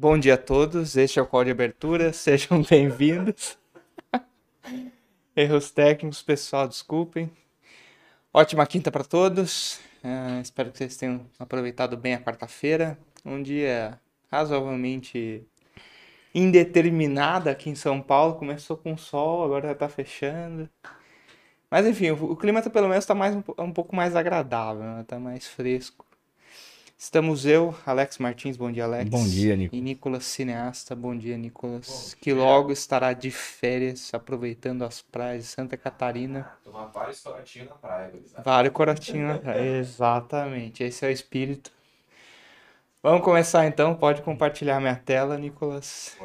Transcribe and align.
Bom 0.00 0.16
dia 0.16 0.34
a 0.34 0.38
todos, 0.38 0.96
este 0.96 1.18
é 1.18 1.22
o 1.22 1.26
call 1.26 1.42
de 1.42 1.50
abertura, 1.50 2.12
sejam 2.14 2.62
bem-vindos. 2.62 3.58
Erros 5.34 5.72
técnicos, 5.72 6.22
pessoal, 6.22 6.68
desculpem. 6.68 7.28
Ótima 8.32 8.64
quinta 8.64 8.92
para 8.92 9.02
todos, 9.02 9.80
uh, 10.04 10.40
espero 10.40 10.70
que 10.70 10.78
vocês 10.78 10.96
tenham 10.96 11.26
aproveitado 11.36 11.96
bem 11.96 12.14
a 12.14 12.20
quarta-feira. 12.20 12.96
Um 13.24 13.42
dia 13.42 13.98
razoavelmente 14.30 15.44
indeterminado 16.32 17.50
aqui 17.50 17.68
em 17.68 17.74
São 17.74 18.00
Paulo, 18.00 18.36
começou 18.36 18.76
com 18.76 18.96
sol, 18.96 19.44
agora 19.44 19.66
já 19.66 19.74
tá 19.74 19.88
fechando. 19.88 20.70
Mas 21.68 21.84
enfim, 21.84 22.12
o, 22.12 22.36
clima 22.36 22.62
tá, 22.62 22.70
pelo 22.70 22.88
menos 22.88 23.02
está 23.02 23.16
mais, 23.16 23.34
um, 23.34 23.72
pouco 23.72 23.96
mais 23.96 24.14
agradável, 24.14 24.84
né? 24.84 25.04
tá 25.08 25.18
mais 25.18 25.48
fresco. 25.48 26.06
Estamos 27.00 27.46
eu, 27.46 27.72
Alex 27.86 28.18
Martins, 28.18 28.56
bom 28.56 28.72
dia, 28.72 28.82
Alex. 28.82 29.08
Bom 29.08 29.24
dia, 29.24 29.54
Nicolas. 29.54 29.78
E 29.78 29.80
Nicolas 29.80 30.24
Cineasta, 30.24 30.96
bom 30.96 31.16
dia, 31.16 31.38
Nicolas. 31.38 32.12
Bom 32.12 32.20
que 32.20 32.32
logo 32.32 32.72
estará 32.72 33.12
de 33.12 33.30
férias, 33.30 34.12
aproveitando 34.12 34.82
as 34.82 35.00
praias 35.00 35.44
de 35.44 35.48
Santa 35.48 35.76
Catarina. 35.76 36.50
Tomar 36.64 36.86
vários 36.86 37.20
corotinhos 37.20 37.68
na 37.68 37.74
praia. 37.76 38.12
Vários 38.44 38.74
corotinhos 38.74 39.28
na 39.28 39.38
praia, 39.38 39.60
exatamente. 39.78 40.82
Esse 40.82 41.06
é 41.06 41.08
o 41.08 41.12
espírito. 41.12 41.70
Vamos 43.00 43.22
começar 43.22 43.64
então, 43.64 43.94
pode 43.94 44.20
compartilhar 44.22 44.80
minha 44.80 44.96
tela, 44.96 45.38
Nicolas. 45.38 46.16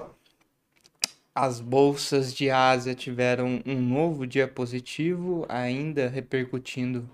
As 1.35 1.59
bolsas 1.61 2.33
de 2.33 2.49
Ásia 2.49 2.95
tiveram 2.95 3.61
um 3.63 3.79
novo 3.79 4.25
dia 4.25 4.47
positivo, 4.47 5.45
ainda 5.47 6.09
repercutindo 6.09 7.07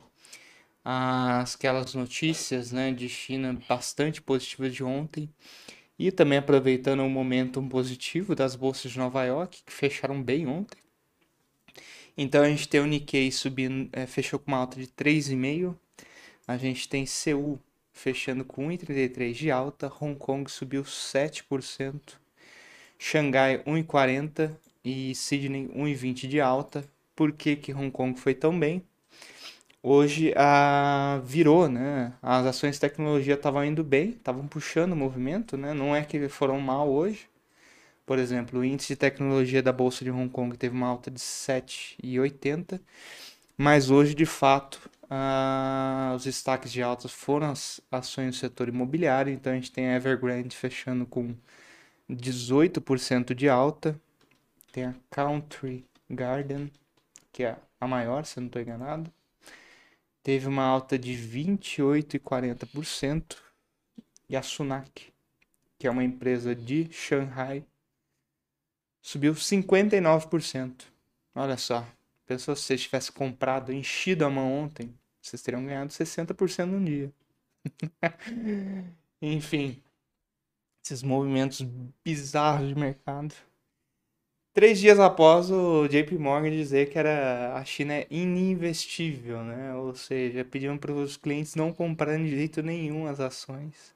aquelas 0.83 1.93
notícias 1.93 2.71
né, 2.71 2.91
de 2.91 3.07
China 3.09 3.59
bastante 3.67 4.21
positivas 4.21 4.73
de 4.73 4.83
ontem. 4.83 5.29
E 5.97 6.11
também 6.11 6.37
aproveitando 6.37 7.01
o 7.01 7.09
momento 7.09 7.61
positivo 7.63 8.33
das 8.33 8.55
bolsas 8.55 8.91
de 8.91 8.97
Nova 8.97 9.23
York, 9.25 9.61
que 9.65 9.73
fecharam 9.73 10.21
bem 10.23 10.48
ontem. 10.48 10.77
Então 12.17 12.43
a 12.43 12.49
gente 12.49 12.67
tem 12.67 12.79
o 12.79 12.85
Nikkei 12.85 13.31
subindo, 13.31 13.89
é, 13.93 14.05
fechou 14.05 14.39
com 14.39 14.51
uma 14.51 14.57
alta 14.57 14.79
de 14.79 14.87
3,5. 14.87 15.76
A 16.48 16.57
gente 16.57 16.87
tem 16.87 17.05
Seul 17.05 17.59
fechando 17.91 18.45
com 18.45 18.67
1,33 18.67 19.34
de 19.34 19.51
alta. 19.51 19.91
Hong 19.99 20.17
Kong 20.17 20.49
subiu 20.49 20.84
7%. 20.84 22.20
Xangai 22.98 23.63
1,40 23.63 24.55
e 24.84 25.13
Sydney 25.15 25.67
1,20 25.70 26.27
de 26.27 26.41
alta. 26.41 26.84
Por 27.15 27.32
que, 27.34 27.55
que 27.55 27.73
Hong 27.73 27.91
Kong 27.91 28.20
foi 28.20 28.34
tão 28.34 28.57
bem? 28.57 28.84
Hoje 29.84 30.34
a, 30.35 31.22
virou, 31.24 31.68
né? 31.70 32.13
As 32.22 32.46
ações 32.46 32.76
de 32.76 32.82
tecnologia 32.82 33.35
estavam 33.35 33.63
indo 33.66 33.84
bem, 33.84 34.10
estavam 34.12 34.48
puxando 34.48 34.94
o 34.94 34.96
movimento, 34.96 35.58
né? 35.58 35.74
Não 35.74 35.96
é 35.96 36.04
que 36.04 36.27
foram 36.30 36.60
mal 36.60 36.90
hoje. 36.90 37.27
Por 38.05 38.18
exemplo, 38.20 38.60
o 38.60 38.66
índice 38.66 38.90
de 38.90 38.98
tecnologia 38.98 39.62
da 39.62 39.72
Bolsa 39.72 40.04
de 40.04 40.12
Hong 40.12 40.30
Kong 40.30 40.57
teve 40.57 40.76
uma 40.76 40.88
alta 40.88 41.12
de 41.12 41.20
7,80, 41.20 42.82
mas 43.57 43.91
hoje, 43.91 44.16
de 44.16 44.26
fato, 44.26 44.90
os 46.16 46.24
destaques 46.24 46.72
de 46.72 46.82
altas 46.82 47.12
foram 47.12 47.52
as 47.52 47.80
ações 47.91 48.35
do 48.35 48.40
setor 48.40 48.68
imobiliário, 48.70 49.32
então 49.32 49.54
a 49.54 49.55
gente 49.55 49.72
tem 49.72 49.90
a 49.90 49.96
Evergrande 49.96 50.55
fechando 50.55 51.05
com 51.05 51.35
18% 52.10 53.35
de 53.35 53.48
alta, 53.48 54.00
tem 54.72 54.85
a 54.85 54.96
Country 55.12 55.85
Garden, 56.10 56.72
que 57.32 57.44
é 57.44 57.57
a 57.80 57.88
maior, 57.88 58.26
se 58.26 58.40
eu 58.40 58.41
não 58.41 58.48
estou 58.48 58.62
enganado, 58.62 59.12
teve 60.23 60.48
uma 60.48 60.63
alta 60.63 60.98
de 60.98 61.13
28,40%. 61.13 63.37
E 64.29 64.38
a 64.38 64.44
Sunac, 64.44 65.11
que 65.78 65.88
é 65.88 65.89
uma 65.89 66.03
empresa 66.03 66.56
de 66.56 66.88
Shanghai, 66.91 67.66
subiu 69.01 69.34
59%. 69.34 70.84
Olha 71.34 71.57
só, 71.57 71.88
pensou 72.28 72.56
se 72.56 72.63
vocês 72.63 72.81
tivessem 72.81 73.13
comprado, 73.13 73.73
enchido 73.73 74.25
a 74.25 74.29
mão 74.29 74.53
ontem, 74.53 74.94
vocês 75.21 75.41
teriam 75.41 75.66
ganhado 75.66 75.91
60% 75.91 76.65
num 76.65 76.83
dia. 76.83 77.11
Enfim, 79.21 79.81
esses 80.83 81.03
movimentos 81.03 81.61
bizarros 82.03 82.67
de 82.67 82.75
mercado. 82.75 83.33
Três 84.59 84.77
dias 84.77 84.99
após 84.99 85.49
o 85.49 85.87
JP 85.87 86.17
Morgan 86.17 86.51
dizer 86.51 86.89
que 86.89 86.99
era 86.99 87.55
a 87.55 87.63
China 87.63 87.93
é 87.93 88.07
ininvestível, 88.11 89.41
né? 89.41 89.73
Ou 89.75 89.95
seja, 89.95 90.43
pediam 90.43 90.77
para 90.77 90.91
os 90.91 91.15
clientes 91.15 91.55
não 91.55 91.71
comprarem 91.71 92.25
de 92.25 92.31
jeito 92.31 92.61
nenhum 92.61 93.07
as 93.07 93.21
ações. 93.21 93.95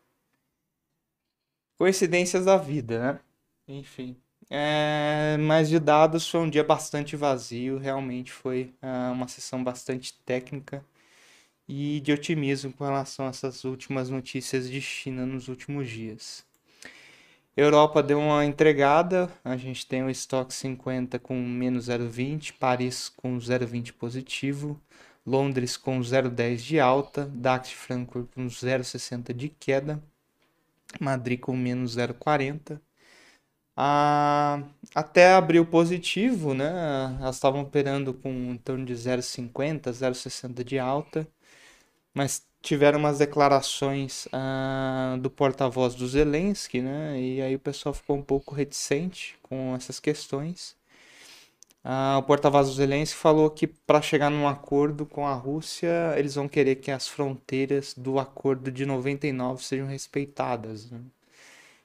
Coincidências 1.78 2.46
da 2.46 2.56
vida, 2.56 2.98
né? 2.98 3.20
Enfim. 3.68 4.16
É, 4.50 5.36
mas 5.38 5.68
de 5.68 5.78
dados 5.82 6.30
foi 6.30 6.40
um 6.40 6.50
dia 6.50 6.64
bastante 6.64 7.18
vazio, 7.18 7.78
realmente 7.78 8.32
foi 8.32 8.74
é, 8.82 8.88
uma 9.12 9.28
sessão 9.28 9.62
bastante 9.62 10.14
técnica 10.24 10.82
e 11.68 12.00
de 12.00 12.14
otimismo 12.14 12.72
com 12.72 12.86
relação 12.86 13.26
a 13.26 13.32
essas 13.32 13.66
últimas 13.66 14.10
notícias 14.10 14.70
de 14.70 14.80
China 14.80 15.26
nos 15.26 15.50
últimos 15.50 15.90
dias. 15.90 16.46
Europa 17.56 18.02
deu 18.02 18.20
uma 18.20 18.44
entregada, 18.46 19.32
a 19.44 19.56
gente 19.56 19.86
tem 19.86 20.04
o 20.04 20.10
estoque 20.10 20.54
50 20.54 21.20
com 21.20 21.36
menos 21.40 21.88
0,20, 21.88 22.54
Paris 22.54 23.10
com 23.10 23.38
0,20 23.38 23.94
positivo, 23.94 24.82
Londres 25.26 25.78
com 25.78 26.00
0,10 26.00 26.58
de 26.58 26.80
alta, 26.80 27.26
DAX 27.26 27.70
de 27.70 27.76
Frankfurt 27.76 28.28
com 28.34 28.48
0,60 28.48 29.34
de 29.34 29.50
queda, 29.50 30.02
Madrid 31.00 31.40
com 31.40 31.56
menos 31.56 31.96
0,40. 31.98 32.80
Ah, 33.76 34.64
até 34.94 35.34
abril 35.34 35.66
positivo, 35.66 36.54
né? 36.54 36.72
Elas 37.20 37.36
estavam 37.36 37.62
operando 37.62 38.14
com 38.14 38.30
em 38.30 38.58
torno 38.58 38.86
de 38.86 38.94
0,50, 38.94 39.92
0,60 39.92 40.64
de 40.64 40.78
alta, 40.80 41.28
mas 42.14 42.46
tiveram 42.64 42.98
umas 42.98 43.20
declarações 43.20 44.28
ah, 44.32 45.18
do 45.20 45.30
porta-voz 45.30 45.94
do 45.94 46.08
Zelensky, 46.08 46.82
né? 46.82 47.20
E 47.20 47.42
aí 47.42 47.56
o 47.56 47.60
pessoal 47.60 47.94
ficou 47.94 48.18
um 48.18 48.22
pouco 48.24 48.56
reticente 48.56 49.38
com 49.44 49.76
essas 49.76 50.00
questões. 50.00 50.76
Ah, 51.84 52.18
o 52.20 52.24
porta-voz 52.24 52.70
do 52.70 52.74
Zelensky 52.74 53.18
falou 53.18 53.50
que 53.50 53.68
para 53.68 54.02
chegar 54.02 54.30
num 54.32 54.48
acordo 54.48 55.06
com 55.06 55.28
a 55.28 55.34
Rússia, 55.34 56.16
eles 56.18 56.36
vão 56.36 56.48
querer 56.48 56.78
que 56.78 56.90
as 56.90 57.08
fronteiras 57.08 57.94
do 57.96 58.18
acordo 58.18 58.72
de 58.72 58.86
99 58.86 59.64
sejam 59.64 59.86
respeitadas. 59.88 60.90
Né? 60.90 61.02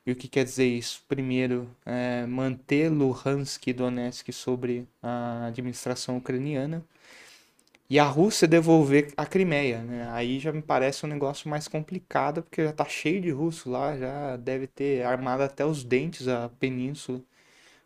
E 0.06 0.12
o 0.12 0.16
que 0.16 0.28
quer 0.28 0.44
dizer 0.44 0.66
isso? 0.66 1.02
Primeiro, 1.08 1.68
é, 1.84 2.24
manter 2.26 2.88
Luhansk 2.88 3.66
e 3.66 3.72
Donetsk 3.72 4.32
sobre 4.32 4.86
a 5.02 5.46
administração 5.46 6.18
ucraniana 6.18 6.84
e 7.90 7.98
a 7.98 8.04
Rússia 8.04 8.46
devolver 8.46 9.12
a 9.16 9.24
Crimeia, 9.26 9.82
né? 9.82 10.08
Aí 10.10 10.38
já 10.38 10.52
me 10.52 10.62
parece 10.62 11.04
um 11.06 11.08
negócio 11.08 11.48
mais 11.48 11.66
complicado, 11.68 12.42
porque 12.42 12.64
já 12.64 12.72
tá 12.72 12.84
cheio 12.84 13.20
de 13.20 13.30
russo 13.30 13.70
lá, 13.70 13.96
já 13.96 14.36
deve 14.36 14.66
ter 14.66 15.04
armado 15.04 15.42
até 15.42 15.64
os 15.64 15.82
dentes 15.84 16.28
a 16.28 16.50
península 16.60 17.20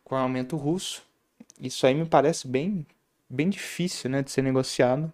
com 0.04 0.16
armamento 0.16 0.56
russo. 0.56 1.04
Isso 1.60 1.86
aí 1.86 1.94
me 1.94 2.06
parece 2.06 2.48
bem, 2.48 2.86
bem 3.30 3.48
difícil, 3.50 4.10
né, 4.10 4.22
de 4.22 4.30
ser 4.30 4.42
negociado. 4.42 5.12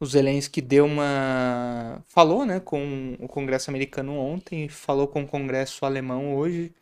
O 0.00 0.06
Zelensky 0.06 0.60
deu 0.60 0.84
uma. 0.84 2.02
falou 2.08 2.44
né, 2.44 2.58
com 2.60 3.16
o 3.20 3.28
Congresso 3.28 3.70
americano 3.70 4.16
ontem, 4.16 4.68
falou 4.68 5.06
com 5.06 5.22
o 5.22 5.26
Congresso 5.28 5.84
alemão 5.86 6.34
hoje, 6.34 6.72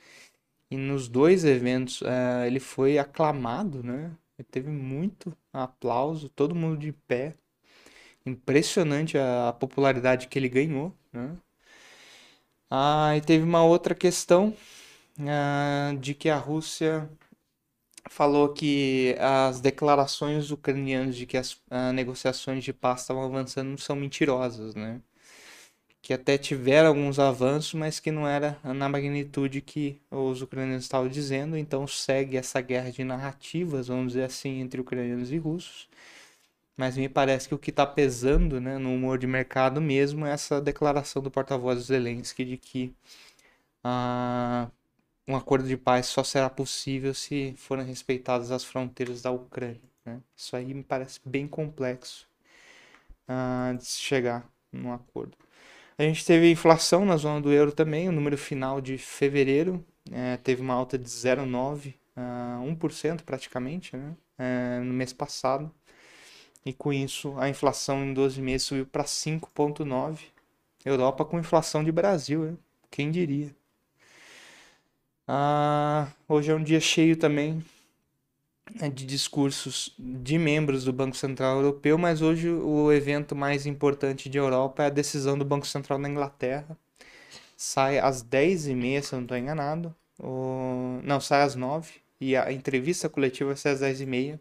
e 0.70 0.76
nos 0.76 1.08
dois 1.08 1.44
eventos 1.44 2.00
uh, 2.02 2.44
ele 2.46 2.60
foi 2.60 2.98
aclamado, 2.98 3.82
né? 3.82 4.12
Teve 4.44 4.70
muito 4.70 5.36
aplauso, 5.52 6.28
todo 6.28 6.54
mundo 6.54 6.78
de 6.78 6.92
pé. 6.92 7.36
Impressionante 8.26 9.18
a, 9.18 9.52
popularidade 9.52 10.28
que 10.28 10.38
ele 10.38 10.48
ganhou, 10.48 10.94
né? 11.12 11.36
Ah, 12.70 13.16
e 13.16 13.20
teve 13.20 13.44
uma 13.44 13.64
outra 13.64 13.94
questão 13.94 14.54
ah, 15.20 15.94
de 16.00 16.14
que 16.14 16.28
a 16.28 16.36
Rússia 16.38 17.10
falou 18.10 18.52
que 18.52 19.16
as 19.18 19.60
declarações 19.60 20.50
ucranianas 20.50 21.16
de 21.16 21.26
que 21.26 21.36
as 21.36 21.60
ah, 21.70 21.92
negociações 21.92 22.64
de 22.64 22.72
paz 22.72 23.02
estavam 23.02 23.24
avançando 23.24 23.78
são 23.80 23.96
mentirosas, 23.96 24.74
né? 24.74 25.00
Que 26.02 26.14
até 26.14 26.38
tiveram 26.38 26.88
alguns 26.88 27.18
avanços, 27.18 27.74
mas 27.74 28.00
que 28.00 28.10
não 28.10 28.26
era 28.26 28.58
na 28.64 28.88
magnitude 28.88 29.60
que 29.60 30.00
os 30.10 30.42
ucranianos 30.42 30.84
estavam 30.84 31.08
dizendo. 31.08 31.56
Então 31.56 31.86
segue 31.86 32.36
essa 32.36 32.60
guerra 32.60 32.90
de 32.90 33.04
narrativas, 33.04 33.88
vamos 33.88 34.14
dizer 34.14 34.24
assim, 34.24 34.60
entre 34.60 34.80
ucranianos 34.80 35.30
e 35.30 35.38
russos. 35.38 35.88
Mas 36.76 36.96
me 36.96 37.08
parece 37.08 37.46
que 37.48 37.54
o 37.54 37.58
que 37.58 37.70
está 37.70 37.86
pesando 37.86 38.60
né, 38.60 38.78
no 38.78 38.94
humor 38.94 39.18
de 39.18 39.26
mercado 39.26 39.80
mesmo 39.82 40.24
é 40.26 40.32
essa 40.32 40.60
declaração 40.60 41.22
do 41.22 41.30
porta-voz 41.30 41.84
Zelensky 41.84 42.44
de 42.44 42.56
que 42.56 42.94
ah, 43.84 44.70
um 45.28 45.36
acordo 45.36 45.68
de 45.68 45.76
paz 45.76 46.06
só 46.06 46.24
será 46.24 46.50
possível 46.50 47.14
se 47.14 47.54
forem 47.56 47.84
respeitadas 47.84 48.50
as 48.50 48.64
fronteiras 48.64 49.22
da 49.22 49.30
Ucrânia. 49.30 49.80
Né? 50.04 50.20
Isso 50.36 50.56
aí 50.56 50.72
me 50.74 50.82
parece 50.82 51.20
bem 51.24 51.46
complexo 51.46 52.26
ah, 53.28 53.74
de 53.76 53.84
se 53.84 54.00
chegar 54.00 54.48
num 54.72 54.92
acordo. 54.92 55.36
A 56.00 56.02
gente 56.02 56.24
teve 56.24 56.50
inflação 56.50 57.04
na 57.04 57.18
zona 57.18 57.42
do 57.42 57.52
euro 57.52 57.72
também, 57.72 58.08
o 58.08 58.12
número 58.12 58.38
final 58.38 58.80
de 58.80 58.96
fevereiro 58.96 59.84
é, 60.10 60.38
teve 60.38 60.62
uma 60.62 60.72
alta 60.72 60.96
de 60.96 61.04
0,9 61.04 61.92
a 62.16 62.58
1% 62.64 63.20
praticamente, 63.22 63.94
né? 63.94 64.16
É, 64.38 64.80
no 64.80 64.94
mês 64.94 65.12
passado. 65.12 65.70
E 66.64 66.72
com 66.72 66.90
isso, 66.90 67.38
a 67.38 67.50
inflação 67.50 68.02
em 68.02 68.14
12 68.14 68.40
meses 68.40 68.66
subiu 68.66 68.86
para 68.86 69.04
5,9%. 69.04 70.20
Europa 70.86 71.22
com 71.22 71.38
inflação 71.38 71.84
de 71.84 71.92
Brasil, 71.92 72.44
né? 72.44 72.56
quem 72.90 73.10
diria? 73.10 73.54
Ah, 75.28 76.08
hoje 76.26 76.50
é 76.50 76.54
um 76.54 76.62
dia 76.62 76.80
cheio 76.80 77.14
também 77.14 77.62
de 78.92 79.04
discursos 79.04 79.94
de 79.98 80.38
membros 80.38 80.84
do 80.84 80.92
Banco 80.92 81.16
Central 81.16 81.56
Europeu, 81.56 81.98
mas 81.98 82.22
hoje 82.22 82.48
o 82.48 82.92
evento 82.92 83.34
mais 83.34 83.66
importante 83.66 84.28
de 84.28 84.38
Europa 84.38 84.82
é 84.82 84.86
a 84.86 84.90
decisão 84.90 85.36
do 85.36 85.44
Banco 85.44 85.66
Central 85.66 86.00
da 86.00 86.08
Inglaterra. 86.08 86.76
Sai 87.56 87.98
às 87.98 88.24
10h30, 88.24 89.02
se 89.02 89.12
eu 89.12 89.16
não 89.18 89.24
estou 89.24 89.36
enganado. 89.36 89.94
O... 90.18 91.00
Não, 91.02 91.20
sai 91.20 91.42
às 91.42 91.54
9 91.54 91.92
e 92.20 92.36
a 92.36 92.52
entrevista 92.52 93.08
coletiva 93.08 93.56
ser 93.56 93.70
às 93.70 93.80
10h30. 93.80 94.38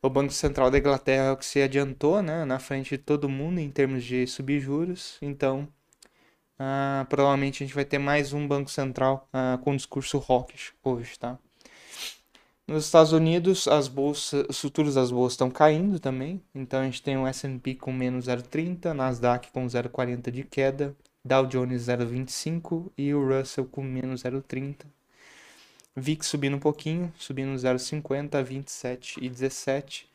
O 0.00 0.08
Banco 0.08 0.32
Central 0.32 0.70
da 0.70 0.78
Inglaterra 0.78 1.24
é 1.24 1.32
o 1.32 1.36
que 1.36 1.44
se 1.44 1.60
adiantou 1.60 2.22
né, 2.22 2.44
na 2.44 2.58
frente 2.58 2.90
de 2.90 2.98
todo 2.98 3.28
mundo 3.28 3.58
em 3.58 3.70
termos 3.70 4.04
de 4.04 4.26
subir 4.28 4.60
juros, 4.60 5.18
então 5.20 5.68
uh, 6.54 7.04
provavelmente 7.08 7.62
a 7.62 7.66
gente 7.66 7.74
vai 7.74 7.84
ter 7.84 7.98
mais 7.98 8.32
um 8.32 8.46
Banco 8.46 8.70
Central 8.70 9.28
uh, 9.34 9.58
com 9.58 9.74
discurso 9.74 10.24
hawkish 10.28 10.72
hoje, 10.84 11.18
tá? 11.18 11.36
Nos 12.68 12.84
Estados 12.84 13.12
Unidos, 13.12 13.66
as 13.66 13.88
bolsas, 13.88 14.44
os 14.46 14.60
futuros 14.60 14.94
das 14.96 15.10
bolsas 15.10 15.32
estão 15.32 15.50
caindo 15.50 15.98
também. 15.98 16.42
Então 16.54 16.80
a 16.80 16.84
gente 16.84 17.02
tem 17.02 17.16
o 17.16 17.26
S&P 17.26 17.74
com 17.76 17.90
menos 17.90 18.26
0,30, 18.26 18.92
Nasdaq 18.92 19.50
com 19.50 19.64
0,40 19.64 20.30
de 20.30 20.44
queda, 20.44 20.94
Dow 21.24 21.46
Jones 21.46 21.86
0,25 21.86 22.90
e 22.98 23.14
o 23.14 23.26
Russell 23.26 23.64
com 23.64 23.82
menos 23.82 24.22
0,30. 24.22 24.84
VIX 25.96 26.26
subindo 26.26 26.58
um 26.58 26.60
pouquinho, 26.60 27.10
subindo 27.18 27.56
0,50, 27.56 28.44
27 28.44 29.16
e 29.24 29.30
17. 29.30 30.06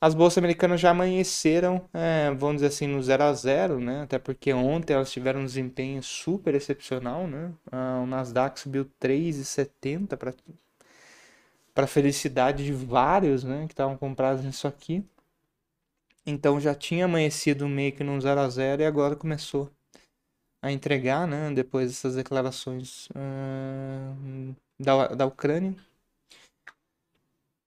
As 0.00 0.14
bolsas 0.14 0.38
americanas 0.38 0.80
já 0.80 0.92
amanheceram, 0.92 1.84
é, 1.92 2.30
vamos 2.30 2.56
dizer 2.56 2.68
assim, 2.68 2.86
no 2.86 3.02
0 3.02 3.22
a 3.22 3.34
0, 3.34 3.78
né? 3.78 4.02
Até 4.04 4.18
porque 4.18 4.50
ontem 4.54 4.94
elas 4.94 5.12
tiveram 5.12 5.40
um 5.42 5.44
desempenho 5.44 6.02
super 6.02 6.54
excepcional, 6.54 7.26
né? 7.28 7.52
Ah, 7.70 8.00
o 8.02 8.06
Nasdaq 8.06 8.58
subiu 8.58 8.86
3,70 8.98 10.16
para 10.16 10.32
para 11.74 11.86
felicidade 11.86 12.64
de 12.64 12.72
vários, 12.72 13.44
né, 13.44 13.66
que 13.66 13.72
estavam 13.72 13.96
comprados 13.96 14.44
nisso 14.44 14.66
aqui. 14.68 15.04
Então 16.26 16.60
já 16.60 16.74
tinha 16.74 17.06
amanhecido 17.06 17.68
meio 17.68 17.92
que 17.92 18.04
num 18.04 18.20
0 18.20 18.40
a 18.40 18.48
0 18.48 18.82
e 18.82 18.84
agora 18.84 19.16
começou 19.16 19.70
a 20.62 20.70
entregar, 20.70 21.26
né, 21.26 21.50
depois 21.52 21.90
dessas 21.90 22.14
declarações 22.14 23.08
uh, 23.10 24.54
da, 24.78 25.08
da 25.08 25.26
Ucrânia. 25.26 25.74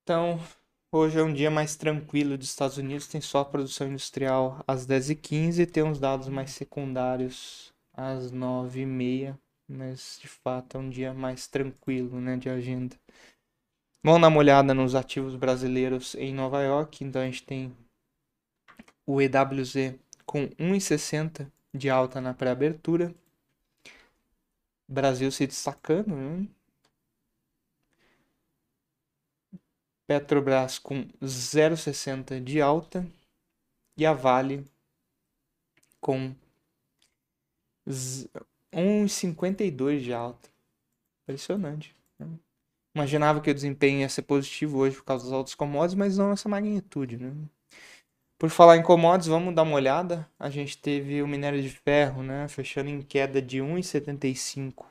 Então, 0.03 0.39
hoje 0.91 1.19
é 1.19 1.23
um 1.23 1.33
dia 1.33 1.51
mais 1.51 1.75
tranquilo 1.75 2.37
dos 2.37 2.47
Estados 2.47 2.77
Unidos, 2.77 3.07
tem 3.07 3.19
só 3.19 3.39
a 3.39 3.45
produção 3.45 3.87
industrial 3.87 4.63
às 4.65 4.87
10h15 4.87 5.59
e 5.59 5.65
tem 5.65 5.83
uns 5.83 5.99
dados 5.99 6.29
mais 6.29 6.51
secundários 6.51 7.73
às 7.93 8.31
9h30, 8.31 9.37
mas 9.67 10.19
de 10.21 10.27
fato 10.27 10.77
é 10.77 10.79
um 10.79 10.89
dia 10.89 11.13
mais 11.13 11.47
tranquilo, 11.47 12.21
né, 12.21 12.37
de 12.37 12.49
agenda. 12.49 12.95
Vamos 14.05 14.21
dar 14.21 14.27
uma 14.27 14.37
olhada 14.37 14.71
nos 14.71 14.93
ativos 14.93 15.35
brasileiros 15.35 16.13
em 16.13 16.31
Nova 16.31 16.61
York. 16.61 17.03
Então 17.03 17.23
a 17.23 17.25
gente 17.25 17.41
tem 17.41 17.75
o 19.03 19.19
EWZ 19.19 19.95
com 20.27 20.47
1,60 20.49 21.51
de 21.73 21.89
alta 21.89 22.21
na 22.21 22.31
pré-abertura. 22.31 23.15
Brasil 24.87 25.31
se 25.31 25.47
destacando. 25.47 26.15
Né? 26.15 26.47
Petrobras 30.05 30.77
com 30.77 31.07
0,60 31.23 32.39
de 32.43 32.61
alta. 32.61 33.03
E 33.97 34.05
a 34.05 34.13
Vale 34.13 34.63
com 35.99 36.35
1,52 38.71 40.01
de 40.01 40.13
alta. 40.13 40.47
Impressionante. 41.23 41.95
Né? 42.19 42.44
Imaginava 42.95 43.41
que 43.41 43.51
o 43.51 43.53
desempenho 43.53 43.99
ia 43.99 44.09
ser 44.09 44.21
positivo 44.21 44.77
hoje 44.77 44.95
por 44.95 45.03
causa 45.03 45.25
dos 45.25 45.33
altos 45.33 45.53
commodities, 45.53 45.95
mas 45.95 46.17
não 46.17 46.29
nessa 46.29 46.47
magnitude, 46.47 47.17
né? 47.17 47.33
Por 48.39 48.49
falar 48.49 48.77
em 48.77 48.83
commodities, 48.83 49.27
vamos 49.27 49.53
dar 49.53 49.63
uma 49.63 49.75
olhada. 49.75 50.25
A 50.39 50.49
gente 50.49 50.77
teve 50.77 51.21
o 51.21 51.27
minério 51.27 51.61
de 51.61 51.69
ferro, 51.69 52.23
né, 52.23 52.47
fechando 52.47 52.89
em 52.89 53.01
queda 53.01 53.41
de 53.41 53.59
1,75 53.59 54.85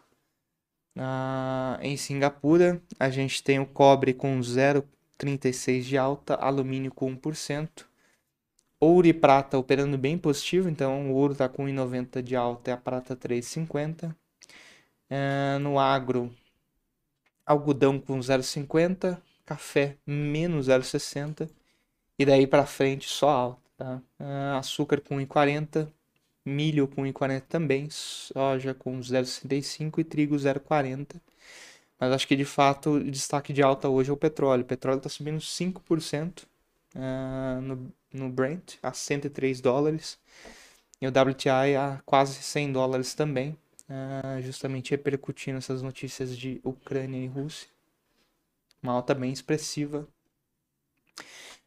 ah, 0.99 1.79
em 1.81 1.97
Singapura. 1.97 2.83
A 3.01 3.09
gente 3.09 3.43
tem 3.43 3.59
o 3.59 3.67
cobre 3.67 4.12
com 4.12 4.39
0,36 4.39 5.81
de 5.83 5.97
alta, 5.97 6.35
alumínio 6.35 6.93
com 6.93 7.15
1%. 7.17 7.87
Ouro 8.81 9.06
e 9.06 9.15
prata 9.15 9.56
operando 9.59 9.97
bem 9.97 10.19
positivo, 10.19 10.69
então 10.69 11.11
o 11.11 11.15
ouro 11.15 11.33
está 11.33 11.49
com 11.49 11.65
1,90 11.65 12.23
de 12.23 12.37
alta 12.37 12.71
e 12.71 12.73
a 12.75 12.77
prata 12.77 13.17
3,50. 13.17 14.15
Ah, 15.11 15.59
no 15.61 15.79
agro, 15.79 16.31
algodão 17.46 17.99
com 17.99 18.19
0,50, 18.19 19.20
café 19.44 19.96
menos 20.06 20.69
0,60 20.69 21.49
e 22.19 22.25
daí 22.25 22.46
para 22.46 22.67
frente 22.67 23.08
só 23.08 23.29
alta, 23.29 23.61
tá? 23.76 24.02
Uh, 24.20 24.58
açúcar 24.58 25.00
com 25.00 25.17
1,40, 25.17 25.88
milho 26.44 26.87
com 26.88 27.02
1,40 27.02 27.43
também, 27.43 27.88
soja 27.91 28.75
com 28.75 28.99
0,65 29.00 29.99
e 29.99 30.05
trigo 30.05 30.37
0,40. 30.37 31.20
Mas 31.99 32.12
acho 32.12 32.26
que 32.29 32.37
de 32.37 32.44
fato 32.44 32.93
o 32.93 33.11
destaque 33.11 33.52
de 33.52 33.62
alta 33.62 33.88
hoje 33.88 34.11
é 34.11 34.12
o 34.12 34.17
petróleo. 34.17 34.62
O 34.62 34.67
petróleo 34.67 34.99
está 34.99 35.08
subindo 35.08 35.38
5% 35.38 36.43
uh, 36.43 36.46
ah, 36.96 37.61
no, 37.62 37.93
no 38.12 38.29
Brent 38.29 38.75
a 38.82 38.93
103 38.93 39.61
dólares 39.61 40.19
e 41.00 41.06
o 41.06 41.11
WTI 41.11 41.76
a 41.76 42.00
quase 42.05 42.43
100 42.43 42.73
dólares 42.73 43.14
também 43.14 43.56
uh, 43.88 44.40
justamente 44.42 44.90
repercutindo 44.90 45.58
essas 45.58 45.82
notícias 45.82 46.36
de 46.36 46.60
Ucrânia 46.64 47.19
e 47.19 47.26
Rússia. 47.26 47.69
Uma 48.82 48.92
alta 48.92 49.14
bem 49.14 49.32
expressiva, 49.32 50.06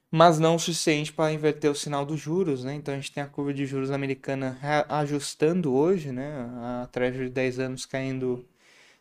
mas 0.10 0.40
não 0.40 0.56
o 0.56 0.60
suficiente 0.60 1.12
para 1.12 1.34
inverter 1.34 1.70
o 1.70 1.76
sinal 1.76 2.06
dos 2.06 2.20
juros, 2.20 2.64
né? 2.64 2.74
Então 2.76 2.94
a 2.94 2.98
gente 2.98 3.12
tem 3.12 3.24
a 3.24 3.28
curva 3.28 3.54
de 3.54 3.66
juros 3.66 3.92
americana 3.92 4.58
ajustando 4.90 5.74
hoje, 5.74 6.12
né? 6.12 6.32
A 6.84 6.88
Treasury 6.92 7.26
de 7.26 7.32
10 7.32 7.60
anos 7.60 7.86
caindo 7.86 8.46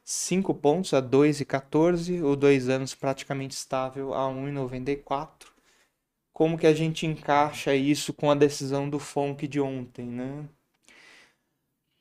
5 0.04 0.54
pontos 0.54 0.94
a 0.94 1.02
2,14, 1.02 2.22
o 2.24 2.36
2 2.36 2.68
anos 2.68 2.94
praticamente 2.94 3.56
estável 3.56 4.14
a 4.14 4.28
1,94. 4.28 5.48
Como 6.32 6.58
que 6.58 6.66
a 6.66 6.74
gente 6.74 7.06
encaixa 7.06 7.74
isso 7.74 8.12
com 8.12 8.30
a 8.30 8.34
decisão 8.34 8.88
do 8.88 8.98
FONC 8.98 9.48
de 9.48 9.60
ontem, 9.60 10.06
né? 10.06 10.48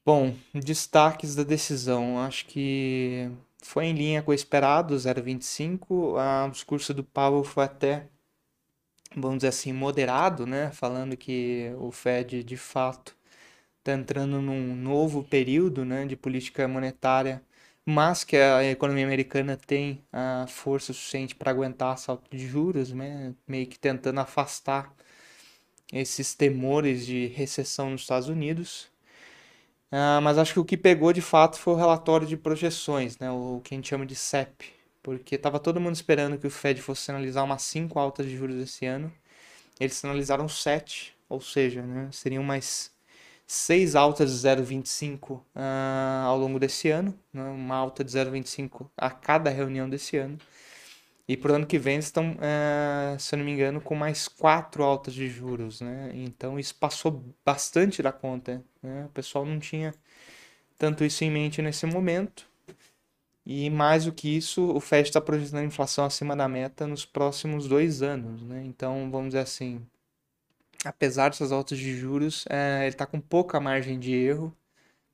Bom, 0.06 0.36
destaques 0.54 1.36
da 1.36 1.44
decisão. 1.44 2.20
Acho 2.20 2.46
que 2.46 3.30
foi 3.62 3.86
em 3.86 3.94
linha 3.94 4.22
com 4.22 4.32
o 4.32 4.34
esperado, 4.34 4.96
0,25. 4.98 6.16
O 6.16 6.50
discurso 6.52 6.94
do 6.94 7.04
Powell 7.04 7.44
foi 7.44 7.64
até, 7.66 8.08
vamos 9.16 9.38
dizer 9.38 9.48
assim, 9.50 9.74
moderado, 9.74 10.46
né? 10.46 10.72
Falando 10.72 11.18
que 11.18 11.72
o 11.80 11.92
Fed, 11.92 12.44
de 12.44 12.58
fato, 12.58 13.16
está 13.80 13.94
entrando 13.94 14.42
num 14.42 14.76
novo 14.76 15.24
período 15.24 15.86
né, 15.86 16.06
de 16.06 16.16
política 16.16 16.68
monetária, 16.68 17.44
mas 17.86 18.24
que 18.24 18.38
a 18.38 18.64
economia 18.66 19.06
americana 19.06 19.58
tem 19.58 20.04
a 20.14 20.46
força 20.48 20.94
suficiente 20.94 21.36
para 21.36 21.52
aguentar 21.52 21.98
salto 22.00 22.30
de 22.32 22.48
juros, 22.48 22.92
né? 22.94 23.36
Meio 23.48 23.68
que 23.68 23.80
tentando 23.80 24.20
afastar 24.22 24.94
esses 25.94 26.36
temores 26.36 27.06
de 27.06 27.28
recessão 27.28 27.90
nos 27.92 28.02
Estados 28.02 28.30
Unidos. 28.30 28.90
Uh, 29.96 30.22
mas 30.22 30.38
acho 30.38 30.52
que 30.52 30.60
o 30.60 30.66
que 30.66 30.76
pegou 30.76 31.14
de 31.14 31.22
fato 31.22 31.58
foi 31.58 31.74
o 31.74 31.78
relatório 31.78 32.28
de 32.28 32.36
projeções, 32.36 33.18
né? 33.18 33.32
o 33.32 33.62
que 33.64 33.74
a 33.74 33.78
gente 33.78 33.88
chama 33.88 34.06
de 34.06 34.14
CEP, 34.14 34.66
porque 35.02 35.36
estava 35.36 35.58
todo 35.58 35.80
mundo 35.80 35.96
esperando 35.96 36.38
que 36.38 36.46
o 36.46 36.50
Fed 36.50 36.82
fosse 36.82 37.04
sinalizar 37.04 37.46
umas 37.46 37.62
5 37.62 37.98
altas 37.98 38.26
de 38.26 38.36
juros 38.36 38.58
esse 38.58 38.86
ano. 38.86 39.10
Eles 39.80 39.94
sinalizaram 39.96 40.50
7, 40.50 41.16
ou 41.30 41.40
seja, 41.40 41.82
né? 41.82 42.10
seriam 42.12 42.44
mais 42.44 42.92
6 43.48 43.96
altas 43.96 44.32
de 44.32 44.38
0,25 44.46 45.32
uh, 45.32 45.42
ah, 45.56 46.24
ao 46.28 46.38
longo 46.38 46.60
desse 46.60 46.90
ano, 46.90 47.18
né? 47.34 47.44
uma 47.44 47.78
alta 47.78 48.04
de 48.04 48.12
0,25 48.12 48.90
a 48.98 49.10
cada 49.10 49.50
reunião 49.50 49.90
desse 49.90 50.18
ano. 50.18 50.38
E 51.28 51.36
para 51.36 51.54
o 51.54 51.56
ano 51.56 51.66
que 51.66 51.80
vem 51.80 51.98
estão, 51.98 52.38
é, 52.40 53.18
se 53.18 53.34
eu 53.34 53.40
não 53.40 53.46
me 53.46 53.52
engano, 53.52 53.82
com 53.82 53.96
mais 53.96 54.28
quatro 54.28 54.84
altas 54.84 55.14
de 55.14 55.28
juros, 55.28 55.82
né? 55.82 56.12
Então 56.14 56.60
isso 56.60 56.76
passou 56.76 57.24
bastante 57.44 58.04
da 58.04 58.12
conta. 58.12 58.64
Né? 58.82 59.06
O 59.06 59.10
pessoal 59.10 59.46
não 59.46 59.60
tinha 59.60 59.94
tanto 60.78 61.04
isso 61.04 61.24
em 61.24 61.32
mente 61.32 61.62
nesse 61.62 61.86
momento. 61.86 62.48
E 63.46 63.70
mais 63.70 64.06
do 64.06 64.12
que 64.12 64.36
isso, 64.36 64.72
o 64.72 64.80
Fed 64.80 65.08
está 65.08 65.22
projetando 65.22 65.66
inflação 65.66 66.06
acima 66.06 66.36
da 66.36 66.48
meta 66.48 66.88
nos 66.88 67.06
próximos 67.06 67.68
dois 67.68 68.02
anos. 68.02 68.44
Né? 68.44 68.64
Então, 68.66 69.10
vamos 69.12 69.30
dizer 69.30 69.40
assim, 69.40 69.86
apesar 70.84 71.30
dessas 71.30 71.52
altas 71.52 71.78
de 71.78 71.96
juros, 71.96 72.46
é, 72.50 72.82
ele 72.82 72.90
está 72.90 73.06
com 73.06 73.20
pouca 73.20 73.60
margem 73.60 74.00
de 74.00 74.14
erro 74.14 74.56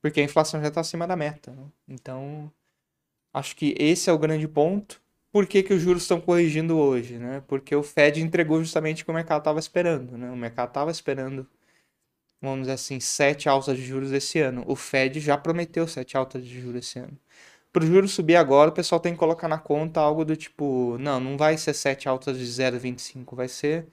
porque 0.01 0.19
a 0.19 0.23
inflação 0.23 0.59
já 0.59 0.69
está 0.69 0.81
acima 0.81 1.07
da 1.07 1.15
meta. 1.15 1.51
Né? 1.51 1.63
Então, 1.87 2.51
acho 3.33 3.55
que 3.55 3.75
esse 3.77 4.09
é 4.09 4.13
o 4.13 4.17
grande 4.17 4.47
ponto. 4.47 5.01
Por 5.31 5.47
que, 5.47 5.63
que 5.63 5.73
os 5.73 5.81
juros 5.81 6.03
estão 6.03 6.19
corrigindo 6.19 6.77
hoje? 6.77 7.17
Né? 7.17 7.41
Porque 7.47 7.75
o 7.75 7.83
Fed 7.83 8.21
entregou 8.21 8.59
justamente 8.59 9.01
o 9.01 9.05
que 9.05 9.11
o 9.11 9.13
mercado 9.13 9.39
estava 9.39 9.59
esperando. 9.59 10.17
Né? 10.17 10.29
O 10.29 10.35
mercado 10.35 10.69
estava 10.69 10.91
esperando, 10.91 11.47
vamos 12.41 12.61
dizer 12.61 12.73
assim, 12.73 12.99
sete 12.99 13.47
altas 13.47 13.77
de 13.77 13.83
juros 13.85 14.11
esse 14.11 14.39
ano. 14.39 14.63
O 14.67 14.75
Fed 14.75 15.19
já 15.19 15.37
prometeu 15.37 15.87
sete 15.87 16.17
altas 16.17 16.43
de 16.45 16.59
juros 16.61 16.85
esse 16.85 16.99
ano. 16.99 17.17
Para 17.71 17.83
o 17.83 17.87
juros 17.87 18.11
subir 18.11 18.35
agora, 18.35 18.69
o 18.69 18.73
pessoal 18.73 18.99
tem 18.99 19.13
que 19.13 19.19
colocar 19.19 19.47
na 19.47 19.57
conta 19.57 20.01
algo 20.01 20.25
do 20.25 20.35
tipo: 20.35 20.97
não, 20.99 21.19
não 21.21 21.37
vai 21.37 21.57
ser 21.57 21.73
sete 21.73 22.09
altas 22.09 22.37
de 22.37 22.45
0,25, 22.45 23.35
vai 23.35 23.47
ser 23.47 23.87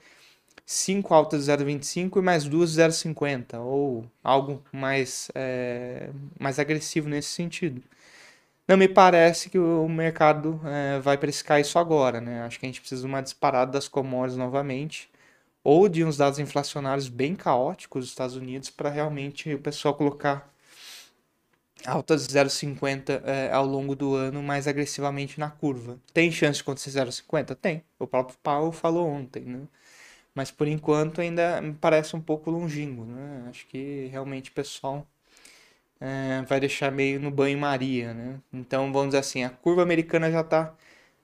5 0.69 1.13
altas 1.15 1.45
de 1.45 1.51
0,25 1.51 2.19
e 2.19 2.21
mais 2.21 2.45
duas 2.45 2.73
de 2.73 2.81
0,50, 2.81 3.59
ou 3.59 4.05
algo 4.23 4.63
mais, 4.71 5.31
é, 5.33 6.11
mais 6.39 6.59
agressivo 6.59 7.09
nesse 7.09 7.29
sentido. 7.29 7.81
Não 8.69 8.77
me 8.77 8.87
parece 8.87 9.49
que 9.49 9.57
o 9.57 9.89
mercado 9.89 10.61
é, 10.63 10.99
vai 10.99 11.17
precificar 11.17 11.59
isso 11.59 11.79
agora, 11.79 12.21
né? 12.21 12.43
Acho 12.43 12.59
que 12.59 12.67
a 12.67 12.69
gente 12.69 12.79
precisa 12.79 13.01
de 13.01 13.07
uma 13.07 13.19
disparada 13.19 13.71
das 13.71 13.87
commodities 13.87 14.37
novamente, 14.37 15.09
ou 15.63 15.89
de 15.89 16.03
uns 16.05 16.17
dados 16.17 16.37
inflacionários 16.37 17.09
bem 17.09 17.35
caóticos 17.35 18.03
dos 18.03 18.11
Estados 18.11 18.35
Unidos 18.35 18.69
para 18.69 18.91
realmente 18.91 19.51
o 19.55 19.59
pessoal 19.59 19.95
colocar 19.95 20.53
altas 21.83 22.27
de 22.27 22.33
0,50 22.35 23.23
é, 23.25 23.51
ao 23.51 23.65
longo 23.65 23.95
do 23.95 24.13
ano 24.13 24.43
mais 24.43 24.67
agressivamente 24.67 25.39
na 25.39 25.49
curva. 25.49 25.99
Tem 26.13 26.31
chance 26.31 26.57
de 26.57 26.61
acontecer 26.61 26.91
0,50? 26.91 27.55
Tem. 27.55 27.83
O 27.97 28.05
próprio 28.05 28.37
Powell 28.43 28.71
falou 28.71 29.07
ontem, 29.07 29.45
né? 29.45 29.61
Mas 30.35 30.51
por 30.51 30.67
enquanto 30.67 31.21
ainda 31.21 31.59
me 31.59 31.73
parece 31.73 32.15
um 32.15 32.21
pouco 32.21 32.51
longínquo, 32.51 33.03
né? 33.03 33.47
Acho 33.49 33.65
que 33.67 34.07
realmente 34.11 34.51
o 34.51 34.53
pessoal 34.53 35.07
é, 36.01 36.41
vai 36.43 36.59
deixar 36.59 36.91
meio 36.91 37.19
no 37.19 37.31
banho-maria, 37.31 38.13
né? 38.13 38.39
Então, 38.53 38.91
vamos 38.91 39.09
dizer 39.09 39.19
assim, 39.19 39.43
a 39.43 39.49
curva 39.49 39.83
americana 39.83 40.31
já 40.31 40.41
está 40.41 40.73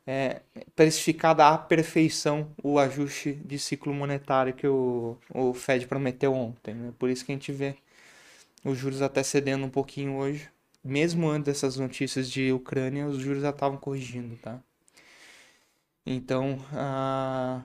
é, 0.07 0.41
precificada 0.75 1.47
à 1.47 1.57
perfeição 1.57 2.51
o 2.63 2.79
ajuste 2.79 3.33
de 3.33 3.57
ciclo 3.59 3.93
monetário 3.93 4.53
que 4.53 4.67
o, 4.67 5.17
o 5.33 5.53
Fed 5.53 5.87
prometeu 5.87 6.33
ontem, 6.33 6.73
né? 6.75 6.93
Por 6.99 7.09
isso 7.09 7.25
que 7.25 7.31
a 7.31 7.35
gente 7.35 7.51
vê 7.51 7.75
os 8.63 8.77
juros 8.77 9.01
até 9.01 9.23
cedendo 9.23 9.65
um 9.65 9.69
pouquinho 9.69 10.15
hoje. 10.17 10.49
Mesmo 10.83 11.27
antes 11.29 11.45
dessas 11.45 11.77
notícias 11.77 12.29
de 12.29 12.51
Ucrânia, 12.53 13.07
os 13.07 13.17
juros 13.19 13.41
já 13.41 13.49
estavam 13.51 13.77
corrigindo, 13.77 14.35
tá? 14.37 14.59
Então, 16.05 16.59
a 16.71 17.63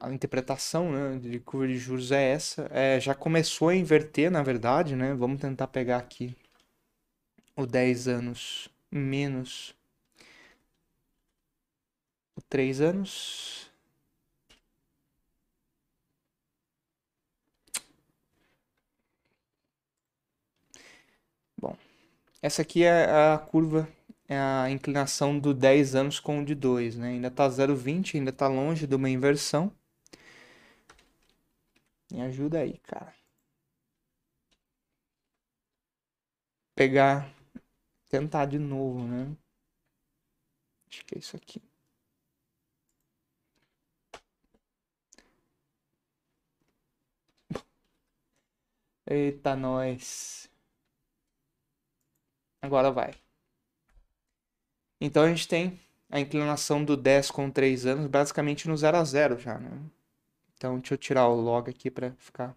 a 0.00 0.12
interpretação 0.12 0.90
né, 0.92 1.18
de 1.18 1.40
curva 1.40 1.66
de 1.68 1.76
juros 1.78 2.12
é 2.12 2.30
essa. 2.32 2.68
É, 2.72 3.00
já 3.00 3.14
começou 3.14 3.68
a 3.68 3.74
inverter, 3.76 4.30
na 4.30 4.42
verdade, 4.42 4.96
né? 4.96 5.14
Vamos 5.14 5.40
tentar 5.40 5.66
pegar 5.68 5.98
aqui 5.98 6.36
o 7.56 7.66
10 7.66 8.06
anos 8.08 8.68
menos 8.90 9.74
o 12.36 12.40
3 12.42 12.80
anos. 12.80 13.70
Bom, 21.58 21.76
essa 22.42 22.62
aqui 22.62 22.84
é 22.84 23.04
a 23.34 23.38
curva, 23.38 23.88
é 24.28 24.38
a 24.38 24.70
inclinação 24.70 25.38
do 25.38 25.54
10 25.54 25.94
anos 25.94 26.20
com 26.20 26.40
o 26.40 26.44
de 26.44 26.54
2, 26.54 26.96
né? 26.96 27.10
Ainda 27.10 27.28
está 27.28 27.48
0,20, 27.48 28.16
ainda 28.16 28.30
está 28.30 28.48
longe 28.48 28.86
de 28.86 28.94
uma 28.96 29.10
inversão. 29.10 29.72
Me 32.10 32.20
ajuda 32.22 32.58
aí, 32.60 32.78
cara. 32.78 33.14
Pegar. 36.76 37.34
Tentar 38.08 38.46
de 38.46 38.58
novo, 38.58 39.02
né? 39.06 39.36
Acho 40.90 41.04
que 41.04 41.14
é 41.14 41.18
isso 41.18 41.36
aqui. 41.36 41.62
Eita, 49.06 49.56
nós. 49.56 50.48
Agora 52.60 52.90
vai. 52.90 53.12
Então 55.00 55.22
a 55.24 55.28
gente 55.30 55.48
tem 55.48 55.80
a 56.10 56.20
inclinação 56.20 56.84
do 56.84 56.98
10 56.98 57.30
com 57.30 57.50
3 57.50 57.86
anos 57.86 58.08
basicamente 58.08 58.68
no 58.68 58.76
0 58.76 58.98
a 58.98 59.04
0 59.04 59.38
já, 59.38 59.58
né? 59.58 59.70
Então, 60.56 60.78
deixa 60.78 60.94
eu 60.94 60.98
tirar 60.98 61.28
o 61.28 61.40
log 61.40 61.70
aqui 61.70 61.90
para 61.90 62.12
ficar. 62.18 62.56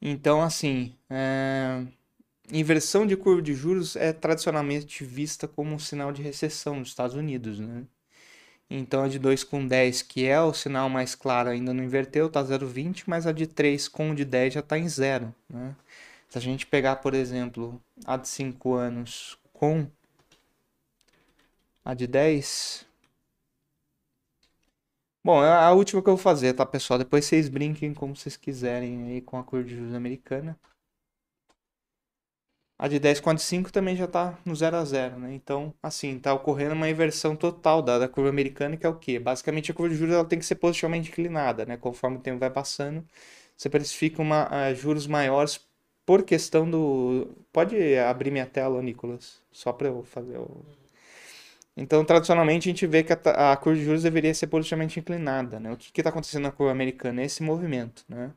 Então, 0.00 0.42
assim, 0.42 0.94
é... 1.08 1.84
inversão 2.52 3.06
de 3.06 3.16
curva 3.16 3.42
de 3.42 3.54
juros 3.54 3.96
é 3.96 4.12
tradicionalmente 4.12 5.04
vista 5.04 5.46
como 5.46 5.74
um 5.74 5.78
sinal 5.78 6.12
de 6.12 6.22
recessão 6.22 6.76
nos 6.76 6.88
Estados 6.88 7.14
Unidos, 7.16 7.60
né? 7.60 7.84
Então, 8.68 9.02
a 9.02 9.08
de 9.08 9.18
2 9.18 9.42
com 9.44 9.66
10, 9.66 10.02
que 10.02 10.24
é 10.26 10.40
o 10.40 10.54
sinal 10.54 10.88
mais 10.88 11.14
claro, 11.16 11.50
ainda 11.50 11.74
não 11.74 11.82
inverteu, 11.82 12.26
está 12.28 12.42
0,20, 12.42 13.04
mas 13.06 13.26
a 13.26 13.32
de 13.32 13.46
3 13.46 13.88
com 13.88 14.14
de 14.14 14.24
10 14.24 14.54
já 14.54 14.60
está 14.60 14.78
em 14.78 14.88
zero, 14.88 15.34
né? 15.48 15.74
Se 16.28 16.38
a 16.38 16.40
gente 16.40 16.66
pegar, 16.66 16.96
por 16.96 17.12
exemplo, 17.12 17.82
a 18.04 18.16
de 18.16 18.28
5 18.28 18.74
anos 18.74 19.36
com 19.52 19.88
a 21.84 21.94
de 21.94 22.06
10, 22.06 22.86
Bom, 25.24 25.40
a 25.40 25.72
última 25.72 26.02
que 26.02 26.08
eu 26.08 26.16
vou 26.16 26.22
fazer, 26.22 26.52
tá, 26.54 26.64
pessoal? 26.66 26.98
Depois 26.98 27.24
vocês 27.24 27.48
brinquem 27.48 27.92
como 27.94 28.14
vocês 28.16 28.36
quiserem 28.36 29.04
aí 29.04 29.20
com 29.22 29.38
a 29.38 29.44
cor 29.44 29.62
de 29.64 29.74
juros 29.76 29.94
americana. 29.94 30.58
A 32.78 32.88
de 32.88 32.98
10 32.98 33.20
com 33.20 33.28
a 33.30 33.34
de 33.34 33.42
5 33.42 33.70
também 33.70 33.94
já 33.94 34.06
tá 34.06 34.38
no 34.44 34.56
0 34.56 34.76
a 34.78 34.84
0, 34.84 35.18
né? 35.18 35.34
Então, 35.34 35.74
assim, 35.82 36.18
tá 36.18 36.32
ocorrendo 36.32 36.74
uma 36.74 36.88
inversão 36.88 37.36
total 37.36 37.82
da, 37.82 37.98
da 37.98 38.08
curva 38.08 38.30
americana, 38.30 38.76
que 38.76 38.86
é 38.86 38.88
o 38.88 38.98
quê? 38.98 39.18
Basicamente, 39.18 39.70
a 39.70 39.74
curva 39.74 39.90
de 39.92 39.98
juros 39.98 40.14
ela 40.14 40.24
tem 40.24 40.38
que 40.38 40.46
ser 40.46 40.54
positivamente 40.54 41.10
inclinada, 41.10 41.66
né? 41.66 41.76
Conforme 41.76 42.16
o 42.16 42.20
tempo 42.20 42.38
vai 42.40 42.50
passando, 42.50 43.06
você 43.56 43.68
precifica 43.68 44.22
uma, 44.22 44.48
uh, 44.48 44.74
juros 44.74 45.06
maiores 45.06 45.60
por 46.06 46.22
questão 46.24 46.70
do... 46.70 47.28
Pode 47.52 47.76
abrir 47.98 48.30
minha 48.30 48.46
tela, 48.46 48.82
Nicolas? 48.82 49.42
Só 49.52 49.72
para 49.72 49.88
eu 49.88 50.02
fazer 50.04 50.38
o... 50.38 50.64
Então, 51.76 52.04
tradicionalmente, 52.04 52.68
a 52.68 52.72
gente 52.72 52.86
vê 52.86 53.02
que 53.02 53.12
a, 53.12 53.52
a 53.52 53.56
curva 53.56 53.78
de 53.78 53.84
juros 53.84 54.02
deveria 54.02 54.34
ser 54.34 54.48
positivamente 54.48 54.98
inclinada. 55.00 55.58
Né? 55.58 55.72
O 55.72 55.76
que 55.76 56.00
está 56.00 56.10
acontecendo 56.10 56.42
na 56.42 56.52
curva 56.52 56.72
americana? 56.72 57.22
Esse 57.22 57.42
movimento, 57.42 58.04
né? 58.08 58.32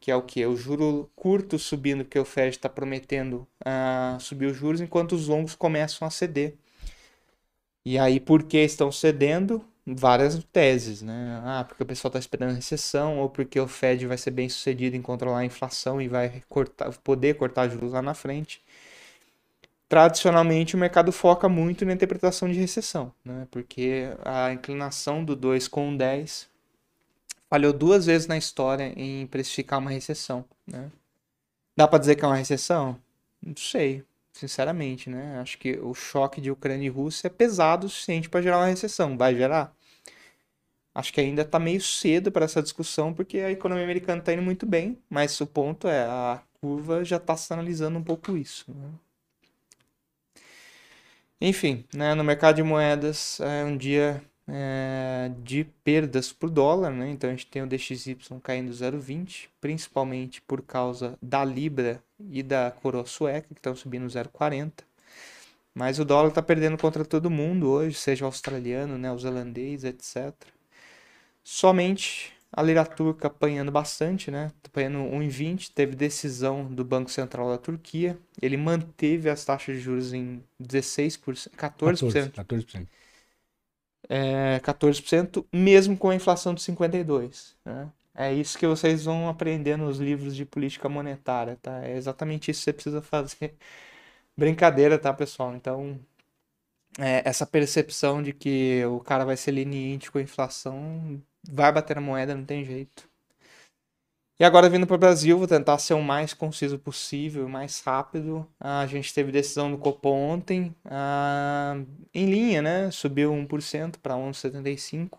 que 0.00 0.10
é 0.10 0.16
o 0.16 0.22
que? 0.22 0.44
O 0.46 0.56
juro 0.56 1.10
curto 1.16 1.58
subindo, 1.58 2.04
porque 2.04 2.18
o 2.18 2.24
Fed 2.24 2.50
está 2.50 2.68
prometendo 2.68 3.46
uh, 3.62 4.20
subir 4.20 4.46
os 4.46 4.56
juros, 4.56 4.80
enquanto 4.80 5.12
os 5.12 5.26
longos 5.28 5.54
começam 5.54 6.06
a 6.06 6.10
ceder. 6.10 6.54
E 7.84 7.98
aí, 7.98 8.20
por 8.20 8.42
que 8.42 8.58
estão 8.58 8.90
cedendo? 8.92 9.64
Várias 9.86 10.42
teses, 10.52 11.02
né? 11.02 11.40
Ah, 11.44 11.64
porque 11.66 11.82
o 11.82 11.86
pessoal 11.86 12.10
está 12.10 12.18
esperando 12.18 12.54
recessão, 12.54 13.18
ou 13.18 13.30
porque 13.30 13.58
o 13.60 13.68
Fed 13.68 14.06
vai 14.06 14.18
ser 14.18 14.32
bem 14.32 14.48
sucedido 14.48 14.96
em 14.96 15.02
controlar 15.02 15.38
a 15.40 15.44
inflação 15.44 16.00
e 16.02 16.08
vai 16.08 16.42
cortar, 16.48 16.90
poder 16.98 17.34
cortar 17.34 17.68
juros 17.68 17.92
lá 17.92 18.02
na 18.02 18.14
frente 18.14 18.60
tradicionalmente 19.88 20.74
o 20.74 20.78
mercado 20.78 21.12
foca 21.12 21.48
muito 21.48 21.84
na 21.84 21.92
interpretação 21.92 22.50
de 22.50 22.58
recessão, 22.58 23.12
né? 23.24 23.46
porque 23.50 24.08
a 24.24 24.52
inclinação 24.52 25.24
do 25.24 25.36
2 25.36 25.68
com 25.68 25.96
10 25.96 26.48
falhou 27.48 27.72
duas 27.72 28.06
vezes 28.06 28.26
na 28.26 28.36
história 28.36 28.92
em 28.96 29.26
precificar 29.26 29.78
uma 29.78 29.90
recessão. 29.90 30.44
Né? 30.66 30.90
Dá 31.76 31.86
para 31.86 31.98
dizer 31.98 32.16
que 32.16 32.24
é 32.24 32.28
uma 32.28 32.36
recessão? 32.36 32.98
Não 33.40 33.56
sei, 33.56 34.02
sinceramente. 34.32 35.08
Né? 35.08 35.38
Acho 35.40 35.58
que 35.58 35.78
o 35.78 35.94
choque 35.94 36.40
de 36.40 36.50
Ucrânia 36.50 36.86
e 36.86 36.90
Rússia 36.90 37.28
é 37.28 37.30
pesado 37.30 37.86
o 37.86 37.90
suficiente 37.90 38.28
para 38.28 38.42
gerar 38.42 38.58
uma 38.58 38.66
recessão. 38.66 39.16
Vai 39.16 39.36
gerar? 39.36 39.72
Acho 40.94 41.12
que 41.12 41.20
ainda 41.20 41.42
está 41.42 41.58
meio 41.58 41.80
cedo 41.80 42.32
para 42.32 42.46
essa 42.46 42.62
discussão, 42.62 43.12
porque 43.12 43.38
a 43.38 43.50
economia 43.50 43.84
americana 43.84 44.18
está 44.18 44.32
indo 44.32 44.42
muito 44.42 44.64
bem, 44.64 44.98
mas 45.10 45.38
o 45.40 45.46
ponto 45.46 45.86
é, 45.86 46.04
a 46.04 46.42
curva 46.58 47.04
já 47.04 47.18
está 47.18 47.36
sinalizando 47.36 47.98
um 47.98 48.02
pouco 48.02 48.34
isso. 48.36 48.64
Né? 48.68 48.88
Enfim, 51.40 51.84
né, 51.94 52.14
no 52.14 52.24
mercado 52.24 52.56
de 52.56 52.62
moedas 52.62 53.40
é 53.40 53.64
um 53.64 53.76
dia 53.76 54.22
é, 54.48 55.30
de 55.42 55.64
perdas 55.84 56.32
por 56.32 56.48
dólar, 56.50 56.90
né? 56.90 57.10
Então 57.10 57.28
a 57.28 57.32
gente 57.32 57.46
tem 57.46 57.62
o 57.62 57.66
DXY 57.66 58.16
caindo 58.42 58.70
0,20, 58.72 59.48
principalmente 59.60 60.40
por 60.42 60.62
causa 60.62 61.18
da 61.20 61.44
Libra 61.44 62.02
e 62.30 62.42
da 62.42 62.70
coroa 62.70 63.04
sueca, 63.06 63.48
que 63.48 63.58
estão 63.58 63.74
subindo 63.74 64.06
0,40. 64.06 64.84
Mas 65.74 65.98
o 65.98 66.04
dólar 66.04 66.28
está 66.28 66.42
perdendo 66.42 66.78
contra 66.78 67.04
todo 67.04 67.30
mundo 67.30 67.68
hoje, 67.68 67.96
seja 67.96 68.24
o 68.24 68.28
australiano, 68.28 68.96
né, 68.96 69.12
o 69.12 69.18
zelandês, 69.18 69.84
etc. 69.84 70.32
Somente 71.44 72.35
a 72.52 72.62
lira 72.62 72.84
turca 72.84 73.26
apanhando 73.26 73.70
bastante, 73.70 74.30
né? 74.30 74.50
Apanhando 74.64 74.98
1,20. 74.98 75.72
Teve 75.74 75.94
decisão 75.94 76.64
do 76.66 76.84
Banco 76.84 77.10
Central 77.10 77.50
da 77.50 77.58
Turquia. 77.58 78.18
Ele 78.40 78.56
manteve 78.56 79.28
as 79.28 79.44
taxas 79.44 79.76
de 79.76 79.82
juros 79.82 80.12
em 80.12 80.42
16%, 80.62 81.50
14%. 81.50 82.32
14%. 82.32 82.32
14%. 82.32 82.86
É, 84.08 84.60
14%, 84.60 85.44
mesmo 85.52 85.96
com 85.96 86.10
a 86.10 86.14
inflação 86.14 86.54
de 86.54 86.62
52%. 86.62 87.54
Né? 87.64 87.90
É 88.14 88.32
isso 88.32 88.58
que 88.58 88.66
vocês 88.66 89.04
vão 89.04 89.28
aprender 89.28 89.76
nos 89.76 89.98
livros 89.98 90.34
de 90.34 90.46
política 90.46 90.88
monetária, 90.88 91.58
tá? 91.60 91.84
É 91.84 91.96
exatamente 91.96 92.50
isso 92.50 92.60
que 92.60 92.64
você 92.64 92.72
precisa 92.72 93.02
fazer. 93.02 93.54
Brincadeira, 94.36 94.98
tá, 94.98 95.12
pessoal? 95.12 95.54
Então, 95.54 95.98
é, 96.98 97.22
essa 97.28 97.46
percepção 97.46 98.22
de 98.22 98.32
que 98.32 98.84
o 98.86 99.00
cara 99.00 99.24
vai 99.24 99.36
ser 99.36 99.50
leniente 99.52 100.10
com 100.10 100.18
a 100.18 100.22
inflação 100.22 101.22
vai 101.50 101.72
bater 101.72 101.96
na 101.96 102.02
moeda, 102.02 102.34
não 102.34 102.44
tem 102.44 102.64
jeito. 102.64 103.08
E 104.38 104.44
agora 104.44 104.68
vindo 104.68 104.86
para 104.86 104.96
o 104.96 104.98
Brasil, 104.98 105.38
vou 105.38 105.46
tentar 105.46 105.78
ser 105.78 105.94
o 105.94 106.02
mais 106.02 106.34
conciso 106.34 106.78
possível, 106.78 107.48
mais 107.48 107.80
rápido. 107.80 108.46
A 108.60 108.86
gente 108.86 109.12
teve 109.14 109.32
decisão 109.32 109.70
do 109.70 109.78
Copom 109.78 110.14
ontem, 110.34 110.74
ah, 110.84 111.74
em 112.12 112.26
linha, 112.26 112.60
né? 112.60 112.90
Subiu 112.90 113.32
1% 113.32 113.98
para 114.02 114.14
11,75%. 114.14 115.10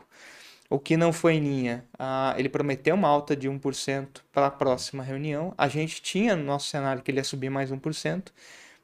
O 0.69 0.77
que 0.79 0.97
não 0.97 1.13
foi 1.13 1.35
em 1.35 1.39
linha, 1.39 1.85
ah, 1.97 2.35
ele 2.37 2.49
prometeu 2.49 2.93
uma 2.93 3.07
alta 3.07 3.35
de 3.35 3.49
1% 3.49 4.21
para 4.31 4.47
a 4.47 4.51
próxima 4.51 5.01
reunião. 5.03 5.53
A 5.57 5.67
gente 5.67 6.01
tinha 6.01 6.35
no 6.35 6.43
nosso 6.43 6.67
cenário 6.69 7.01
que 7.01 7.09
ele 7.09 7.19
ia 7.19 7.23
subir 7.23 7.49
mais 7.49 7.71
1%, 7.71 8.31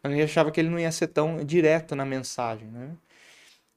mas 0.01 0.11
a 0.13 0.15
gente 0.15 0.23
achava 0.25 0.51
que 0.51 0.59
ele 0.59 0.69
não 0.69 0.79
ia 0.79 0.91
ser 0.91 1.07
tão 1.07 1.43
direto 1.45 1.95
na 1.95 2.05
mensagem, 2.05 2.67
né? 2.69 2.91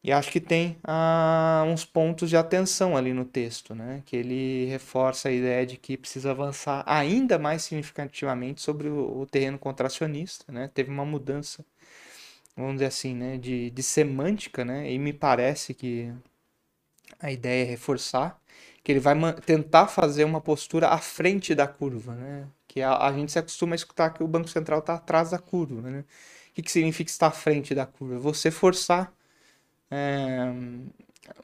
E 0.07 0.13
acho 0.13 0.31
que 0.31 0.41
tem 0.41 0.79
ah, 0.85 1.65
uns 1.67 1.85
pontos 1.85 2.31
de 2.31 2.37
atenção 2.37 2.97
ali 2.97 3.13
no 3.13 3.25
texto, 3.25 3.75
né? 3.75 4.05
Que 4.07 4.15
ele 4.17 4.67
reforça 4.67 5.29
a 5.29 5.33
ideia 5.33 5.67
de 5.67 5.77
que 5.77 5.97
precisa 5.97 6.31
avançar 6.31 6.85
ainda 6.87 7.41
mais 7.41 7.65
significativamente 7.65 8.63
sobre 8.63 8.89
o, 8.89 9.23
o 9.23 9.27
terreno 9.27 9.59
contracionista, 9.59 10.45
né? 10.53 10.71
Teve 10.73 10.93
uma 10.93 11.05
mudança, 11.05 11.65
vamos 12.57 12.75
dizer 12.75 12.87
assim, 12.87 13.17
né? 13.17 13.37
De, 13.37 13.71
de 13.71 13.83
semântica, 13.83 14.65
né? 14.65 14.93
E 14.93 14.97
me 14.97 15.13
parece 15.13 15.75
que 15.75 16.13
a 17.21 17.33
ideia 17.33 17.65
é 17.65 17.69
reforçar 17.69 18.41
que 18.85 18.93
ele 18.93 19.01
vai 19.01 19.17
tentar 19.45 19.89
fazer 19.89 20.25
uma 20.25 20.41
postura 20.41 20.89
à 20.91 20.99
frente 20.99 21.53
da 21.53 21.67
curva, 21.67 22.15
né? 22.15 22.47
Que 22.69 22.81
a, 22.81 22.97
a 22.97 23.13
gente 23.13 23.33
se 23.33 23.41
acostuma 23.41 23.75
a 23.75 23.77
escutar 23.77 24.11
que 24.11 24.23
o 24.23 24.29
Banco 24.29 24.49
Central 24.49 24.79
está 24.81 24.95
atrás 24.95 25.31
da 25.31 25.39
curva, 25.39 25.91
né? 25.91 26.05
O 26.51 26.55
que, 26.55 26.63
que 26.63 26.71
significa 26.71 27.11
estar 27.11 27.27
à 27.29 27.33
frente 27.33 27.75
da 27.75 27.87
curva? 27.87 28.21
Você 28.21 28.53
forçar 28.53 29.13
é, 29.91 30.53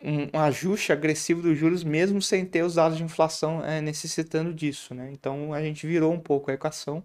um, 0.03 0.39
ajuste 0.39 0.93
agressivo 0.93 1.43
dos 1.43 1.57
juros, 1.59 1.85
mesmo 1.85 2.21
sem 2.21 2.45
ter 2.45 2.63
os 2.63 2.75
dados 2.75 2.99
de 2.99 3.05
inflação 3.05 3.65
é, 3.65 3.81
necessitando 3.81 4.53
disso. 4.53 4.95
Né? 4.95 5.11
Então 5.13 5.53
a 5.53 5.63
gente 5.63 5.87
virou 5.87 6.13
um 6.13 6.21
pouco 6.21 6.51
a 6.51 6.55
equação. 6.55 7.05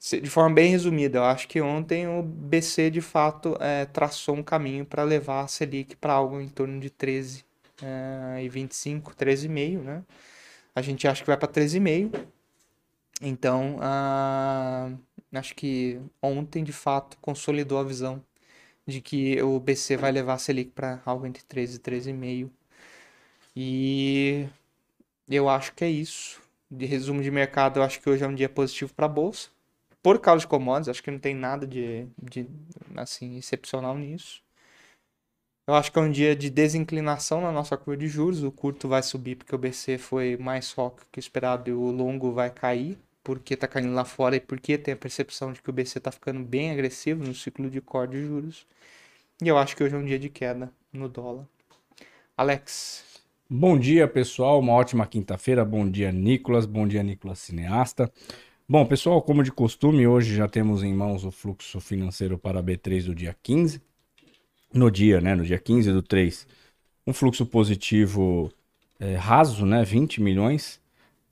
De 0.00 0.28
forma 0.28 0.54
bem 0.54 0.70
resumida, 0.70 1.18
eu 1.18 1.24
acho 1.24 1.48
que 1.48 1.62
ontem 1.62 2.06
o 2.06 2.22
BC 2.22 2.90
de 2.90 3.00
fato 3.00 3.56
é, 3.58 3.86
traçou 3.86 4.34
um 4.36 4.42
caminho 4.42 4.84
para 4.84 5.02
levar 5.02 5.40
a 5.40 5.48
Selic 5.48 5.96
para 5.96 6.12
algo 6.12 6.38
em 6.40 6.48
torno 6.48 6.78
de 6.78 6.90
13 6.90 7.42
é, 7.82 8.44
e 8.44 8.48
25, 8.48 9.14
13,5, 9.14 9.82
né? 9.82 10.02
A 10.74 10.82
gente 10.82 11.08
acha 11.08 11.22
que 11.22 11.26
vai 11.26 11.38
para 11.38 11.48
13,5. 11.48 12.22
Então, 13.22 13.78
ah, 13.80 14.90
acho 15.32 15.54
que 15.54 15.98
ontem 16.20 16.62
de 16.64 16.72
fato 16.72 17.16
consolidou 17.20 17.78
a 17.78 17.84
visão 17.84 18.22
de 18.86 19.00
que 19.00 19.40
o 19.42 19.58
BC 19.60 19.96
vai 19.96 20.12
levar 20.12 20.34
a 20.34 20.38
Selic 20.38 20.70
para 20.72 21.00
algo 21.04 21.26
entre 21.26 21.42
13 21.44 21.76
e 21.76 21.80
13,5. 21.80 22.50
E 23.56 24.48
eu 25.28 25.48
acho 25.48 25.74
que 25.74 25.84
é 25.84 25.90
isso. 25.90 26.42
De 26.70 26.86
resumo 26.86 27.22
de 27.22 27.30
mercado, 27.30 27.78
eu 27.78 27.84
acho 27.84 28.00
que 28.00 28.08
hoje 28.10 28.24
é 28.24 28.28
um 28.28 28.34
dia 28.34 28.48
positivo 28.48 28.92
para 28.94 29.06
a 29.06 29.08
bolsa. 29.08 29.48
Por 30.02 30.20
causa 30.20 30.40
de 30.40 30.48
commodities, 30.48 30.88
acho 30.88 31.02
que 31.02 31.10
não 31.10 31.18
tem 31.18 31.34
nada 31.34 31.66
de, 31.66 32.06
de 32.22 32.46
assim 32.96 33.36
excepcional 33.38 33.96
nisso. 33.96 34.42
Eu 35.66 35.74
acho 35.74 35.90
que 35.90 35.98
é 35.98 36.02
um 36.02 36.10
dia 36.10 36.36
de 36.36 36.50
desinclinação 36.50 37.40
na 37.40 37.50
nossa 37.50 37.76
curva 37.76 37.96
de 37.96 38.08
juros. 38.08 38.42
O 38.42 38.52
curto 38.52 38.88
vai 38.88 39.02
subir 39.02 39.36
porque 39.36 39.54
o 39.54 39.58
BC 39.58 39.98
foi 39.98 40.36
mais 40.36 40.72
rock 40.72 41.02
que 41.10 41.18
o 41.18 41.20
esperado 41.20 41.70
e 41.70 41.72
o 41.72 41.90
longo 41.90 42.32
vai 42.32 42.50
cair 42.50 42.98
porque 43.24 43.54
está 43.54 43.66
caindo 43.66 43.94
lá 43.94 44.04
fora 44.04 44.36
e 44.36 44.40
porque 44.40 44.76
tem 44.76 44.92
a 44.92 44.96
percepção 44.96 45.50
de 45.50 45.62
que 45.62 45.70
o 45.70 45.72
BC 45.72 45.96
está 45.96 46.12
ficando 46.12 46.44
bem 46.44 46.70
agressivo 46.70 47.24
no 47.24 47.34
ciclo 47.34 47.70
de 47.70 47.80
core 47.80 48.10
de 48.10 48.26
juros. 48.26 48.66
E 49.42 49.48
eu 49.48 49.56
acho 49.56 49.74
que 49.74 49.82
hoje 49.82 49.94
é 49.94 49.98
um 49.98 50.04
dia 50.04 50.18
de 50.18 50.28
queda 50.28 50.70
no 50.92 51.08
dólar. 51.08 51.46
Alex. 52.36 53.02
Bom 53.48 53.78
dia, 53.78 54.06
pessoal. 54.06 54.60
Uma 54.60 54.74
ótima 54.74 55.06
quinta-feira. 55.06 55.64
Bom 55.64 55.88
dia, 55.88 56.12
Nicolas. 56.12 56.66
Bom 56.66 56.86
dia, 56.86 57.02
Nicolas 57.02 57.38
Cineasta. 57.38 58.12
Bom, 58.68 58.84
pessoal, 58.84 59.20
como 59.22 59.42
de 59.42 59.50
costume, 59.50 60.06
hoje 60.06 60.34
já 60.34 60.46
temos 60.46 60.82
em 60.82 60.94
mãos 60.94 61.24
o 61.24 61.30
fluxo 61.30 61.80
financeiro 61.80 62.38
para 62.38 62.62
B3 62.62 63.06
do 63.06 63.14
dia 63.14 63.34
15. 63.42 63.80
No 64.72 64.90
dia, 64.90 65.20
né? 65.20 65.34
No 65.34 65.44
dia 65.44 65.58
15 65.58 65.92
do 65.92 66.02
3. 66.02 66.46
Um 67.06 67.12
fluxo 67.12 67.46
positivo 67.46 68.52
é, 69.00 69.14
raso, 69.16 69.64
né? 69.64 69.82
20 69.82 70.20
milhões 70.20 70.83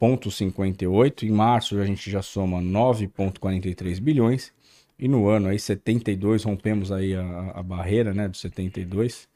0,58. 0.03 1.23
Em 1.23 1.31
março 1.31 1.79
a 1.79 1.87
gente 1.87 2.11
já 2.11 2.23
soma 2.23 2.61
9,43 2.61 4.01
bilhões. 4.01 4.53
E 4.99 5.09
no 5.09 5.29
ano 5.29 5.49
aí 5.49 5.59
72, 5.59 6.45
rompemos 6.45 6.93
aí 6.93 7.15
a, 7.15 7.53
a 7.55 7.63
barreira 7.63 8.13
né, 8.13 8.29
dos 8.29 8.41
72. 8.41 9.29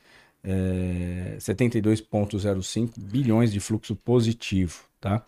É, 0.45 1.37
72,05 1.39 2.93
bilhões 2.99 3.53
de 3.53 3.59
fluxo 3.59 3.97
positivo, 3.97 4.85
tá? 5.01 5.25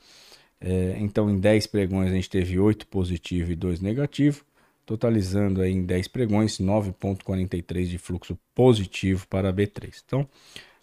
É, 0.61 0.97
então 0.99 1.31
em 1.31 1.39
10 1.39 1.67
pregões 1.69 2.11
a 2.11 2.15
gente 2.15 2.31
teve 2.31 2.59
8 2.59 2.87
positivo 2.87 3.51
e 3.51 3.57
2 3.57 3.81
negativo, 3.81 4.45
totalizando 4.87 5.61
aí 5.61 5.73
em 5.73 5.85
10 5.85 6.09
pregões 6.09 6.59
9,43 6.59 7.87
de 7.87 7.99
fluxo 7.99 8.39
positivo 8.55 9.27
para 9.29 9.53
B3. 9.53 10.03
Então, 10.05 10.29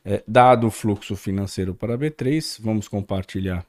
é, 0.03 0.21
dado 0.27 0.67
o 0.67 0.71
fluxo 0.71 1.15
financeiro 1.15 1.73
para 1.73 1.97
B3, 1.97 2.59
vamos 2.61 2.87
compartilhar 2.87 3.65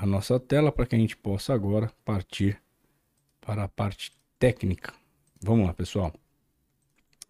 a 0.00 0.06
nossa 0.06 0.40
tela 0.40 0.72
para 0.72 0.86
que 0.86 0.96
a 0.96 0.98
gente 0.98 1.14
possa 1.14 1.52
agora 1.52 1.92
partir 2.06 2.58
para 3.38 3.64
a 3.64 3.68
parte 3.68 4.16
técnica. 4.38 4.94
Vamos 5.42 5.66
lá, 5.66 5.74
pessoal. 5.74 6.10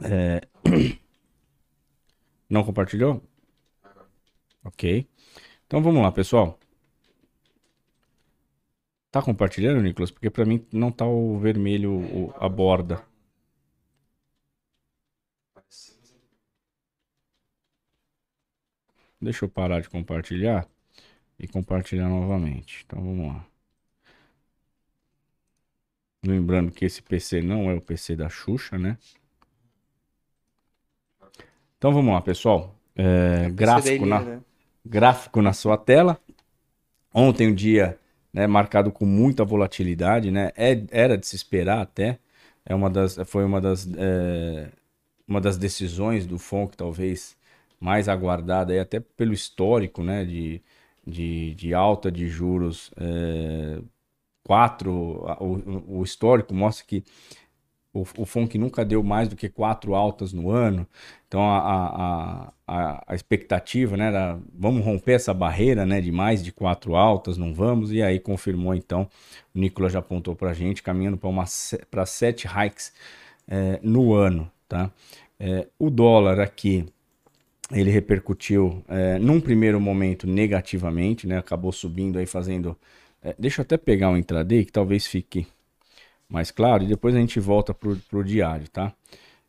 É... 0.05 0.41
Não 2.49 2.63
compartilhou? 2.65 3.23
Ok. 4.65 5.09
Então 5.67 5.83
vamos 5.83 6.01
lá, 6.01 6.13
pessoal. 6.13 6.59
Tá 9.11 9.21
compartilhando, 9.21 9.83
Nicolas? 9.83 10.13
Porque 10.13 10.31
para 10.31 10.45
mim 10.45 10.65
não 10.73 10.93
tá 10.93 11.05
o 11.07 11.39
vermelho 11.39 12.33
a 12.37 12.49
borda. 12.49 13.05
Deixa 19.21 19.45
eu 19.45 19.49
parar 19.49 19.81
de 19.81 19.89
compartilhar 19.89 20.69
e 21.41 21.49
compartilhar 21.49 22.09
novamente. 22.09 22.85
Então 22.87 23.03
vamos 23.03 23.29
lá. 23.29 23.47
Lembrando 26.23 26.71
que 26.71 26.85
esse 26.85 27.03
PC 27.03 27.41
não 27.41 27.71
é 27.71 27.75
o 27.75 27.81
PC 27.81 28.15
da 28.15 28.29
Xuxa, 28.29 28.77
né? 28.77 28.99
Então 31.79 31.95
vamos 31.95 32.13
lá, 32.13 32.21
pessoal. 32.21 32.77
É, 32.95 33.47
é 33.47 33.51
gráfico, 33.51 34.05
na, 34.05 34.21
né? 34.21 34.41
gráfico 34.85 35.41
na 35.41 35.55
sua 35.55 35.79
tela. 35.79 36.21
Ontem 37.13 37.49
um 37.49 37.55
dia 37.55 37.99
né, 38.31 38.47
marcado 38.47 38.93
com 38.93 39.07
muita 39.07 39.47
volatilidade, 39.47 40.31
né? 40.31 40.53
É, 40.55 40.85
era 40.91 41.17
de 41.17 41.27
se 41.27 41.37
esperar 41.37 41.81
até. 41.81 42.19
É 42.67 42.75
uma 42.75 42.91
das, 42.91 43.17
foi 43.25 43.45
uma 43.47 43.63
das, 43.63 43.89
é, 43.97 44.69
uma 45.27 45.41
das 45.41 45.57
decisões 45.57 46.27
do 46.27 46.39
FONC, 46.39 46.77
talvez 46.77 47.35
mais 47.81 48.11
aguardada, 48.11 48.75
aí, 48.75 48.79
até 48.79 49.01
pelo 49.01 49.33
histórico, 49.33 50.03
né? 50.03 50.23
De, 50.27 50.63
de, 51.07 51.55
de 51.55 51.75
alta 51.75 52.11
de 52.11 52.29
juros, 52.29 52.91
é, 52.97 53.81
quatro, 54.43 54.93
o, 55.41 55.99
o, 55.99 56.03
histórico 56.03 56.55
mostra 56.55 56.87
que 56.87 57.05
o, 57.93 58.03
o 58.19 58.25
FONC 58.25 58.57
nunca 58.57 58.85
deu 58.85 59.03
mais 59.03 59.29
do 59.29 59.37
que 59.37 59.49
quatro 59.49 59.95
altas 59.95 60.33
no 60.33 60.51
ano, 60.51 60.87
então 61.27 61.43
a, 61.43 61.59
a, 61.59 62.53
a, 62.67 63.05
a 63.09 63.15
expectativa 63.15 63.97
né, 63.97 64.07
era 64.07 64.39
vamos 64.55 64.85
romper 64.85 65.13
essa 65.13 65.35
barreira 65.35 65.85
né, 65.85 66.01
de 66.01 66.13
mais 66.13 66.43
de 66.43 66.53
quatro 66.53 66.95
altas, 66.95 67.37
não 67.37 67.53
vamos, 67.55 67.93
e 67.93 68.03
aí 68.03 68.21
confirmou 68.21 68.75
então, 68.75 69.09
o 69.55 69.59
Nicolas 69.59 69.93
já 69.93 69.99
apontou 69.99 70.37
para 70.37 70.51
a 70.51 70.55
gente, 70.55 70.83
caminhando 70.83 71.19
para 71.91 72.07
sete 72.07 72.47
hikes 72.47 72.93
é, 73.49 73.81
no 73.83 74.15
ano. 74.15 74.51
Tá? 74.69 74.89
É, 75.39 75.67
o 75.79 75.91
dólar 75.91 76.39
aqui 76.39 76.87
ele 77.73 77.91
repercutiu 77.91 78.85
é, 78.89 79.19
num 79.19 79.41
primeiro 79.41 79.81
momento 79.81 80.27
negativamente, 80.27 81.27
né? 81.27 81.39
Acabou 81.39 81.73
subindo 81.73 82.19
aí 82.19 82.27
fazendo. 82.27 82.77
É, 83.23 83.35
deixa 83.39 83.61
eu 83.61 83.63
até 83.63 83.77
pegar 83.77 84.11
o 84.11 84.17
intraday 84.17 84.65
que 84.65 84.73
talvez 84.73 85.07
fique 85.07 85.47
mais 86.29 86.51
claro 86.51 86.83
e 86.85 86.87
depois 86.87 87.15
a 87.15 87.19
gente 87.19 87.39
volta 87.39 87.73
pro, 87.73 87.97
pro 87.97 88.25
diário, 88.25 88.69
tá? 88.69 88.93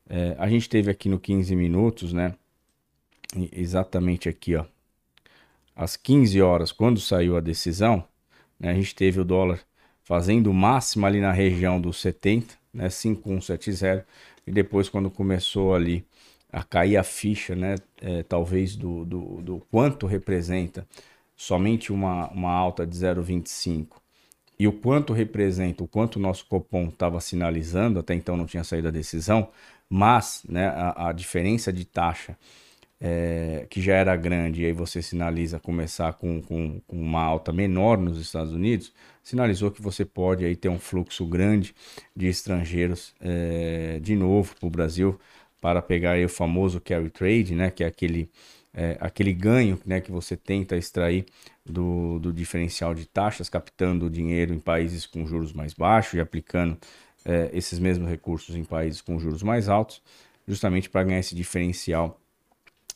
É, 0.10 0.36
a 0.38 0.48
gente 0.50 0.70
teve 0.70 0.92
aqui 0.92 1.10
no 1.10 1.20
15 1.20 1.56
minutos, 1.56 2.14
né? 2.14 2.36
Exatamente 3.52 4.28
aqui, 4.28 4.56
ó. 4.56 4.66
Às 5.76 5.96
15 5.96 6.42
horas, 6.42 6.72
quando 6.72 7.00
saiu 7.00 7.38
a 7.38 7.40
decisão, 7.40 8.04
né, 8.60 8.72
a 8.72 8.74
gente 8.74 8.94
teve 8.94 9.20
o 9.20 9.26
dólar 9.26 9.60
fazendo 10.04 10.52
o 10.52 10.54
máximo 10.54 11.06
ali 11.06 11.22
na 11.22 11.32
região 11.32 11.80
dos 11.80 12.02
70, 12.02 12.56
né? 12.74 12.90
5170. 12.90 14.06
E 14.46 14.52
depois, 14.52 14.90
quando 14.90 15.10
começou 15.10 15.74
ali 15.74 16.06
a 16.52 16.64
cair 16.64 16.98
a 16.98 17.04
ficha, 17.04 17.56
né, 17.56 17.76
é, 18.02 18.24
talvez 18.24 18.76
do, 18.76 19.06
do, 19.06 19.42
do, 19.42 19.68
quanto 19.72 20.06
representa 20.06 20.86
somente 21.36 21.92
uma, 21.92 22.30
uma 22.30 22.52
alta 22.52 22.86
de 22.86 22.96
0,25 22.96 24.02
e 24.60 24.68
o 24.68 24.72
quanto 24.72 25.14
representa, 25.14 25.84
o 25.84 25.88
quanto 25.88 26.18
o 26.18 26.20
nosso 26.20 26.46
Copom 26.46 26.90
estava 26.90 27.20
sinalizando, 27.20 28.00
até 28.00 28.14
então 28.14 28.38
não 28.38 28.46
tinha 28.46 28.64
saído 28.64 28.90
a 28.90 28.92
decisão, 28.92 29.50
mas 29.90 30.44
né, 30.48 30.68
a, 30.68 31.10
a 31.10 31.12
diferença 31.12 31.74
de 31.74 31.84
taxa 31.84 32.38
é, 33.00 33.66
que 33.68 33.82
já 33.82 33.96
era 33.96 34.16
grande, 34.16 34.62
e 34.62 34.66
aí 34.68 34.72
você 34.72 35.02
sinaliza 35.02 35.60
começar 35.60 36.14
com, 36.14 36.40
com, 36.40 36.80
com, 36.86 37.02
uma 37.02 37.24
alta 37.24 37.52
menor 37.52 37.98
nos 37.98 38.20
Estados 38.20 38.54
Unidos, 38.54 38.94
sinalizou 39.24 39.72
que 39.72 39.82
você 39.82 40.06
pode 40.06 40.46
aí 40.46 40.56
ter 40.56 40.70
um 40.70 40.78
fluxo 40.78 41.26
grande 41.26 41.74
de 42.16 42.28
estrangeiros 42.28 43.16
é, 43.20 44.00
de 44.00 44.16
novo 44.16 44.56
para 44.56 44.68
o 44.68 44.70
Brasil 44.70 45.20
para 45.62 45.82
pegar 45.82 46.18
o 46.18 46.28
famoso 46.28 46.82
carry 46.82 47.10
trade, 47.10 47.56
né, 47.56 47.72
que 47.72 47.84
é 47.84 47.88
aquele 47.88 48.30
é, 48.74 48.98
aquele 49.00 49.34
ganho 49.34 49.80
né, 49.86 50.00
que 50.00 50.12
você 50.12 50.36
tenta 50.36 50.78
extrair 50.78 51.26
do, 51.66 52.20
do 52.20 52.32
diferencial 52.32 52.94
de 52.94 53.06
taxas, 53.06 53.50
captando 53.50 54.10
dinheiro 54.10 54.54
em 54.54 54.60
países 54.60 55.06
com 55.06 55.26
juros 55.26 55.54
mais 55.54 55.74
baixos 55.74 56.14
e 56.14 56.20
aplicando 56.22 56.78
é, 57.26 57.50
esses 57.54 57.80
mesmos 57.80 58.10
recursos 58.10 58.56
em 58.56 58.64
países 58.64 59.02
com 59.02 59.20
juros 59.20 59.44
mais 59.44 59.68
altos, 59.68 60.02
justamente 60.48 60.90
para 60.90 61.04
ganhar 61.04 61.20
esse 61.20 61.36
diferencial 61.36 62.20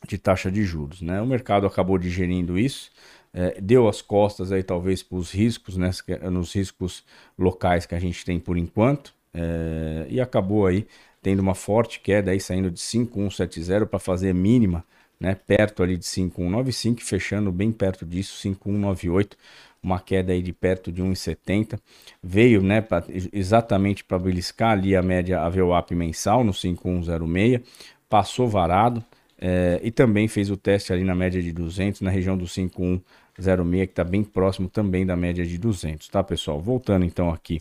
de 0.08 0.18
taxa 0.18 0.52
de 0.52 0.64
juros. 0.64 1.02
Né? 1.02 1.22
O 1.22 1.26
mercado 1.26 1.68
acabou 1.68 1.98
digerindo 1.98 2.58
isso, 2.58 2.92
é, 3.34 3.60
deu 3.60 3.88
as 3.88 4.02
costas 4.02 4.52
aí 4.52 4.64
talvez 4.64 5.04
para 5.04 5.18
os 5.18 5.32
riscos, 5.32 5.76
né, 5.76 5.92
nos 6.32 6.54
riscos 6.56 7.04
locais 7.38 7.86
que 7.86 7.94
a 7.94 8.00
gente 8.00 8.24
tem 8.24 8.40
por 8.40 8.58
enquanto, 8.58 9.14
é, 9.34 10.06
e 10.10 10.22
acabou 10.22 10.66
aí 10.66 10.88
tendo 11.26 11.40
uma 11.40 11.56
forte 11.56 12.00
queda 12.00 12.30
aí 12.30 12.40
saindo 12.40 12.70
de 12.70 12.80
5,170 12.80 13.88
para 13.88 13.98
fazer 13.98 14.32
mínima 14.32 14.86
né, 15.20 15.34
perto 15.34 15.82
ali 15.82 15.98
de 15.98 16.06
5,195, 16.06 17.02
fechando 17.02 17.52
bem 17.52 17.72
perto 17.72 18.06
disso, 18.06 18.38
5,198, 18.38 19.36
uma 19.82 20.00
queda 20.00 20.34
aí 20.34 20.44
de 20.44 20.54
perto 20.54 20.92
de 20.92 21.02
1,70. 21.02 21.80
Veio, 22.22 22.62
né, 22.62 22.80
pra, 22.80 23.04
exatamente 23.34 24.04
para 24.04 24.20
beliscar 24.20 24.74
ali 24.74 24.96
a 24.96 25.02
média 25.02 25.42
a 25.42 25.50
VWAP 25.50 25.96
mensal 25.96 26.44
no 26.44 26.54
5,106, 26.54 27.60
passou 28.08 28.48
varado 28.48 29.04
é, 29.40 29.80
e 29.82 29.90
também 29.90 30.28
fez 30.28 30.52
o 30.52 30.56
teste 30.56 30.94
ali 30.94 31.04
na 31.04 31.16
média 31.16 31.42
de 31.42 31.52
200, 31.52 32.02
na 32.02 32.12
região 32.12 32.38
do 32.38 32.48
5,106, 32.48 33.88
que 33.88 33.94
está 33.94 34.04
bem 34.04 34.24
próximo 34.24 34.70
também 34.70 35.04
da 35.08 35.16
média 35.16 35.44
de 35.44 35.58
200, 35.58 36.08
tá, 36.08 36.24
pessoal? 36.24 36.62
Voltando 36.62 37.04
então 37.04 37.32
aqui 37.32 37.60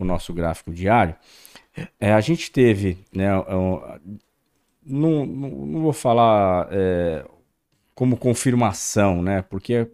o 0.00 0.04
nosso 0.04 0.34
gráfico 0.34 0.72
diário, 0.72 1.14
é, 1.98 2.12
a 2.12 2.20
gente 2.20 2.50
teve, 2.50 2.98
né, 3.12 3.28
não, 4.84 5.26
não, 5.26 5.26
não 5.26 5.82
vou 5.82 5.92
falar 5.92 6.68
é, 6.70 7.24
como 7.94 8.16
confirmação, 8.16 9.22
né? 9.22 9.42
Porque 9.42 9.88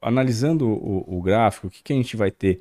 analisando 0.00 0.68
o, 0.68 1.18
o 1.18 1.22
gráfico, 1.22 1.66
o 1.66 1.70
que, 1.70 1.82
que 1.82 1.92
a 1.92 1.96
gente 1.96 2.16
vai 2.16 2.30
ter 2.30 2.60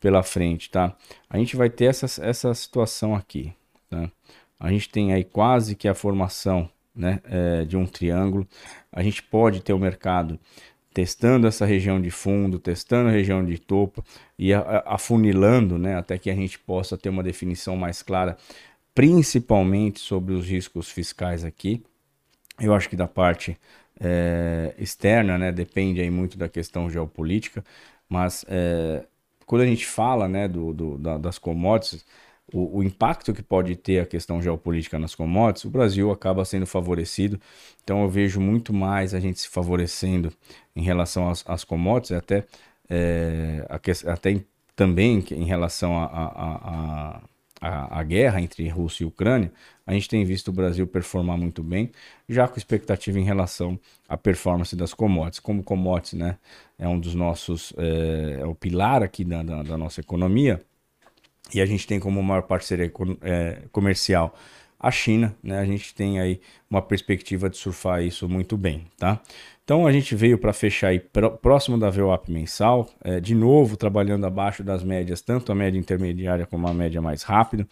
pela 0.00 0.22
frente, 0.22 0.70
tá? 0.70 0.96
A 1.28 1.38
gente 1.38 1.56
vai 1.56 1.70
ter 1.70 1.86
essa, 1.86 2.06
essa 2.24 2.52
situação 2.54 3.14
aqui, 3.14 3.52
tá? 3.88 4.10
A 4.58 4.70
gente 4.70 4.88
tem 4.88 5.12
aí 5.12 5.24
quase 5.24 5.74
que 5.74 5.88
a 5.88 5.94
formação 5.94 6.68
né, 6.94 7.20
é, 7.24 7.64
de 7.64 7.76
um 7.76 7.86
triângulo. 7.86 8.46
A 8.92 9.02
gente 9.02 9.22
pode 9.22 9.60
ter 9.60 9.72
o 9.72 9.78
mercado 9.78 10.38
testando 10.92 11.46
essa 11.46 11.64
região 11.64 12.00
de 12.00 12.10
fundo, 12.10 12.58
testando 12.58 13.08
a 13.08 13.12
região 13.12 13.44
de 13.44 13.58
topo 13.58 14.04
e 14.38 14.52
afunilando, 14.54 15.78
né, 15.78 15.96
até 15.96 16.18
que 16.18 16.30
a 16.30 16.34
gente 16.34 16.58
possa 16.58 16.96
ter 16.96 17.08
uma 17.08 17.22
definição 17.22 17.76
mais 17.76 18.02
clara 18.02 18.36
principalmente 18.94 20.00
sobre 20.00 20.34
os 20.34 20.46
riscos 20.46 20.90
fiscais 20.90 21.44
aqui. 21.44 21.82
Eu 22.60 22.74
acho 22.74 22.88
que 22.88 22.96
da 22.96 23.08
parte 23.08 23.56
é, 23.98 24.74
externa, 24.78 25.38
né, 25.38 25.50
depende 25.50 26.00
aí 26.00 26.10
muito 26.10 26.36
da 26.36 26.48
questão 26.48 26.90
geopolítica, 26.90 27.64
mas 28.08 28.44
é, 28.48 29.04
quando 29.46 29.62
a 29.62 29.66
gente 29.66 29.86
fala 29.86 30.28
né, 30.28 30.46
do, 30.46 30.72
do 30.72 30.98
da, 30.98 31.16
das 31.16 31.38
commodities, 31.38 32.04
o, 32.52 32.78
o, 32.78 32.82
impacto 32.82 33.32
que 33.32 33.42
pode 33.42 33.76
ter 33.76 34.00
a 34.00 34.06
questão 34.06 34.40
geopolítica 34.40 34.98
nas 34.98 35.14
commodities, 35.14 35.64
o 35.64 35.70
Brasil 35.70 36.10
acaba 36.10 36.44
sendo 36.44 36.66
favorecido. 36.66 37.40
Então 37.82 38.02
eu 38.02 38.08
vejo 38.08 38.40
muito 38.40 38.72
mais 38.72 39.14
a 39.14 39.20
gente 39.20 39.40
se 39.40 39.48
favorecendo 39.48 40.32
em 40.74 40.82
relação 40.82 41.28
às, 41.28 41.44
às 41.46 41.64
commodities, 41.64 42.12
até, 42.12 42.44
é, 42.88 43.66
a, 43.68 44.12
até 44.12 44.40
também 44.76 45.24
em 45.30 45.44
relação 45.44 45.98
a, 45.98 46.04
a, 46.04 47.16
a 47.16 47.20
a, 47.62 48.00
a, 48.00 48.02
guerra 48.02 48.40
entre 48.40 48.68
Rússia 48.68 49.04
e 49.04 49.06
Ucrânia, 49.06 49.52
a 49.86 49.92
gente 49.92 50.08
tem 50.08 50.24
visto 50.24 50.48
o 50.48 50.52
Brasil 50.52 50.84
performar 50.84 51.38
muito 51.38 51.62
bem, 51.62 51.92
já 52.28 52.48
com 52.48 52.58
expectativa 52.58 53.20
em 53.20 53.22
relação 53.22 53.78
à 54.08 54.16
performance 54.16 54.74
das 54.74 54.92
commodities. 54.92 55.38
Como 55.38 55.62
commodities 55.62 56.14
né, 56.14 56.38
é 56.76 56.88
um 56.88 56.98
dos 56.98 57.14
nossos, 57.14 57.72
é, 57.78 58.40
é 58.40 58.46
o 58.46 58.54
pilar 58.54 59.02
aqui 59.04 59.24
da, 59.24 59.44
da, 59.44 59.62
da, 59.62 59.78
nossa 59.78 60.00
economia, 60.00 60.60
e 61.54 61.60
a 61.60 61.66
gente 61.66 61.86
tem 61.86 61.98
como 61.98 62.22
maior 62.22 62.42
parceria 62.42 62.90
é, 63.22 63.62
comercial 63.70 64.34
a 64.82 64.90
China, 64.90 65.34
né, 65.40 65.60
a 65.60 65.64
gente 65.64 65.94
tem 65.94 66.18
aí 66.18 66.40
uma 66.68 66.82
perspectiva 66.82 67.48
de 67.48 67.56
surfar 67.56 68.02
isso 68.02 68.28
muito 68.28 68.56
bem, 68.56 68.84
tá? 68.98 69.20
Então 69.62 69.86
a 69.86 69.92
gente 69.92 70.16
veio 70.16 70.36
para 70.36 70.52
fechar 70.52 70.88
aí 70.88 70.98
próximo 71.40 71.78
da 71.78 71.88
VWAP 71.88 72.28
mensal, 72.32 72.90
é, 73.04 73.20
de 73.20 73.32
novo 73.32 73.76
trabalhando 73.76 74.26
abaixo 74.26 74.64
das 74.64 74.82
médias, 74.82 75.20
tanto 75.20 75.52
a 75.52 75.54
média 75.54 75.78
intermediária 75.78 76.44
como 76.44 76.66
a 76.66 76.74
média 76.74 77.00
mais 77.00 77.22
rápida. 77.22 77.64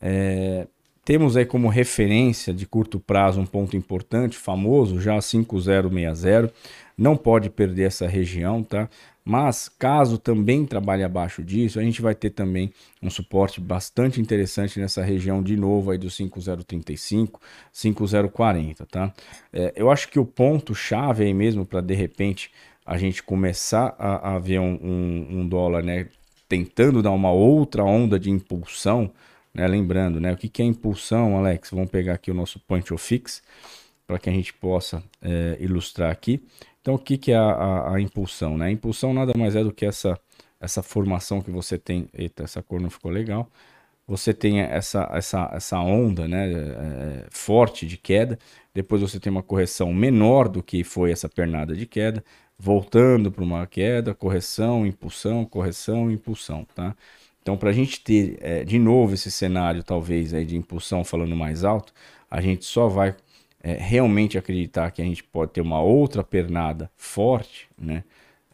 É, 0.00 0.66
temos 1.04 1.36
aí 1.36 1.44
como 1.44 1.68
referência 1.68 2.54
de 2.54 2.64
curto 2.64 2.98
prazo 2.98 3.38
um 3.38 3.46
ponto 3.46 3.76
importante, 3.76 4.38
famoso, 4.38 4.98
já 4.98 5.20
5060. 5.20 6.50
Não 6.96 7.18
pode 7.18 7.50
perder 7.50 7.84
essa 7.84 8.08
região, 8.08 8.62
tá? 8.62 8.88
Mas 9.28 9.68
caso 9.68 10.18
também 10.18 10.64
trabalhe 10.64 11.02
abaixo 11.02 11.42
disso, 11.42 11.80
a 11.80 11.82
gente 11.82 12.00
vai 12.00 12.14
ter 12.14 12.30
também 12.30 12.72
um 13.02 13.10
suporte 13.10 13.60
bastante 13.60 14.20
interessante 14.20 14.78
nessa 14.78 15.02
região 15.02 15.42
de 15.42 15.56
novo 15.56 15.90
aí 15.90 15.98
do 15.98 16.08
5035, 16.08 17.40
5040, 17.72 18.86
tá? 18.86 19.12
É, 19.52 19.72
eu 19.74 19.90
acho 19.90 20.08
que 20.10 20.20
o 20.20 20.24
ponto 20.24 20.76
chave 20.76 21.24
aí 21.24 21.34
mesmo 21.34 21.66
para 21.66 21.80
de 21.80 21.92
repente 21.92 22.52
a 22.86 22.96
gente 22.96 23.20
começar 23.20 23.96
a, 23.98 24.36
a 24.36 24.38
ver 24.38 24.60
um, 24.60 24.78
um, 24.80 25.40
um, 25.40 25.48
dólar, 25.48 25.82
né, 25.82 26.06
tentando 26.48 27.02
dar 27.02 27.10
uma 27.10 27.32
outra 27.32 27.82
onda 27.82 28.20
de 28.20 28.30
impulsão, 28.30 29.10
né? 29.52 29.66
Lembrando, 29.66 30.20
né, 30.20 30.34
o 30.34 30.36
que, 30.36 30.48
que 30.48 30.62
é 30.62 30.64
impulsão, 30.64 31.36
Alex? 31.36 31.70
Vamos 31.72 31.90
pegar 31.90 32.14
aqui 32.14 32.30
o 32.30 32.34
nosso 32.34 32.60
point 32.60 32.94
of 32.94 33.04
fix 33.04 33.42
para 34.06 34.20
que 34.20 34.30
a 34.30 34.32
gente 34.32 34.54
possa 34.54 35.02
é, 35.20 35.56
ilustrar 35.58 36.12
aqui. 36.12 36.40
Então, 36.86 36.94
o 36.94 36.98
que, 37.00 37.18
que 37.18 37.32
é 37.32 37.36
a, 37.36 37.42
a, 37.42 37.94
a, 37.96 38.00
impulsão? 38.00 38.56
Né? 38.56 38.66
A 38.66 38.70
impulsão 38.70 39.12
nada 39.12 39.32
mais 39.36 39.56
é 39.56 39.64
do 39.64 39.72
que 39.72 39.84
essa, 39.84 40.16
essa 40.60 40.84
formação 40.84 41.42
que 41.42 41.50
você 41.50 41.76
tem. 41.76 42.08
Eita, 42.14 42.44
essa 42.44 42.62
cor 42.62 42.80
não 42.80 42.88
ficou 42.88 43.10
legal. 43.10 43.50
Você 44.06 44.32
tem 44.32 44.60
essa, 44.60 45.10
essa, 45.12 45.50
essa 45.52 45.80
onda 45.80 46.28
né, 46.28 46.48
é, 46.48 47.26
forte 47.28 47.86
de 47.86 47.96
queda. 47.96 48.38
Depois 48.72 49.02
você 49.02 49.18
tem 49.18 49.32
uma 49.32 49.42
correção 49.42 49.92
menor 49.92 50.48
do 50.48 50.62
que 50.62 50.84
foi 50.84 51.10
essa 51.10 51.28
pernada 51.28 51.74
de 51.74 51.86
queda. 51.86 52.24
Voltando 52.56 53.32
para 53.32 53.42
uma 53.42 53.66
queda, 53.66 54.14
correção, 54.14 54.86
impulsão, 54.86 55.44
correção, 55.44 56.08
impulsão. 56.08 56.64
Tá? 56.72 56.94
Então, 57.42 57.56
para 57.56 57.70
a 57.70 57.72
gente 57.72 58.00
ter 58.00 58.38
é, 58.40 58.62
de 58.62 58.78
novo 58.78 59.14
esse 59.14 59.32
cenário, 59.32 59.82
talvez, 59.82 60.32
aí, 60.32 60.44
de 60.44 60.56
impulsão 60.56 61.02
falando 61.02 61.34
mais 61.34 61.64
alto, 61.64 61.92
a 62.30 62.40
gente 62.40 62.64
só 62.64 62.86
vai 62.86 63.16
é, 63.66 63.72
realmente 63.72 64.38
acreditar 64.38 64.92
que 64.92 65.02
a 65.02 65.04
gente 65.04 65.24
pode 65.24 65.50
ter 65.50 65.60
uma 65.60 65.80
outra 65.80 66.22
pernada 66.22 66.88
forte 66.96 67.68
né, 67.76 68.04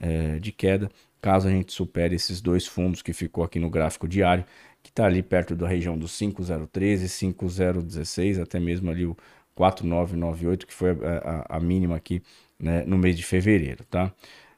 é, 0.01 0.39
de 0.39 0.51
queda, 0.51 0.91
caso 1.21 1.49
a 1.49 1.51
gente 1.51 1.71
supere 1.71 2.15
esses 2.15 2.41
dois 2.41 2.67
fundos 2.67 3.03
que 3.03 3.13
ficou 3.13 3.45
aqui 3.45 3.59
no 3.59 3.69
gráfico 3.69 4.09
diário, 4.09 4.43
que 4.83 4.89
está 4.89 5.05
ali 5.05 5.23
perto 5.23 5.55
da 5.55 5.69
região 5.69 5.99
do 5.99 6.09
5013, 6.09 7.11
5016, 7.11 8.39
até 8.39 8.59
mesmo 8.59 8.91
ali 8.91 9.05
o 9.05 9.15
4998, 9.55 10.67
que 10.67 10.73
foi 10.73 10.93
a, 10.93 11.45
a, 11.51 11.57
a 11.59 11.61
mínima 11.61 11.95
aqui 11.95 12.23
né, 12.59 12.83
no 12.87 12.97
mês 12.97 13.15
de 13.15 13.23
fevereiro. 13.23 13.85
Tá? 13.91 14.11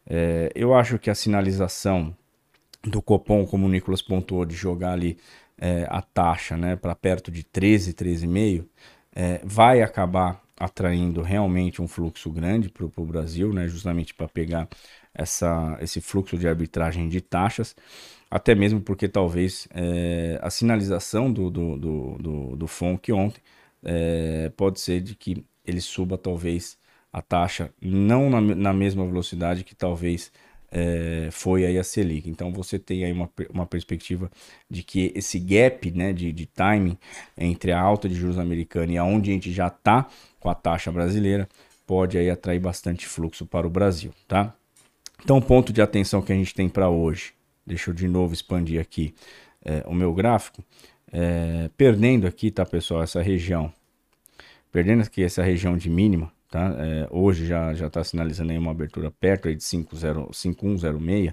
É, 0.07 0.53
eu 0.55 0.73
acho 0.73 1.01
que 1.01 1.11
a 1.11 1.17
sinalização 1.17 2.17
do 2.81 3.03
Copom, 3.03 3.45
como 3.45 3.67
o 3.67 3.69
Nicolas 3.69 4.01
pontuou, 4.01 4.45
de 4.45 4.55
jogar 4.55 4.93
ali 4.93 5.19
é, 5.59 5.85
a 5.91 6.01
taxa 6.01 6.57
né, 6.57 6.77
para 6.77 6.95
perto 6.95 7.33
de 7.33 7.43
13, 7.43 7.93
13,5, 7.93 8.65
é, 9.17 9.41
vai 9.45 9.83
acabar 9.83 10.44
atraindo 10.65 11.21
realmente 11.23 11.83
um 11.83 11.89
fluxo 11.89 12.31
grande 12.31 12.69
para 12.69 12.85
o 12.85 13.07
Brasil, 13.07 13.53
né, 13.53 13.69
justamente 13.69 14.15
para 14.15 14.27
pegar 14.29 14.69
essa, 15.15 15.77
esse 15.81 16.01
fluxo 16.01 16.37
de 16.39 16.49
arbitragem 16.49 17.09
de 17.09 17.21
taxas, 17.21 17.77
até 18.31 18.55
mesmo 18.55 18.81
porque 18.81 19.07
talvez 19.07 19.69
é, 19.73 20.39
a 20.43 20.51
sinalização 20.51 21.33
do, 21.33 21.51
do, 21.51 21.79
do, 21.79 22.19
do, 22.19 22.57
do 22.57 22.67
FONC 22.67 23.13
ontem 23.13 23.41
é, 23.85 24.51
pode 24.57 24.81
ser 24.81 25.01
de 25.01 25.15
que 25.15 25.45
ele 25.65 25.81
suba 25.81 26.17
talvez 26.19 26.79
a 27.13 27.23
taxa 27.23 27.71
não 27.81 28.29
na, 28.29 28.41
na 28.41 28.73
mesma 28.73 29.05
velocidade 29.07 29.63
que 29.65 29.75
talvez 29.75 30.33
é, 30.75 31.29
foi 31.31 31.65
aí 31.65 31.79
a 31.79 31.85
Selic. 31.85 32.29
Então 32.29 32.53
você 32.53 32.79
tem 32.79 33.05
aí 33.05 33.13
uma, 33.13 33.31
uma 33.49 33.65
perspectiva 33.65 34.29
de 34.69 34.83
que 34.83 35.13
esse 35.15 35.39
gap 35.39 35.89
né, 35.93 36.13
de, 36.13 36.33
de 36.33 36.47
timing 36.47 36.99
entre 37.39 37.71
a 37.71 37.81
alta 37.81 38.09
de 38.09 38.17
juros 38.17 38.39
americana 38.39 38.93
e 38.93 38.99
aonde 38.99 39.31
a 39.31 39.35
gente 39.35 39.53
já 39.53 39.69
está 39.69 40.09
com 40.45 40.51
a 40.51 40.55
taxa 40.55 40.93
brasileira 40.93 41.49
pode 41.87 42.19
aí 42.19 42.29
atrair 42.29 42.61
bastante 42.61 43.07
fluxo 43.07 43.47
para 43.47 43.67
o 43.67 43.71
Brasil, 43.71 44.13
tá? 44.29 44.55
Então, 45.23 45.41
ponto 45.41 45.73
de 45.73 45.81
atenção 45.81 46.21
que 46.21 46.33
a 46.33 46.37
gente 46.37 46.55
tem 46.55 46.69
para 46.69 46.91
hoje, 46.91 47.33
deixa 47.67 47.89
eu 47.91 47.95
de 47.95 48.07
novo 48.07 48.35
expandir 48.35 48.79
aqui 48.79 49.15
é, 49.65 49.83
o 49.87 49.95
meu 49.95 50.13
gráfico, 50.13 50.63
é, 51.11 51.71
perdendo 51.79 52.27
aqui, 52.27 52.51
tá 52.51 52.67
pessoal, 52.67 53.03
essa 53.03 53.23
região, 53.23 53.73
perdendo 54.71 55.03
aqui 55.03 55.25
essa 55.25 55.43
região 55.43 55.79
de 55.79 55.89
mínima, 55.89 56.31
tá? 56.51 56.77
É, 56.79 57.09
hoje 57.11 57.47
já 57.47 57.73
já 57.73 57.87
está 57.87 58.05
sinalizando 58.05 58.53
aí 58.53 58.59
uma 58.59 58.71
abertura 58.71 59.11
perto 59.11 59.49
aí 59.49 59.57
de 59.57 59.65
5106, 59.65 61.33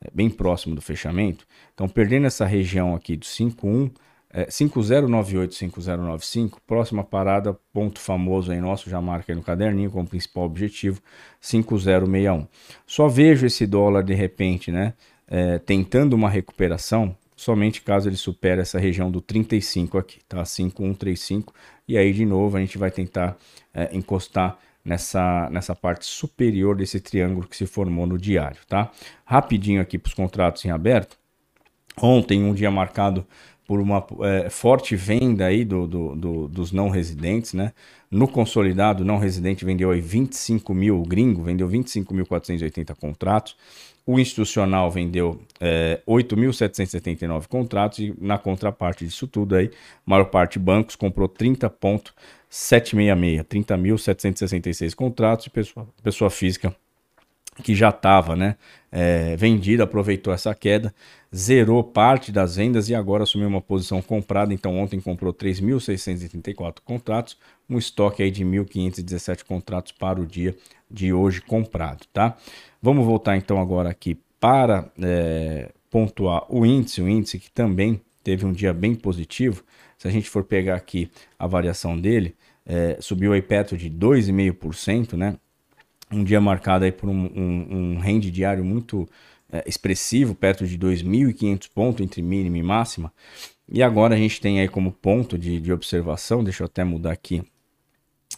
é, 0.00 0.10
bem 0.14 0.30
próximo 0.30 0.76
do 0.76 0.80
fechamento. 0.80 1.44
Então, 1.74 1.88
perdendo 1.88 2.28
essa 2.28 2.44
região 2.44 2.94
aqui 2.94 3.16
do 3.16 3.24
51 3.24 3.90
é, 4.34 4.50
5098, 4.50 5.54
5095, 5.54 6.60
próxima 6.66 7.04
parada, 7.04 7.56
ponto 7.72 8.00
famoso 8.00 8.50
aí 8.50 8.60
nosso, 8.60 8.90
já 8.90 9.00
marca 9.00 9.32
aí 9.32 9.36
no 9.36 9.44
caderninho 9.44 9.92
como 9.92 10.08
principal 10.08 10.44
objetivo, 10.44 11.00
5061. 11.40 12.48
Só 12.84 13.06
vejo 13.06 13.46
esse 13.46 13.64
dólar 13.64 14.02
de 14.02 14.12
repente, 14.12 14.72
né, 14.72 14.92
é, 15.28 15.58
tentando 15.58 16.14
uma 16.14 16.28
recuperação, 16.28 17.16
somente 17.36 17.80
caso 17.80 18.08
ele 18.08 18.16
supere 18.16 18.60
essa 18.60 18.76
região 18.76 19.08
do 19.08 19.20
35 19.20 19.96
aqui, 19.96 20.18
tá? 20.28 20.44
5135, 20.44 21.54
e 21.86 21.96
aí 21.96 22.12
de 22.12 22.26
novo 22.26 22.56
a 22.56 22.60
gente 22.60 22.76
vai 22.76 22.90
tentar 22.90 23.36
é, 23.72 23.96
encostar 23.96 24.58
nessa, 24.84 25.48
nessa 25.48 25.76
parte 25.76 26.06
superior 26.06 26.76
desse 26.76 27.00
triângulo 27.00 27.46
que 27.46 27.56
se 27.56 27.66
formou 27.66 28.04
no 28.04 28.18
diário, 28.18 28.58
tá? 28.68 28.90
Rapidinho 29.24 29.80
aqui 29.80 29.96
para 29.96 30.08
os 30.08 30.14
contratos 30.14 30.64
em 30.64 30.70
aberto. 30.70 31.16
Ontem, 32.02 32.42
um 32.42 32.52
dia 32.52 32.70
marcado 32.72 33.24
por 33.66 33.80
uma 33.80 34.06
é, 34.22 34.50
forte 34.50 34.94
venda 34.94 35.46
aí 35.46 35.64
do, 35.64 35.86
do, 35.86 36.14
do, 36.14 36.48
dos 36.48 36.72
não 36.72 36.90
residentes, 36.90 37.54
né? 37.54 37.72
No 38.10 38.28
consolidado, 38.28 39.04
não 39.04 39.18
residente 39.18 39.64
vendeu 39.64 39.90
aí 39.90 40.00
25 40.00 40.74
mil, 40.74 41.00
o 41.00 41.02
gringo 41.02 41.42
vendeu 41.42 41.68
25.480 41.68 42.94
contratos, 42.94 43.56
o 44.06 44.20
institucional 44.20 44.90
vendeu 44.90 45.40
é, 45.60 46.00
8.779 46.06 47.46
contratos 47.48 48.00
e 48.00 48.14
na 48.20 48.36
contraparte 48.38 49.04
disso 49.04 49.26
tudo 49.26 49.56
aí, 49.56 49.70
maior 50.04 50.26
parte 50.26 50.58
bancos 50.58 50.94
comprou 50.94 51.28
30.766, 51.28 53.44
30.766 53.44 54.94
contratos 54.94 55.46
e 55.46 55.50
pessoa, 55.50 55.88
pessoa 56.02 56.30
física 56.30 56.76
que 57.62 57.74
já 57.74 57.90
estava 57.90 58.34
né, 58.34 58.56
é, 58.90 59.36
vendida, 59.36 59.84
aproveitou 59.84 60.32
essa 60.32 60.54
queda, 60.54 60.94
zerou 61.34 61.82
parte 61.82 62.30
das 62.30 62.56
vendas 62.56 62.88
e 62.88 62.94
agora 62.94 63.24
assumiu 63.24 63.48
uma 63.48 63.60
posição 63.60 64.00
comprada. 64.00 64.52
Então, 64.52 64.78
ontem 64.78 65.00
comprou 65.00 65.32
3.634 65.32 66.76
contratos, 66.84 67.36
um 67.68 67.78
estoque 67.78 68.22
aí 68.22 68.30
de 68.30 68.44
1.517 68.44 69.44
contratos 69.44 69.92
para 69.92 70.20
o 70.20 70.26
dia 70.26 70.54
de 70.90 71.12
hoje 71.12 71.40
comprado. 71.40 72.06
Tá? 72.12 72.36
Vamos 72.80 73.04
voltar 73.04 73.36
então 73.36 73.60
agora 73.60 73.90
aqui 73.90 74.18
para 74.38 74.90
é, 75.00 75.70
pontuar 75.90 76.44
o 76.48 76.66
índice, 76.66 77.00
o 77.00 77.08
índice 77.08 77.38
que 77.38 77.50
também 77.50 78.00
teve 78.22 78.44
um 78.44 78.52
dia 78.52 78.72
bem 78.72 78.94
positivo. 78.94 79.64
Se 79.96 80.06
a 80.06 80.10
gente 80.10 80.28
for 80.28 80.44
pegar 80.44 80.74
aqui 80.74 81.10
a 81.38 81.46
variação 81.46 81.98
dele, 81.98 82.34
é, 82.66 82.96
subiu 83.00 83.32
aí 83.32 83.42
perto 83.42 83.76
de 83.76 83.90
2,5%, 83.90 85.14
né? 85.14 85.36
Um 86.14 86.24
dia 86.24 86.40
marcado 86.40 86.84
aí 86.84 86.92
por 86.92 87.08
um, 87.08 87.30
um, 87.34 87.94
um 87.94 87.98
rende 87.98 88.30
diário 88.30 88.64
muito 88.64 89.08
é, 89.52 89.62
expressivo, 89.66 90.34
perto 90.34 90.66
de 90.66 90.78
2.500 90.78 91.68
pontos 91.72 92.04
entre 92.04 92.22
mínima 92.22 92.58
e 92.58 92.62
máxima. 92.62 93.12
E 93.68 93.82
agora 93.82 94.14
a 94.14 94.18
gente 94.18 94.40
tem 94.40 94.60
aí 94.60 94.68
como 94.68 94.92
ponto 94.92 95.38
de, 95.38 95.60
de 95.60 95.72
observação, 95.72 96.44
deixa 96.44 96.62
eu 96.62 96.66
até 96.66 96.84
mudar 96.84 97.12
aqui 97.12 97.42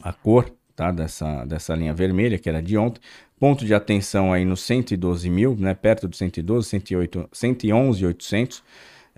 a 0.02 0.12
cor 0.12 0.50
tá, 0.74 0.92
dessa, 0.92 1.44
dessa 1.44 1.74
linha 1.74 1.94
vermelha, 1.94 2.38
que 2.38 2.48
era 2.48 2.62
de 2.62 2.76
ontem. 2.76 3.00
Ponto 3.38 3.64
de 3.64 3.74
atenção 3.74 4.32
aí 4.32 4.44
no 4.44 4.56
112 4.56 5.28
mil, 5.28 5.56
né, 5.56 5.74
perto 5.74 6.06
do 6.06 6.16
112, 6.16 6.68
108, 6.68 7.28
111,800. 7.32 8.62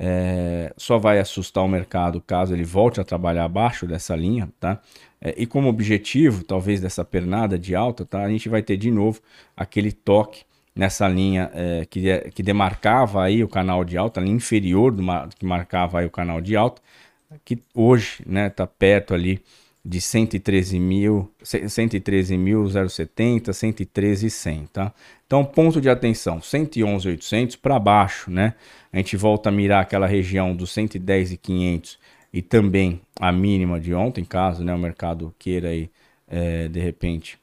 É, 0.01 0.73
só 0.77 0.97
vai 0.97 1.19
assustar 1.19 1.65
o 1.65 1.69
mercado 1.69 2.21
caso 2.21 2.55
ele 2.55 2.63
volte 2.63 3.01
a 3.01 3.05
trabalhar 3.05 3.45
abaixo 3.45 3.85
dessa 3.85 4.15
linha, 4.15 4.49
tá? 4.61 4.81
É, 5.21 5.35
e 5.37 5.47
como 5.47 5.69
objetivo, 5.69 6.45
talvez 6.45 6.81
dessa 6.81 7.05
pernada 7.05 7.59
de 7.59 7.75
alta, 7.75 8.05
tá? 8.05 8.23
A 8.23 8.29
gente 8.29 8.49
vai 8.49 8.63
ter 8.63 8.77
de 8.77 8.91
novo 8.91 9.21
aquele 9.57 9.93
toque 9.93 10.43
nessa 10.75 11.09
linha 11.09 11.51
é, 11.55 11.87
que, 11.87 12.09
é, 12.09 12.31
que 12.31 12.43
demarcava 12.43 13.25
aí 13.25 13.43
o 13.43 13.49
canal 13.49 13.85
de 13.85 13.99
alta, 13.99 14.21
a 14.21 14.23
linha 14.23 14.37
inferior 14.37 14.93
do 14.93 15.03
que 15.37 15.45
marcava 15.45 15.99
aí 15.99 16.07
o 16.07 16.11
canal 16.11 16.41
de 16.41 16.57
alta, 16.57 16.81
que 17.45 17.59
hoje, 17.75 18.23
né, 18.25 18.49
tá 18.49 18.67
perto 18.67 19.13
ali 19.13 19.43
de 19.85 20.01
113 20.01 20.79
mil, 20.79 21.31
113.070, 21.43 23.51
113.100, 23.51 24.69
tá? 24.69 24.93
Então, 25.27 25.45
ponto 25.45 25.81
de 25.81 25.89
atenção, 25.89 26.41
111.800 26.41 27.59
para 27.61 27.79
baixo, 27.79 28.31
né? 28.31 28.55
A 28.93 28.99
gente 28.99 29.17
volta 29.17 29.49
a 29.49 29.53
mirar 29.53 29.83
aquela 29.83 30.07
região 30.07 30.55
dos 30.55 30.75
110.500 30.75 31.97
e 32.39 32.43
também 32.43 33.01
a 33.19 33.33
mínima 33.33 33.81
de 33.81 33.93
ontem, 33.93 34.25
caso 34.25 34.63
né, 34.63 34.73
o 34.73 34.79
mercado 34.79 35.35
queira 35.41 35.71
aí, 35.71 35.91
é, 36.29 36.69
de 36.69 36.79
repente 36.79 37.37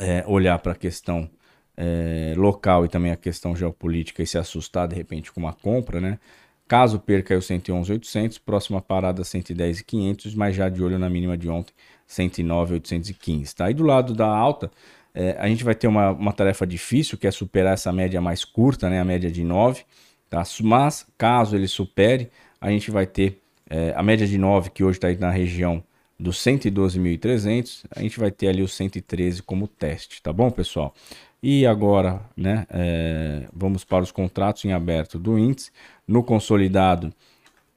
é, 0.00 0.24
olhar 0.26 0.58
para 0.58 0.72
a 0.72 0.74
questão 0.74 1.30
é, 1.76 2.34
local 2.36 2.84
e 2.84 2.88
também 2.88 3.12
a 3.12 3.16
questão 3.16 3.54
geopolítica 3.54 4.20
e 4.20 4.26
se 4.26 4.36
assustar 4.36 4.88
de 4.88 4.96
repente 4.96 5.30
com 5.30 5.38
uma 5.38 5.52
compra, 5.52 6.00
né? 6.00 6.18
Caso 6.66 6.98
perca 6.98 7.34
aí 7.34 7.38
o 7.38 7.42
111,800, 7.42 8.38
próxima 8.38 8.80
parada 8.80 9.22
110,500, 9.22 10.34
mas 10.34 10.56
já 10.56 10.68
de 10.68 10.82
olho 10.82 10.98
na 10.98 11.08
mínima 11.08 11.38
de 11.38 11.48
ontem, 11.48 11.72
109,815, 12.08 13.54
tá? 13.54 13.70
E 13.70 13.74
do 13.74 13.84
lado 13.84 14.12
da 14.12 14.26
alta, 14.26 14.72
é, 15.14 15.36
a 15.38 15.46
gente 15.46 15.62
vai 15.62 15.76
ter 15.76 15.86
uma, 15.86 16.10
uma 16.10 16.32
tarefa 16.32 16.66
difícil, 16.66 17.16
que 17.16 17.28
é 17.28 17.30
superar 17.30 17.74
essa 17.74 17.92
média 17.92 18.20
mais 18.20 18.44
curta, 18.44 18.90
né? 18.90 19.00
A 19.00 19.04
média 19.04 19.30
de 19.30 19.44
9, 19.44 19.84
tá? 20.28 20.42
Mas, 20.64 21.06
caso 21.16 21.54
ele 21.54 21.68
supere, 21.68 22.28
a 22.60 22.70
gente 22.70 22.90
vai 22.90 23.06
ter 23.06 23.43
é, 23.68 23.92
a 23.96 24.02
média 24.02 24.26
de 24.26 24.38
9, 24.38 24.70
que 24.70 24.84
hoje 24.84 24.98
está 24.98 25.12
na 25.14 25.30
região 25.30 25.82
dos 26.18 26.38
112.300, 26.38 27.84
a 27.90 28.00
gente 28.00 28.18
vai 28.18 28.30
ter 28.30 28.48
ali 28.48 28.62
o 28.62 28.68
113 28.68 29.42
como 29.42 29.66
teste, 29.66 30.22
tá 30.22 30.32
bom, 30.32 30.50
pessoal? 30.50 30.94
E 31.42 31.66
agora, 31.66 32.22
né, 32.36 32.66
é, 32.70 33.46
vamos 33.52 33.84
para 33.84 34.02
os 34.02 34.10
contratos 34.10 34.64
em 34.64 34.72
aberto 34.72 35.18
do 35.18 35.38
índice. 35.38 35.70
No 36.08 36.22
consolidado, 36.22 37.12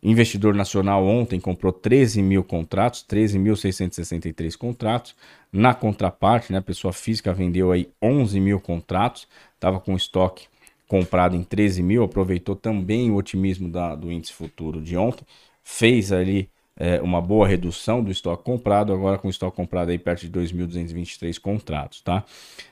investidor 0.01 0.55
nacional 0.55 1.05
ontem 1.05 1.39
comprou 1.39 1.73
13 1.73 2.21
mil 2.21 2.43
contratos, 2.43 3.03
13.663 3.09 4.55
contratos. 4.55 5.15
Na 5.51 5.73
contraparte, 5.73 6.53
né, 6.53 6.61
pessoa 6.61 6.93
física 6.93 7.33
vendeu 7.33 7.71
aí 7.71 7.89
11 8.01 8.39
mil 8.39 8.59
contratos, 8.59 9.27
estava 9.55 9.79
com 9.79 9.95
estoque 9.95 10.47
comprado 10.87 11.35
em 11.35 11.43
13 11.43 11.83
mil, 11.83 12.03
aproveitou 12.03 12.55
também 12.55 13.11
o 13.11 13.15
otimismo 13.15 13.67
da, 13.67 13.95
do 13.95 14.09
índice 14.09 14.31
futuro 14.31 14.81
de 14.81 14.95
ontem 14.95 15.25
fez 15.69 16.13
ali 16.13 16.49
é, 16.77 17.01
uma 17.01 17.21
boa 17.21 17.45
redução 17.45 18.01
do 18.01 18.09
estoque 18.09 18.41
comprado, 18.41 18.93
agora 18.93 19.17
com 19.17 19.27
o 19.27 19.31
estoque 19.31 19.57
comprado 19.57 19.89
aí 19.89 19.99
perto 19.99 20.21
de 20.21 20.29
2.223 20.29 21.37
contratos, 21.41 21.99
tá? 21.99 22.23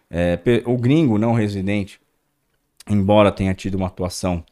É, 0.09 0.39
o 0.65 0.77
gringo 0.77 1.17
não 1.17 1.33
residente, 1.33 1.99
embora 2.89 3.33
tenha 3.33 3.53
tido 3.53 3.75
uma 3.75 3.87
atuação 3.87 4.45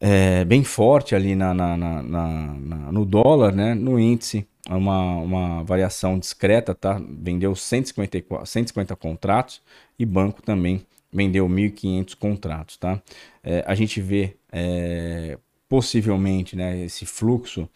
é, 0.00 0.44
bem 0.44 0.64
forte 0.64 1.14
ali 1.14 1.36
na, 1.36 1.54
na, 1.54 1.76
na, 1.76 2.02
na, 2.02 2.92
no 2.92 3.04
dólar, 3.04 3.52
né? 3.52 3.72
No 3.72 4.00
índice, 4.00 4.44
uma, 4.68 5.18
uma 5.18 5.62
variação 5.62 6.18
discreta, 6.18 6.74
tá? 6.74 7.00
Vendeu 7.08 7.54
150, 7.54 8.46
150 8.46 8.96
contratos 8.96 9.62
e 9.96 10.04
banco 10.04 10.42
também 10.42 10.84
vendeu 11.12 11.48
1.500 11.48 12.16
contratos, 12.16 12.76
tá? 12.76 13.00
É, 13.44 13.62
a 13.64 13.76
gente 13.76 14.00
vê 14.00 14.36
é, 14.50 15.38
possivelmente 15.70 16.56
né, 16.56 16.84
esse 16.84 17.06
fluxo 17.06 17.68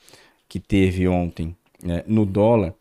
que 0.48 0.58
teve 0.58 1.06
ontem 1.06 1.56
né, 1.80 2.02
no 2.08 2.26
dólar 2.26 2.74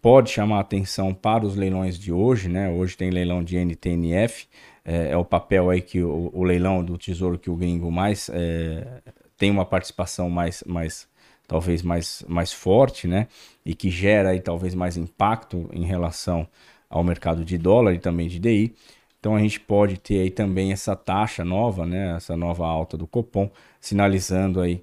pode 0.00 0.30
chamar 0.30 0.60
atenção 0.60 1.12
para 1.12 1.46
os 1.46 1.54
leilões 1.54 1.98
de 1.98 2.10
hoje, 2.12 2.48
né? 2.48 2.70
Hoje 2.70 2.96
tem 2.96 3.10
leilão 3.10 3.42
de 3.42 3.56
NTNF, 3.56 4.46
é, 4.84 5.10
é 5.12 5.16
o 5.16 5.24
papel 5.24 5.70
aí 5.70 5.80
que 5.80 6.02
o, 6.02 6.30
o, 6.32 6.42
leilão 6.44 6.84
do 6.84 6.98
tesouro 6.98 7.38
que 7.38 7.48
o 7.48 7.56
gringo 7.56 7.90
mais 7.90 8.30
é, 8.32 9.02
tem 9.38 9.50
uma 9.50 9.64
participação 9.64 10.28
mais, 10.28 10.62
mais 10.66 11.08
talvez 11.46 11.82
mais, 11.82 12.24
mais 12.28 12.52
forte, 12.52 13.06
né? 13.06 13.28
E 13.64 13.74
que 13.74 13.90
gera 13.90 14.30
aí 14.30 14.40
talvez 14.40 14.74
mais 14.74 14.96
impacto 14.96 15.70
em 15.72 15.84
relação 15.84 16.46
ao 16.88 17.02
mercado 17.02 17.44
de 17.44 17.56
dólar 17.56 17.94
e 17.94 17.98
também 17.98 18.28
de 18.28 18.38
DI. 18.38 18.74
Então 19.18 19.34
a 19.34 19.40
gente 19.40 19.58
pode 19.58 19.96
ter 19.96 20.20
aí 20.20 20.30
também 20.30 20.70
essa 20.70 20.94
taxa 20.94 21.46
nova, 21.46 21.86
né? 21.86 22.14
Essa 22.14 22.36
nova 22.36 22.66
alta 22.66 22.94
do 22.94 23.06
Copom 23.06 23.50
sinalizando 23.84 24.62
aí 24.62 24.80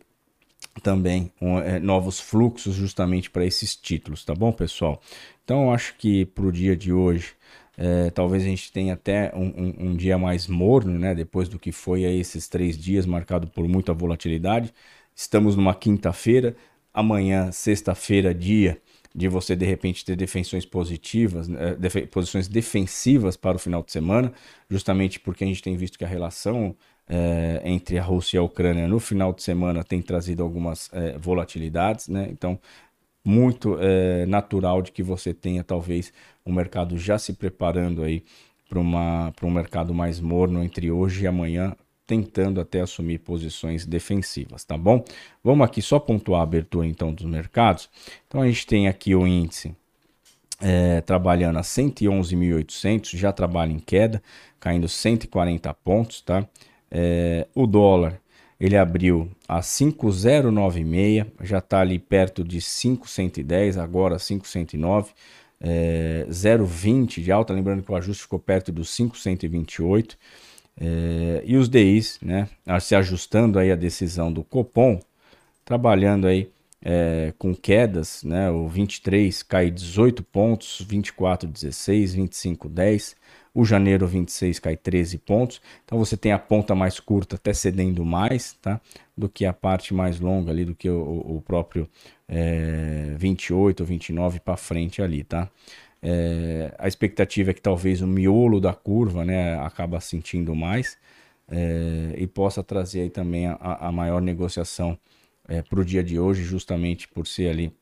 também 0.83 1.31
um, 1.41 1.57
é, 1.57 1.79
novos 1.79 2.19
fluxos 2.19 2.75
justamente 2.75 3.31
para 3.31 3.43
esses 3.43 3.75
títulos, 3.75 4.23
tá 4.23 4.35
bom, 4.35 4.51
pessoal? 4.51 5.01
Então, 5.43 5.63
eu 5.63 5.71
acho 5.71 5.95
que 5.97 6.23
para 6.23 6.45
o 6.45 6.51
dia 6.51 6.77
de 6.77 6.93
hoje, 6.93 7.33
é, 7.75 8.11
talvez 8.11 8.43
a 8.43 8.45
gente 8.45 8.71
tenha 8.71 8.93
até 8.93 9.31
um, 9.33 9.47
um, 9.47 9.75
um, 9.87 9.95
dia 9.95 10.19
mais 10.19 10.45
morno, 10.45 10.99
né? 10.99 11.15
Depois 11.15 11.49
do 11.49 11.57
que 11.57 11.71
foi 11.71 12.05
aí 12.05 12.19
esses 12.19 12.47
três 12.47 12.77
dias 12.77 13.07
marcado 13.07 13.47
por 13.47 13.67
muita 13.67 13.91
volatilidade. 13.91 14.71
Estamos 15.15 15.55
numa 15.55 15.73
quinta-feira, 15.73 16.55
amanhã, 16.93 17.51
sexta-feira, 17.51 18.35
dia 18.35 18.79
de 19.13 19.27
você 19.27 19.55
de 19.55 19.65
repente 19.65 20.05
ter 20.05 20.15
defensões 20.15 20.65
positivas, 20.65 21.47
né, 21.47 21.75
posições 22.09 22.47
defensivas 22.47 23.35
para 23.35 23.57
o 23.57 23.59
final 23.59 23.83
de 23.83 23.91
semana, 23.91 24.31
justamente 24.69 25.19
porque 25.19 25.43
a 25.43 25.47
gente 25.47 25.61
tem 25.61 25.75
visto 25.75 25.97
que 25.97 26.05
a 26.05 26.07
relação 26.07 26.75
é, 27.13 27.62
entre 27.65 28.00
a 28.00 28.04
Rússia 28.04 28.38
e 28.38 28.39
a 28.39 28.41
Ucrânia 28.41 28.88
no 28.88 28.97
final 28.97 29.34
de 29.34 29.43
semana 29.43 29.84
tem 29.84 30.02
trazido 30.02 30.41
algumas 30.41 30.89
é, 30.93 31.17
volatilidades, 31.17 32.08
né? 32.08 32.30
Então, 32.32 32.58
muito 33.24 33.78
é, 33.82 34.26
natural 34.26 34.82
de 34.82 34.93
que 34.93 35.04
você 35.04 35.34
tenha 35.34 35.62
talvez 35.62 36.13
o 36.45 36.54
mercado 36.54 36.97
já 36.97 37.19
se 37.19 37.34
preparando 37.34 38.02
aí 38.02 38.24
para 38.69 38.80
um 38.80 39.52
mercado 39.52 39.93
mais 39.93 40.21
morno 40.21 40.63
entre 40.63 40.89
hoje 40.89 41.26
e 41.26 41.28
amanhã, 41.28 41.76
tentando 42.08 42.62
até 42.62 42.80
assumir 42.80 43.19
posições 43.19 43.86
defensivas, 43.86 44.63
tá 44.63 44.78
bom? 44.78 45.04
Vamos 45.43 45.65
aqui 45.65 45.82
só 45.82 46.00
pontuar 46.00 46.39
a 46.39 46.43
abertura 46.43 46.88
então 46.88 47.13
dos 47.13 47.26
mercados. 47.26 47.89
Então 48.26 48.41
a 48.41 48.47
gente 48.47 48.65
tem 48.65 48.88
aqui 48.88 49.13
o 49.13 49.28
índice 49.28 49.76
é, 50.62 51.02
trabalhando 51.02 51.58
a 51.58 51.62
111.800, 51.62 53.17
já 53.17 53.34
trabalha 53.34 53.74
em 53.74 53.80
queda, 53.80 54.24
caindo 54.62 54.88
140 54.88 55.74
pontos, 55.74 56.21
tá? 56.21 56.47
É, 56.91 57.47
o 57.56 57.65
dólar 57.65 58.19
ele 58.60 58.77
abriu 58.77 59.32
a 59.47 59.62
5096, 59.62 61.25
já 61.41 61.58
está 61.58 61.80
ali 61.80 61.97
perto 61.97 62.43
de 62.43 62.62
5110, 62.62 63.77
agora 63.80 64.19
5109, 64.19 65.13
é, 65.60 66.27
0,20 66.30 67.23
de 67.23 67.32
alta, 67.32 67.54
lembrando 67.54 67.82
que 67.82 67.91
o 67.91 67.95
ajuste 67.95 68.21
ficou 68.21 68.38
perto 68.38 68.71
dos 68.71 68.91
5128. 68.91 70.15
É, 70.80 71.41
e 71.45 71.58
os 71.58 71.67
DIs, 71.67 72.19
né, 72.21 72.47
se 72.80 72.93
ajustando 72.95 73.58
aí 73.58 73.71
a 73.71 73.75
decisão 73.75 74.32
do 74.32 74.43
Copom, 74.43 74.99
trabalhando 75.65 76.27
aí 76.27 76.51
é, 76.84 77.34
com 77.38 77.56
quedas, 77.56 78.23
né, 78.23 78.49
o 78.51 78.67
23 78.67 79.41
cai 79.43 79.71
18 79.71 80.23
pontos, 80.23 80.86
24 80.88 81.49
16, 81.49 82.13
25 82.13 82.69
10, 82.69 83.15
o 83.53 83.65
janeiro 83.65 84.07
26 84.07 84.59
cai 84.59 84.77
13 84.77 85.17
pontos. 85.17 85.61
Então 85.83 85.97
você 85.97 86.15
tem 86.15 86.31
a 86.31 86.39
ponta 86.39 86.73
mais 86.73 86.99
curta 86.99 87.35
até 87.35 87.53
cedendo 87.53 88.03
mais, 88.05 88.53
tá? 88.61 88.79
Do 89.15 89.27
que 89.27 89.45
a 89.45 89.53
parte 89.53 89.93
mais 89.93 90.19
longa 90.19 90.51
ali, 90.51 90.63
do 90.65 90.73
que 90.75 90.89
o, 90.89 91.37
o 91.37 91.41
próprio 91.41 91.87
é, 92.27 93.13
28 93.17 93.81
ou 93.81 93.85
29 93.85 94.39
para 94.39 94.55
frente 94.57 95.01
ali, 95.01 95.23
tá? 95.23 95.49
É, 96.01 96.73
a 96.79 96.87
expectativa 96.87 97.51
é 97.51 97.53
que 97.53 97.61
talvez 97.61 98.01
o 98.01 98.07
miolo 98.07 98.59
da 98.59 98.73
curva 98.73 99.23
né, 99.23 99.55
acaba 99.59 99.99
sentindo 99.99 100.55
mais 100.55 100.97
é, 101.47 102.15
e 102.17 102.25
possa 102.25 102.63
trazer 102.63 103.01
aí 103.01 103.09
também 103.09 103.45
a, 103.47 103.57
a 103.59 103.91
maior 103.91 104.19
negociação 104.21 104.97
é, 105.47 105.61
para 105.61 105.79
o 105.79 105.85
dia 105.85 106.03
de 106.03 106.17
hoje, 106.19 106.43
justamente 106.43 107.07
por 107.07 107.27
ser 107.27 107.49
ali 107.49 107.73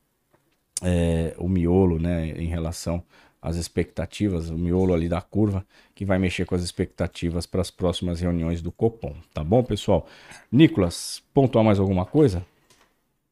o 1.38 1.50
miolo 1.50 2.00
né, 2.00 2.30
em 2.38 2.48
relação 2.48 3.04
às 3.42 3.56
expectativas, 3.56 4.50
o 4.50 4.58
miolo 4.58 4.94
ali 4.94 5.08
da 5.08 5.22
curva, 5.22 5.66
que 5.96 6.06
vai 6.06 6.20
mexer 6.20 6.46
com 6.46 6.56
as 6.56 6.62
expectativas 6.62 7.46
para 7.46 7.62
as 7.62 7.72
próximas 7.72 8.20
reuniões 8.20 8.62
do 8.62 8.72
Copom. 8.72 9.16
Tá 9.34 9.44
bom, 9.44 9.64
pessoal? 9.64 10.08
Nicolas, 10.52 11.24
pontuar 11.34 11.64
mais 11.64 11.80
alguma 11.80 12.06
coisa? 12.06 12.46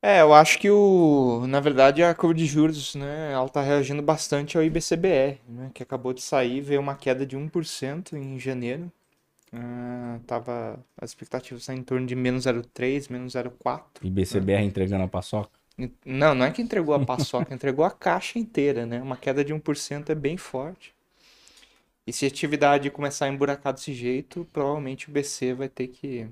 É, 0.02 0.22
eu 0.22 0.34
acho 0.34 0.60
que 0.60 0.70
o, 0.70 1.46
na 1.48 1.60
verdade 1.60 2.04
a 2.04 2.14
curva 2.14 2.36
de 2.36 2.46
juros, 2.46 2.94
né, 2.96 3.34
ela 3.34 3.50
tá 3.50 3.62
reagindo 3.62 4.02
bastante 4.02 4.56
ao 4.56 4.64
IBCBR, 4.64 5.40
né, 5.50 5.72
que 5.74 5.82
acabou 5.82 6.14
de 6.14 6.22
sair, 6.22 6.62
veio 6.62 6.80
uma 6.80 6.96
queda 6.96 7.26
de 7.26 7.36
1% 7.36 8.14
em 8.14 8.40
janeiro. 8.40 8.92
Uh, 9.52 10.20
tava 10.28 10.78
as 11.00 11.12
expectativas 11.12 11.66
tá 11.66 11.74
em 11.74 11.82
torno 11.82 12.06
de 12.06 12.16
menos 12.16 12.46
0,3, 12.46 13.10
menos 13.10 13.34
0,4. 13.34 13.82
IBCBR 14.04 14.62
né? 14.62 14.64
entregando 14.64 15.06
a 15.06 15.08
paçoca? 15.08 15.57
Não, 16.06 16.34
não 16.34 16.46
é 16.46 16.52
que 16.52 16.62
entregou 16.62 16.96
a 16.96 17.06
paçoca, 17.06 17.54
entregou 17.56 17.86
a 17.86 17.92
caixa 17.92 18.40
inteira, 18.40 18.86
né? 18.86 19.02
Uma 19.02 19.18
queda 19.18 19.44
de 19.46 19.54
1% 19.54 20.10
é 20.10 20.16
bem 20.16 20.38
forte. 20.38 20.96
E 22.06 22.14
se 22.14 22.26
a 22.26 22.28
atividade 22.30 22.90
começar 22.90 23.26
a 23.26 23.30
emburacar 23.30 23.74
desse 23.74 23.94
jeito, 23.94 24.48
provavelmente 24.54 25.10
o 25.10 25.12
BC 25.12 25.54
vai 25.54 25.70
ter 25.70 25.88
que 25.88 26.28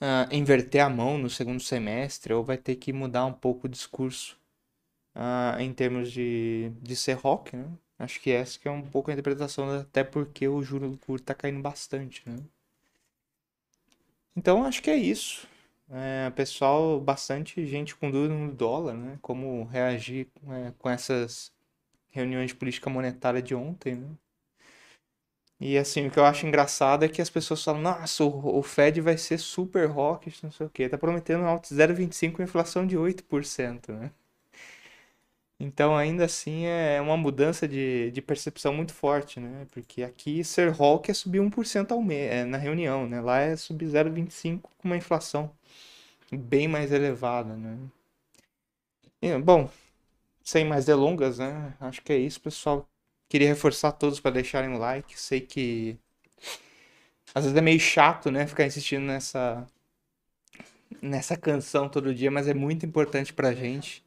uh, 0.00 0.32
inverter 0.32 0.82
a 0.84 0.90
mão 0.90 1.16
no 1.16 1.30
segundo 1.30 1.60
semestre 1.60 2.34
ou 2.34 2.44
vai 2.44 2.58
ter 2.58 2.76
que 2.76 2.92
mudar 2.92 3.24
um 3.26 3.32
pouco 3.32 3.66
o 3.66 3.70
discurso 3.70 4.36
uh, 5.14 5.60
em 5.60 5.72
termos 5.72 6.10
de, 6.12 6.72
de 6.82 6.96
ser 6.96 7.14
rock, 7.14 7.56
né? 7.56 7.66
Acho 7.98 8.20
que 8.20 8.30
essa 8.32 8.58
que 8.58 8.66
é 8.66 8.70
um 8.70 8.82
pouco 8.82 9.10
a 9.10 9.14
interpretação, 9.14 9.70
até 9.78 10.02
porque 10.02 10.48
o 10.48 10.62
juro 10.62 10.90
do 10.90 10.98
curto 10.98 11.22
está 11.22 11.34
caindo 11.34 11.62
bastante, 11.62 12.22
né? 12.26 12.36
Então 14.36 14.64
acho 14.64 14.82
que 14.82 14.90
é 14.90 14.96
isso. 14.96 15.46
É, 15.88 16.30
pessoal, 16.30 17.00
bastante 17.00 17.64
gente 17.66 17.94
com 17.94 18.10
dúvida 18.10 18.34
no 18.34 18.52
dólar, 18.52 18.94
né? 18.94 19.18
Como 19.22 19.64
reagir 19.64 20.28
é, 20.48 20.72
com 20.78 20.88
essas 20.90 21.52
reuniões 22.10 22.48
de 22.50 22.56
política 22.56 22.90
monetária 22.90 23.42
de 23.42 23.54
ontem, 23.54 23.96
né? 23.96 24.16
E 25.60 25.76
assim, 25.78 26.06
o 26.06 26.10
que 26.12 26.18
eu 26.18 26.24
acho 26.24 26.46
engraçado 26.46 27.04
é 27.04 27.08
que 27.08 27.20
as 27.22 27.30
pessoas 27.30 27.62
falam, 27.64 27.80
nossa, 27.80 28.24
o, 28.24 28.58
o 28.58 28.62
Fed 28.62 29.00
vai 29.00 29.16
ser 29.18 29.38
super 29.38 29.86
rock, 29.88 30.32
não 30.42 30.50
sei 30.52 30.66
o 30.66 30.70
quê. 30.70 30.88
Tá 30.88 30.96
prometendo 30.98 31.44
alto 31.44 31.68
0,25 31.74 32.36
com 32.36 32.42
inflação 32.42 32.86
de 32.86 32.96
8%, 32.96 33.92
né? 33.92 34.12
Então, 35.58 35.96
ainda 35.96 36.24
assim, 36.24 36.66
é 36.66 37.00
uma 37.00 37.16
mudança 37.16 37.66
de, 37.68 38.10
de 38.10 38.20
percepção 38.22 38.74
muito 38.74 38.92
forte, 38.92 39.38
né? 39.40 39.66
Porque 39.72 40.02
aqui 40.02 40.42
ser 40.44 40.70
rock 40.70 41.10
é 41.10 41.14
subir 41.14 41.40
1% 41.40 41.92
ao 41.92 42.02
mês, 42.02 42.32
é, 42.32 42.44
na 42.44 42.58
reunião, 42.58 43.06
né? 43.08 43.20
Lá 43.20 43.38
é 43.40 43.56
subir 43.56 43.86
0,25 43.86 44.70
com 44.78 44.88
uma 44.88 44.96
inflação 44.96 45.50
bem 46.32 46.68
mais 46.68 46.92
elevada, 46.92 47.56
né? 47.56 47.78
E, 49.22 49.36
bom, 49.38 49.68
sem 50.44 50.64
mais 50.64 50.84
delongas, 50.86 51.38
né? 51.38 51.74
Acho 51.80 52.02
que 52.02 52.12
é 52.12 52.18
isso, 52.18 52.40
pessoal. 52.40 52.88
Queria 53.28 53.48
reforçar 53.48 53.92
todos 53.92 54.20
para 54.20 54.32
deixarem 54.32 54.74
o 54.74 54.78
like. 54.78 55.18
Sei 55.20 55.40
que 55.40 55.98
às 57.34 57.44
vezes 57.44 57.56
é 57.56 57.60
meio 57.60 57.80
chato, 57.80 58.30
né, 58.30 58.46
ficar 58.46 58.64
insistindo 58.64 59.02
nessa 59.04 59.66
nessa 61.02 61.36
canção 61.36 61.88
todo 61.88 62.14
dia, 62.14 62.30
mas 62.30 62.48
é 62.48 62.54
muito 62.54 62.86
importante 62.86 63.32
pra 63.32 63.52
gente. 63.54 64.02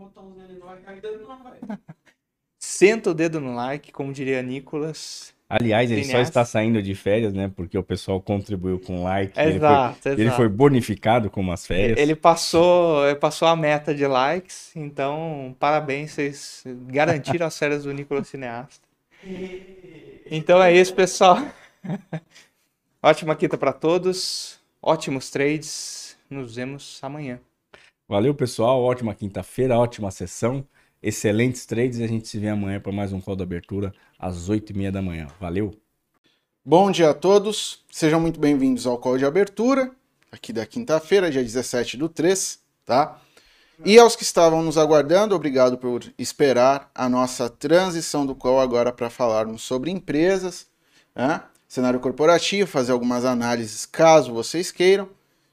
Senta 2.58 3.10
o 3.10 3.14
dedo 3.14 3.40
no 3.40 3.54
like, 3.54 3.90
como 3.90 4.12
diria 4.12 4.42
Nicolas. 4.42 5.34
Aliás, 5.48 5.90
ele 5.90 6.04
só 6.04 6.20
está 6.20 6.44
saindo 6.44 6.80
de 6.80 6.94
férias, 6.94 7.32
né? 7.32 7.50
Porque 7.56 7.76
o 7.76 7.82
pessoal 7.82 8.20
contribuiu 8.20 8.78
com 8.78 9.02
like. 9.02 9.32
Exato, 9.36 9.48
ele, 9.48 9.58
foi, 9.58 9.88
exato. 9.88 10.20
ele 10.20 10.30
foi 10.30 10.48
bonificado 10.48 11.28
com 11.28 11.40
umas 11.40 11.66
férias. 11.66 11.98
Ele 11.98 12.14
passou, 12.14 13.04
ele 13.04 13.16
passou 13.16 13.48
a 13.48 13.56
meta 13.56 13.92
de 13.92 14.06
likes, 14.06 14.70
então 14.76 15.56
parabéns, 15.58 16.12
vocês 16.12 16.62
garantiram 16.86 17.46
as 17.46 17.58
férias 17.58 17.82
do 17.82 17.92
Nicolas 17.92 18.28
Cineasta. 18.28 18.86
Então 20.30 20.62
é 20.62 20.72
isso, 20.72 20.94
pessoal. 20.94 21.38
Ótima 23.02 23.34
quinta 23.34 23.56
para 23.56 23.72
todos, 23.72 24.60
ótimos 24.82 25.30
trades, 25.30 26.18
nos 26.28 26.54
vemos 26.54 27.00
amanhã. 27.02 27.40
Valeu, 28.10 28.34
pessoal, 28.34 28.82
ótima 28.82 29.14
quinta-feira, 29.14 29.78
ótima 29.78 30.10
sessão. 30.10 30.66
Excelentes 31.00 31.64
trades 31.64 32.00
e 32.00 32.02
a 32.02 32.08
gente 32.08 32.26
se 32.26 32.40
vê 32.40 32.48
amanhã 32.48 32.80
para 32.80 32.90
mais 32.90 33.12
um 33.12 33.20
call 33.20 33.36
da 33.36 33.44
abertura 33.44 33.94
às 34.18 34.50
8h30 34.50 34.90
da 34.90 35.00
manhã. 35.00 35.28
Valeu! 35.38 35.72
Bom 36.64 36.90
dia 36.90 37.10
a 37.10 37.14
todos, 37.14 37.84
sejam 37.88 38.18
muito 38.18 38.40
bem-vindos 38.40 38.84
ao 38.84 38.98
call 38.98 39.16
de 39.16 39.24
abertura, 39.24 39.92
aqui 40.32 40.52
da 40.52 40.66
quinta-feira, 40.66 41.30
dia 41.30 41.40
17 41.40 41.96
do 41.96 42.08
3, 42.08 42.58
tá? 42.84 43.20
E 43.84 43.96
aos 43.96 44.16
que 44.16 44.24
estavam 44.24 44.60
nos 44.60 44.76
aguardando, 44.76 45.32
obrigado 45.36 45.78
por 45.78 46.02
esperar 46.18 46.90
a 46.92 47.08
nossa 47.08 47.48
transição 47.48 48.26
do 48.26 48.34
call 48.34 48.58
agora 48.60 48.92
para 48.92 49.08
falarmos 49.08 49.62
sobre 49.62 49.88
empresas, 49.88 50.66
né? 51.14 51.44
cenário 51.68 52.00
corporativo, 52.00 52.68
fazer 52.68 52.90
algumas 52.90 53.24
análises 53.24 53.86
caso 53.86 54.34
vocês 54.34 54.72
queiram 54.72 55.08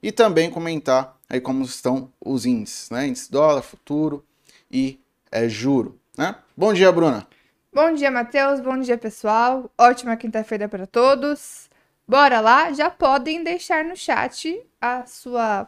e 0.08 0.12
também 0.14 0.50
comentar 0.50 1.20
aí 1.30 1.42
como 1.42 1.66
estão 1.66 2.10
os 2.22 2.46
índices, 2.46 2.90
né? 2.90 3.08
Índice 3.08 3.30
dólar, 3.30 3.62
futuro 3.62 4.26
e 4.72 5.02
é 5.30 5.50
juro. 5.50 6.00
Né? 6.18 6.34
Bom 6.56 6.74
dia, 6.74 6.90
Bruna. 6.94 7.28
Bom 7.74 7.92
dia, 7.92 8.10
Matheus. 8.10 8.62
Bom 8.62 8.80
dia, 8.80 8.98
pessoal. 8.98 9.70
Ótima 9.78 10.16
quinta-feira 10.16 10.70
para 10.70 10.88
todos. 10.88 11.70
Bora 12.08 12.40
lá, 12.40 12.72
já 12.72 12.90
podem 12.90 13.44
deixar 13.44 13.84
no 13.84 13.98
chat 13.98 14.58
a 14.80 15.06
sua, 15.06 15.68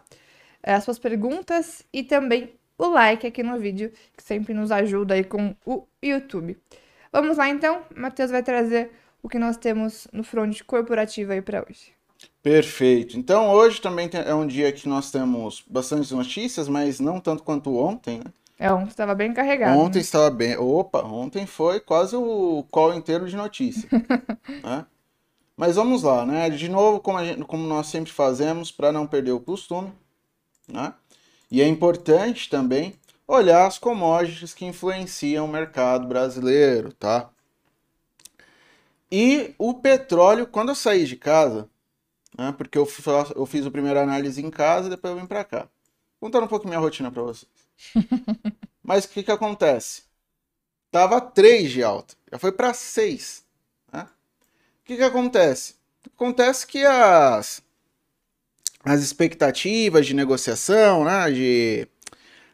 eh, 0.64 0.74
as 0.74 0.86
suas 0.86 0.98
perguntas 0.98 1.84
e 1.92 2.02
também 2.02 2.54
o 2.78 2.88
like 2.88 3.28
aqui 3.28 3.44
no 3.44 3.60
vídeo, 3.60 3.92
que 4.16 4.24
sempre 4.24 4.54
nos 4.54 4.72
ajuda 4.72 5.16
aí 5.16 5.26
com 5.26 5.54
o 5.66 5.86
YouTube. 6.02 6.58
Vamos 7.12 7.36
lá 7.36 7.50
então, 7.50 7.82
Matheus 7.94 8.32
vai 8.32 8.42
trazer 8.42 8.90
o 9.22 9.28
que 9.28 9.38
nós 9.38 9.58
temos 9.58 10.08
no 10.14 10.24
front 10.24 10.62
corporativo 10.62 11.34
aí 11.34 11.42
para 11.42 11.66
hoje. 11.70 11.99
Perfeito. 12.42 13.18
Então 13.18 13.50
hoje 13.50 13.82
também 13.82 14.10
é 14.14 14.34
um 14.34 14.48
dia 14.48 14.72
que 14.72 14.88
nós 14.88 15.12
temos 15.12 15.64
bastante 15.68 16.14
notícias, 16.14 16.68
mas 16.68 17.00
não 17.00 17.20
tanto 17.20 17.44
quanto 17.44 17.76
ontem, 17.78 18.20
né? 18.20 18.32
É, 18.58 18.72
ontem 18.74 18.90
estava 18.90 19.16
bem 19.16 19.34
carregado. 19.34 19.80
Ontem 19.80 20.00
né? 20.00 20.02
estava 20.02 20.30
bem. 20.30 20.58
Opa, 20.58 21.02
ontem 21.02 21.46
foi 21.46 21.80
quase 21.80 22.16
o 22.18 22.66
call 22.70 22.94
inteiro 22.94 23.28
de 23.28 23.36
notícia. 23.38 23.88
né? 24.62 24.86
Mas 25.56 25.78
vamos 25.78 26.04
lá, 26.04 26.26
né? 26.26 26.50
De 26.50 26.68
novo, 26.68 27.00
como, 27.00 27.24
gente, 27.24 27.44
como 27.46 27.66
nós 27.66 27.88
sempre 27.88 28.12
fazemos, 28.12 28.70
para 28.70 28.92
não 28.92 29.08
perder 29.08 29.32
o 29.32 29.40
costume. 29.40 29.94
Né? 30.68 30.94
E 31.50 31.62
é 31.62 31.68
importante 31.68 32.50
também 32.50 32.96
olhar 33.26 33.66
as 33.66 33.78
commodities 33.78 34.54
que 34.54 34.66
influenciam 34.66 35.46
o 35.46 35.50
mercado 35.50 36.08
brasileiro, 36.08 36.92
tá? 36.92 37.30
E 39.12 39.54
o 39.58 39.74
petróleo, 39.74 40.48
quando 40.48 40.70
eu 40.70 40.76
saí 40.76 41.06
de 41.06 41.16
casa, 41.16 41.70
né, 42.40 42.54
porque 42.54 42.78
eu, 42.78 42.88
eu 43.36 43.46
fiz 43.46 43.66
a 43.66 43.72
primeira 43.72 44.02
análise 44.02 44.42
em 44.42 44.50
casa 44.50 44.88
e 44.88 44.90
depois 44.92 45.14
eu 45.14 45.20
vim 45.20 45.28
para 45.28 45.44
cá. 45.44 45.68
Contando 46.22 46.46
um 46.46 46.48
pouco 46.48 46.68
minha 46.68 46.80
rotina 46.80 47.12
para 47.12 47.22
vocês. 47.22 47.52
Mas 48.82 49.04
o 49.04 49.10
que 49.10 49.24
que 49.24 49.32
acontece? 49.32 50.04
Tava 50.90 51.20
3 51.20 51.70
de 51.70 51.84
alta, 51.84 52.16
já 52.32 52.40
foi 52.40 52.54
para 52.54 52.74
6. 52.74 53.44
Né? 53.92 54.04
O 54.04 54.86
que 54.86 54.96
que 54.96 55.04
acontece? 55.04 55.76
Acontece 56.16 56.66
que 56.66 56.86
as, 56.86 57.62
as 58.84 59.02
expectativas 59.02 60.08
de 60.08 60.14
negociação, 60.14 61.04
né, 61.04 61.30
de 61.32 61.88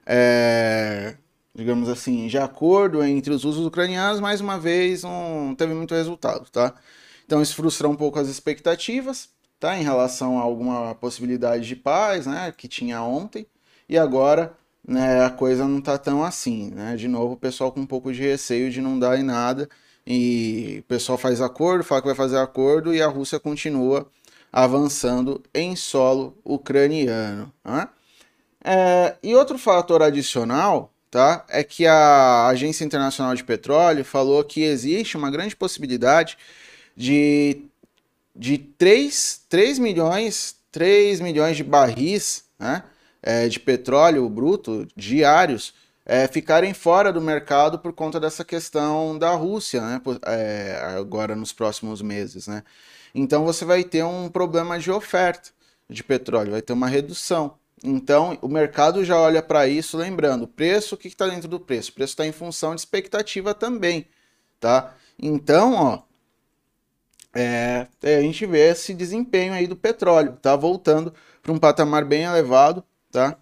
é, 0.05 1.15
digamos 1.53 1.89
assim, 1.89 2.27
de 2.27 2.37
acordo 2.39 3.03
entre 3.03 3.31
os 3.31 3.45
usos 3.45 3.65
ucranianos, 3.65 4.19
mais 4.19 4.41
uma 4.41 4.59
vez 4.59 5.03
não 5.03 5.55
teve 5.55 5.73
muito 5.73 5.93
resultado, 5.93 6.49
tá? 6.49 6.73
Então 7.25 7.41
isso 7.41 7.55
frustra 7.55 7.87
um 7.87 7.95
pouco 7.95 8.19
as 8.19 8.27
expectativas, 8.27 9.29
tá? 9.65 9.77
Em 9.79 9.83
relação 9.83 10.37
a 10.37 10.43
alguma 10.43 10.93
possibilidade 10.93 11.67
de 11.67 11.75
paz, 11.75 12.27
né? 12.27 12.53
Que 12.55 12.67
tinha 12.67 13.01
ontem, 13.01 13.47
e 13.89 13.97
agora 13.97 14.53
né, 14.87 15.25
a 15.25 15.29
coisa 15.31 15.67
não 15.67 15.81
tá 15.81 15.97
tão 15.97 16.23
assim, 16.23 16.69
né? 16.69 16.95
De 16.95 17.07
novo, 17.07 17.33
o 17.33 17.37
pessoal 17.37 17.71
com 17.71 17.79
um 17.79 17.85
pouco 17.85 18.13
de 18.13 18.21
receio 18.21 18.69
de 18.69 18.79
não 18.79 18.99
dar 18.99 19.19
em 19.19 19.23
nada, 19.23 19.67
e 20.05 20.77
o 20.81 20.83
pessoal 20.83 21.17
faz 21.17 21.41
acordo, 21.41 21.83
fala 21.83 22.01
que 22.01 22.07
vai 22.07 22.15
fazer 22.15 22.37
acordo, 22.37 22.93
e 22.93 23.01
a 23.01 23.07
Rússia 23.07 23.39
continua 23.39 24.07
avançando 24.53 25.41
em 25.53 25.75
solo 25.75 26.37
ucraniano. 26.45 27.51
Né? 27.63 27.89
É, 28.63 29.15
e 29.23 29.35
outro 29.35 29.57
fator 29.57 30.03
adicional 30.03 30.91
tá? 31.09 31.45
É 31.49 31.63
que 31.63 31.87
a 31.87 32.47
Agência 32.47 32.83
Internacional 32.83 33.33
de 33.35 33.43
Petróleo 33.43 34.03
falou 34.03 34.43
que 34.43 34.63
existe 34.63 35.15
uma 35.15 35.31
grande 35.31 35.55
possibilidade 35.55 36.37
de, 36.95 37.63
de 38.35 38.57
3, 38.57 39.41
3 39.49 39.79
milhões 39.79 40.55
3 40.75 41.21
milhões 41.21 41.55
de 41.55 41.63
barris 41.63 42.43
né, 42.59 42.83
é, 43.23 43.47
de 43.47 43.61
petróleo 43.61 44.27
bruto 44.27 44.85
diários 44.93 45.73
é, 46.05 46.27
ficarem 46.27 46.73
fora 46.73 47.13
do 47.13 47.21
mercado 47.21 47.79
por 47.79 47.93
conta 47.93 48.19
dessa 48.19 48.43
questão 48.43 49.17
da 49.17 49.31
Rússia, 49.31 49.81
né, 49.81 50.01
é, 50.25 50.79
agora 50.97 51.35
nos 51.35 51.53
próximos 51.53 52.01
meses. 52.01 52.47
Né? 52.47 52.61
Então 53.13 53.45
você 53.45 53.63
vai 53.63 53.85
ter 53.85 54.03
um 54.03 54.27
problema 54.29 54.77
de 54.77 54.91
oferta 54.91 55.49
de 55.89 56.03
petróleo, 56.03 56.51
vai 56.51 56.61
ter 56.61 56.73
uma 56.73 56.87
redução. 56.87 57.57
Então, 57.83 58.37
o 58.41 58.47
mercado 58.47 59.05
já 59.05 59.19
olha 59.19 59.43
para 59.43 59.67
isso, 59.67 59.97
lembrando, 59.97 60.47
preço, 60.47 60.95
o 60.95 60.97
que 60.97 61.07
está 61.07 61.27
dentro 61.27 61.47
do 61.47 61.59
preço? 61.59 61.91
O 61.91 61.93
preço 61.93 62.13
está 62.13 62.25
em 62.25 62.31
função 62.31 62.73
de 62.73 62.81
expectativa 62.81 63.53
também, 63.53 64.07
tá? 64.59 64.95
Então, 65.19 65.73
ó, 65.75 66.01
é, 67.35 67.87
é, 68.01 68.15
a 68.15 68.21
gente 68.21 68.45
vê 68.45 68.69
esse 68.69 68.93
desempenho 68.93 69.53
aí 69.53 69.67
do 69.67 69.75
petróleo, 69.75 70.37
tá? 70.41 70.55
Voltando 70.55 71.13
para 71.43 71.51
um 71.51 71.59
patamar 71.59 72.05
bem 72.05 72.23
elevado, 72.23 72.83
tá? 73.11 73.37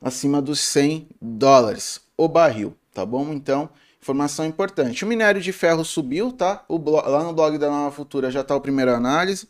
Acima 0.00 0.42
dos 0.42 0.60
100 0.60 1.08
dólares 1.20 2.00
o 2.16 2.28
barril, 2.28 2.76
tá 2.92 3.06
bom? 3.06 3.32
Então, 3.32 3.70
informação 4.00 4.44
importante. 4.44 5.04
O 5.04 5.08
minério 5.08 5.40
de 5.40 5.52
ferro 5.52 5.84
subiu, 5.84 6.30
tá? 6.32 6.64
O 6.68 6.78
lá 6.90 7.22
no 7.24 7.32
blog 7.32 7.56
da 7.58 7.70
Nova 7.70 7.90
Futura 7.94 8.30
já 8.30 8.42
está 8.42 8.54
a 8.54 8.60
primeira 8.60 8.94
análise. 8.96 9.48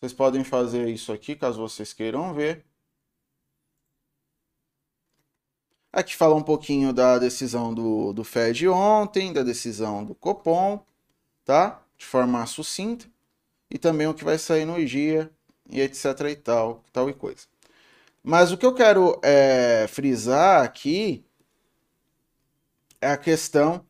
Vocês 0.00 0.12
podem 0.12 0.42
fazer 0.42 0.88
isso 0.88 1.12
aqui, 1.12 1.36
caso 1.36 1.60
vocês 1.60 1.92
queiram 1.92 2.34
ver. 2.34 2.64
Aqui 5.92 6.16
fala 6.16 6.34
um 6.34 6.42
pouquinho 6.42 6.92
da 6.92 7.18
decisão 7.18 7.74
do, 7.74 8.12
do 8.12 8.24
Fed 8.24 8.66
ontem, 8.68 9.32
da 9.32 9.42
decisão 9.42 10.04
do 10.04 10.14
Copom, 10.14 10.82
tá? 11.44 11.82
De 11.98 12.06
forma 12.06 12.44
sucinta. 12.46 13.06
E 13.70 13.78
também 13.78 14.06
o 14.06 14.14
que 14.14 14.24
vai 14.24 14.38
sair 14.38 14.64
no 14.64 14.84
dia, 14.84 15.30
e 15.68 15.80
etc 15.80 16.04
e 16.30 16.36
tal, 16.36 16.82
tal 16.92 17.10
e 17.10 17.14
coisa. 17.14 17.46
Mas 18.22 18.52
o 18.52 18.56
que 18.56 18.66
eu 18.66 18.74
quero 18.74 19.18
é, 19.22 19.86
frisar 19.88 20.64
aqui 20.64 21.24
é 23.00 23.10
a 23.10 23.16
questão 23.16 23.84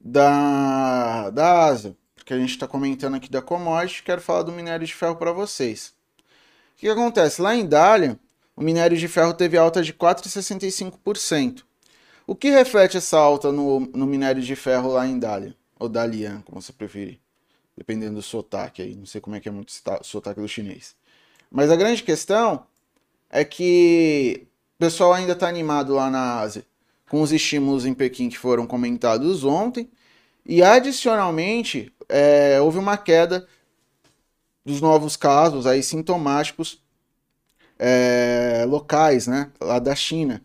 da, 0.00 1.30
da 1.30 1.64
Ásia 1.64 1.96
que 2.28 2.34
a 2.34 2.38
gente 2.38 2.50
está 2.50 2.68
comentando 2.68 3.14
aqui 3.14 3.30
da 3.30 3.40
commodity, 3.40 4.02
quero 4.02 4.20
falar 4.20 4.42
do 4.42 4.52
minério 4.52 4.86
de 4.86 4.94
ferro 4.94 5.16
para 5.16 5.32
vocês. 5.32 5.94
O 6.76 6.76
que, 6.76 6.86
acontece? 6.86 7.40
Lá 7.40 7.56
em 7.56 7.66
Dalian, 7.66 8.18
o 8.58 8.64
minério 8.64 8.96
de 8.96 9.06
ferro 9.06 9.32
teve 9.32 9.56
alta 9.56 9.80
de 9.80 9.92
4,65%. 9.92 11.62
O 12.26 12.34
que 12.34 12.50
reflete 12.50 12.96
essa 12.96 13.16
alta 13.16 13.52
no, 13.52 13.78
no 13.78 14.04
minério 14.04 14.42
de 14.42 14.56
ferro 14.56 14.92
lá 14.92 15.06
em 15.06 15.16
Dalian? 15.16 15.54
Ou 15.78 15.88
Dalian, 15.88 16.42
como 16.44 16.60
você 16.60 16.72
preferir. 16.72 17.20
Dependendo 17.76 18.16
do 18.16 18.22
sotaque 18.22 18.82
aí. 18.82 18.96
Não 18.96 19.06
sei 19.06 19.20
como 19.20 19.36
é 19.36 19.40
que 19.40 19.48
é 19.48 19.52
muito 19.52 19.72
sotaque 20.02 20.40
do 20.40 20.48
chinês. 20.48 20.96
Mas 21.48 21.70
a 21.70 21.76
grande 21.76 22.02
questão 22.02 22.66
é 23.30 23.44
que 23.44 24.48
o 24.76 24.78
pessoal 24.80 25.12
ainda 25.12 25.34
está 25.34 25.48
animado 25.48 25.94
lá 25.94 26.10
na 26.10 26.40
Ásia 26.40 26.66
com 27.08 27.22
os 27.22 27.30
estímulos 27.30 27.86
em 27.86 27.94
Pequim 27.94 28.28
que 28.28 28.36
foram 28.36 28.66
comentados 28.66 29.44
ontem. 29.44 29.88
E 30.44 30.64
adicionalmente, 30.64 31.92
é, 32.08 32.60
houve 32.60 32.78
uma 32.78 32.96
queda 32.96 33.46
dos 34.66 34.80
novos 34.80 35.16
casos 35.16 35.64
aí 35.64 35.80
sintomáticos 35.80 36.82
é, 37.78 38.64
locais, 38.66 39.26
né, 39.26 39.50
lá 39.60 39.78
da 39.78 39.94
China, 39.94 40.42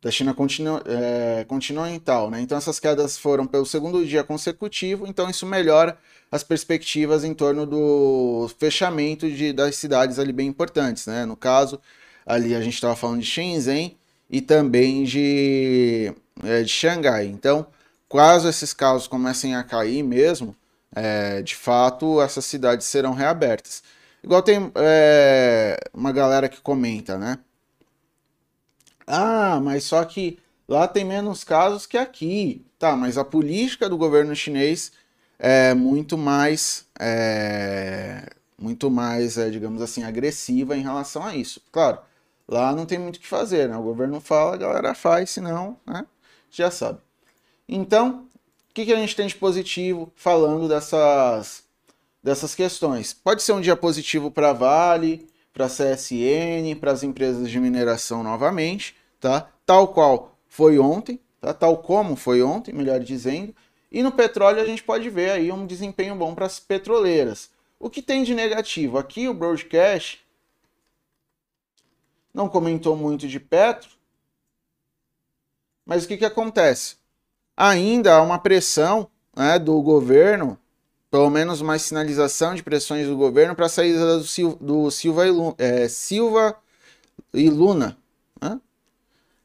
da 0.00 0.10
China 0.10 0.32
continu, 0.32 0.80
é, 0.86 1.44
continental, 1.48 2.30
né? 2.30 2.40
Então 2.40 2.56
essas 2.56 2.78
quedas 2.78 3.18
foram 3.18 3.46
pelo 3.46 3.66
segundo 3.66 4.04
dia 4.06 4.22
consecutivo, 4.22 5.06
então 5.06 5.28
isso 5.28 5.44
melhora 5.44 5.98
as 6.30 6.44
perspectivas 6.44 7.24
em 7.24 7.34
torno 7.34 7.66
do 7.66 8.48
fechamento 8.58 9.28
de, 9.30 9.52
das 9.52 9.76
cidades 9.76 10.18
ali 10.18 10.32
bem 10.32 10.46
importantes, 10.46 11.06
né? 11.06 11.24
No 11.26 11.36
caso, 11.36 11.80
ali 12.24 12.54
a 12.54 12.60
gente 12.60 12.74
estava 12.74 12.94
falando 12.94 13.20
de 13.20 13.26
Shenzhen 13.26 13.96
e 14.30 14.40
também 14.40 15.04
de, 15.04 16.12
é, 16.44 16.62
de 16.62 16.68
Xangai. 16.68 17.26
Então, 17.26 17.66
caso 18.08 18.48
esses 18.48 18.72
casos 18.72 19.08
comecem 19.08 19.56
a 19.56 19.64
cair 19.64 20.02
mesmo, 20.02 20.54
é, 20.94 21.42
de 21.42 21.56
fato 21.56 22.20
essas 22.20 22.44
cidades 22.44 22.86
serão 22.86 23.14
reabertas. 23.14 23.82
Igual 24.22 24.42
tem 24.42 24.70
é, 24.74 25.78
uma 25.94 26.12
galera 26.12 26.48
que 26.48 26.60
comenta, 26.60 27.16
né? 27.18 27.38
Ah, 29.06 29.60
mas 29.62 29.84
só 29.84 30.04
que 30.04 30.38
lá 30.68 30.86
tem 30.88 31.04
menos 31.04 31.44
casos 31.44 31.86
que 31.86 31.96
aqui. 31.96 32.64
Tá, 32.78 32.94
mas 32.96 33.18
a 33.18 33.24
política 33.24 33.88
do 33.88 33.96
governo 33.96 34.34
chinês 34.36 34.92
é 35.38 35.74
muito 35.74 36.16
mais, 36.16 36.86
é, 36.98 38.28
muito 38.58 38.90
mais, 38.90 39.36
é, 39.38 39.50
digamos 39.50 39.82
assim, 39.82 40.04
agressiva 40.04 40.76
em 40.76 40.82
relação 40.82 41.24
a 41.24 41.34
isso. 41.34 41.60
Claro, 41.72 41.98
lá 42.46 42.72
não 42.74 42.86
tem 42.86 42.98
muito 42.98 43.16
o 43.16 43.20
que 43.20 43.26
fazer, 43.26 43.68
né? 43.68 43.76
O 43.76 43.82
governo 43.82 44.20
fala, 44.20 44.54
a 44.54 44.58
galera 44.58 44.94
faz, 44.94 45.30
senão, 45.30 45.76
né? 45.86 46.06
Já 46.50 46.70
sabe. 46.70 47.00
Então, 47.68 48.28
que, 48.78 48.86
que 48.86 48.92
a 48.92 48.96
gente 48.96 49.16
tem 49.16 49.26
de 49.26 49.34
positivo 49.34 50.12
falando 50.14 50.68
dessas, 50.68 51.64
dessas 52.22 52.54
questões? 52.54 53.12
Pode 53.12 53.42
ser 53.42 53.52
um 53.52 53.60
dia 53.60 53.76
positivo 53.76 54.30
para 54.30 54.50
a 54.50 54.52
Vale, 54.52 55.28
para 55.52 55.66
a 55.66 55.68
CSN, 55.68 56.76
para 56.78 56.92
as 56.92 57.02
empresas 57.02 57.50
de 57.50 57.58
mineração 57.58 58.22
novamente, 58.22 58.96
tá? 59.20 59.50
Tal 59.64 59.88
qual 59.88 60.36
foi 60.46 60.78
ontem, 60.78 61.20
tá? 61.40 61.52
Tal 61.52 61.78
como 61.78 62.16
foi 62.16 62.42
ontem, 62.42 62.72
melhor 62.72 63.00
dizendo. 63.00 63.54
E 63.90 64.02
no 64.02 64.12
petróleo 64.12 64.60
a 64.60 64.66
gente 64.66 64.82
pode 64.82 65.08
ver 65.10 65.30
aí 65.30 65.50
um 65.50 65.66
desempenho 65.66 66.14
bom 66.14 66.34
para 66.34 66.46
as 66.46 66.60
petroleiras. 66.60 67.50
O 67.78 67.88
que 67.88 68.02
tem 68.02 68.22
de 68.22 68.34
negativo? 68.34 68.98
Aqui 68.98 69.28
o 69.28 69.34
broadcast 69.34 70.24
não 72.34 72.48
comentou 72.48 72.96
muito 72.96 73.26
de 73.26 73.40
Petro, 73.40 73.90
mas 75.84 76.04
o 76.04 76.08
que, 76.08 76.16
que 76.16 76.24
acontece? 76.24 76.98
ainda 77.58 78.14
há 78.14 78.22
uma 78.22 78.38
pressão 78.38 79.10
né, 79.36 79.58
do 79.58 79.82
governo, 79.82 80.56
pelo 81.10 81.30
menos 81.30 81.60
uma 81.60 81.78
sinalização 81.78 82.54
de 82.54 82.62
pressões 82.62 83.06
do 83.06 83.16
governo 83.16 83.54
para 83.54 83.66
a 83.66 83.68
saída 83.68 84.18
do, 84.18 84.24
Sil 84.24 84.58
do 84.60 84.90
Silva, 84.90 85.26
e 85.26 85.30
Luna, 85.30 85.54
é, 85.58 85.88
Silva 85.88 86.56
e 87.32 87.48
Luna. 87.48 87.96
Né? 88.40 88.60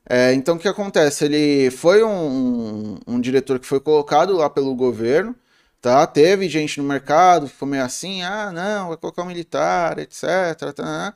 É, 0.09 0.33
então 0.33 0.55
o 0.55 0.59
que 0.59 0.67
acontece? 0.67 1.25
Ele 1.25 1.71
foi 1.71 2.03
um, 2.03 2.09
um, 2.09 3.15
um, 3.15 3.21
diretor 3.21 3.59
que 3.59 3.67
foi 3.67 3.79
colocado 3.79 4.33
lá 4.35 4.49
pelo 4.49 4.75
governo, 4.75 5.35
tá? 5.81 6.05
Teve 6.05 6.49
gente 6.49 6.79
no 6.81 6.87
mercado 6.87 7.47
ficou 7.47 7.67
meio 7.67 7.83
assim, 7.83 8.21
ah, 8.23 8.51
não, 8.51 8.89
vai 8.89 8.97
colocar 8.97 9.23
um 9.23 9.27
militar, 9.27 9.99
etc. 9.99 10.23
Tá, 10.75 10.83
né? 10.83 11.13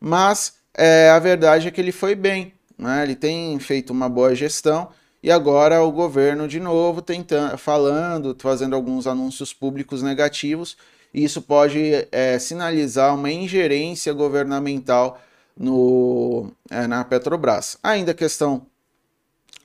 mas 0.00 0.54
é, 0.74 1.10
a 1.10 1.18
verdade 1.18 1.68
é 1.68 1.70
que 1.70 1.80
ele 1.80 1.92
foi 1.92 2.14
bem, 2.14 2.54
né? 2.78 3.02
Ele 3.02 3.14
tem 3.14 3.58
feito 3.58 3.90
uma 3.90 4.08
boa 4.08 4.34
gestão 4.34 4.90
e 5.22 5.30
agora 5.30 5.82
o 5.82 5.92
governo 5.92 6.48
de 6.48 6.58
novo 6.58 7.02
tentando, 7.02 7.58
falando, 7.58 8.36
fazendo 8.38 8.74
alguns 8.74 9.06
anúncios 9.06 9.52
públicos 9.52 10.02
negativos, 10.02 10.76
e 11.12 11.24
isso 11.24 11.42
pode 11.42 12.06
é, 12.10 12.38
sinalizar 12.38 13.14
uma 13.14 13.30
ingerência 13.30 14.12
governamental 14.12 15.20
no, 15.56 16.50
é, 16.70 16.86
na 16.86 17.04
Petrobras. 17.04 17.76
Ainda 17.82 18.12
a 18.12 18.14
questão 18.14 18.66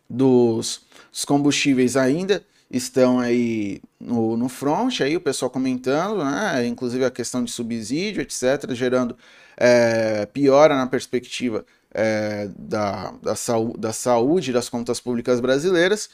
dos, 0.09 0.81
dos 1.11 1.23
combustíveis 1.23 1.95
ainda 1.95 2.43
estão 2.69 3.19
aí 3.19 3.81
no, 3.99 4.35
no 4.35 4.49
front, 4.49 5.01
aí 5.01 5.15
o 5.15 5.21
pessoal 5.21 5.49
comentando, 5.49 6.23
né? 6.23 6.65
inclusive 6.65 7.05
a 7.05 7.11
questão 7.11 7.43
de 7.43 7.51
subsídio, 7.51 8.21
etc., 8.21 8.71
gerando 8.71 9.15
é, 9.55 10.25
piora 10.25 10.75
na 10.75 10.87
perspectiva 10.87 11.65
é, 11.95 12.49
da, 12.57 13.13
da, 13.23 13.33
da 13.77 13.93
saúde 13.93 14.51
das 14.51 14.67
contas 14.67 14.99
públicas 14.99 15.39
brasileiras. 15.39 16.09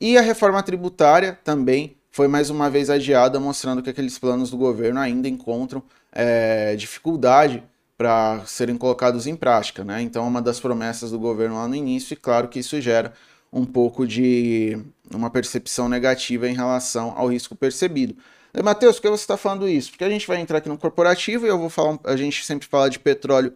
E 0.00 0.18
a 0.18 0.20
reforma 0.20 0.60
tributária 0.62 1.38
também 1.44 1.96
foi 2.10 2.26
mais 2.26 2.50
uma 2.50 2.68
vez 2.68 2.90
adiada, 2.90 3.38
mostrando 3.38 3.82
que 3.82 3.88
aqueles 3.88 4.18
planos 4.18 4.50
do 4.50 4.56
governo 4.56 4.98
ainda 4.98 5.28
encontram 5.28 5.82
é, 6.10 6.74
dificuldade 6.74 7.62
para 7.96 8.42
serem 8.46 8.76
colocados 8.76 9.28
em 9.28 9.36
prática. 9.36 9.84
Né? 9.84 10.02
Então, 10.02 10.26
uma 10.26 10.42
das 10.42 10.58
promessas 10.58 11.12
do 11.12 11.18
governo 11.20 11.54
lá 11.54 11.68
no 11.68 11.76
início, 11.76 12.14
e 12.14 12.16
claro 12.16 12.48
que 12.48 12.58
isso 12.58 12.80
gera 12.80 13.12
um 13.52 13.64
pouco 13.64 14.06
de 14.06 14.76
uma 15.14 15.30
percepção 15.30 15.88
negativa 15.88 16.48
em 16.48 16.54
relação 16.54 17.14
ao 17.16 17.28
risco 17.28 17.54
percebido. 17.54 18.16
Matheus, 18.62 18.96
por 18.96 19.02
que 19.02 19.08
você 19.08 19.22
está 19.22 19.36
falando 19.36 19.68
isso? 19.68 19.90
Porque 19.90 20.04
a 20.04 20.10
gente 20.10 20.26
vai 20.26 20.38
entrar 20.38 20.58
aqui 20.58 20.68
no 20.68 20.76
corporativo 20.76 21.46
e 21.46 21.48
eu 21.48 21.58
vou 21.58 21.70
falar, 21.70 21.98
a 22.04 22.16
gente 22.16 22.44
sempre 22.44 22.66
fala 22.66 22.90
de 22.90 22.98
petróleo 22.98 23.54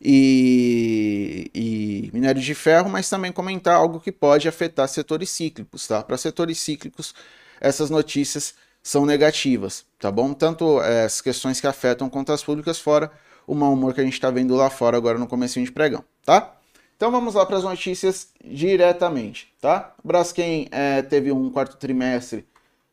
e, 0.00 1.50
e 1.54 2.10
minério 2.12 2.40
de 2.40 2.54
ferro, 2.54 2.88
mas 2.88 3.08
também 3.08 3.30
comentar 3.30 3.74
algo 3.76 4.00
que 4.00 4.10
pode 4.10 4.48
afetar 4.48 4.88
setores 4.88 5.30
cíclicos, 5.30 5.86
tá? 5.86 6.02
Para 6.02 6.16
setores 6.16 6.58
cíclicos, 6.58 7.14
essas 7.60 7.90
notícias 7.90 8.54
são 8.82 9.04
negativas, 9.04 9.84
tá 9.98 10.10
bom? 10.10 10.32
Tanto 10.32 10.80
é, 10.82 11.04
as 11.04 11.20
questões 11.20 11.60
que 11.60 11.66
afetam 11.66 12.08
contas 12.08 12.42
públicas, 12.42 12.78
fora 12.78 13.12
o 13.46 13.54
mau 13.54 13.72
humor 13.72 13.92
que 13.92 14.00
a 14.00 14.04
gente 14.04 14.14
está 14.14 14.30
vendo 14.30 14.54
lá 14.54 14.70
fora 14.70 14.96
agora 14.96 15.18
no 15.18 15.26
começo 15.26 15.62
de 15.62 15.72
pregão, 15.72 16.04
tá? 16.24 16.56
Então 16.96 17.10
vamos 17.10 17.34
lá 17.34 17.44
para 17.44 17.56
as 17.56 17.64
notícias 17.64 18.28
diretamente, 18.44 19.52
tá? 19.60 19.94
Braskem 20.04 20.68
é, 20.70 21.02
teve 21.02 21.32
um 21.32 21.50
quarto 21.50 21.76
trimestre 21.76 22.46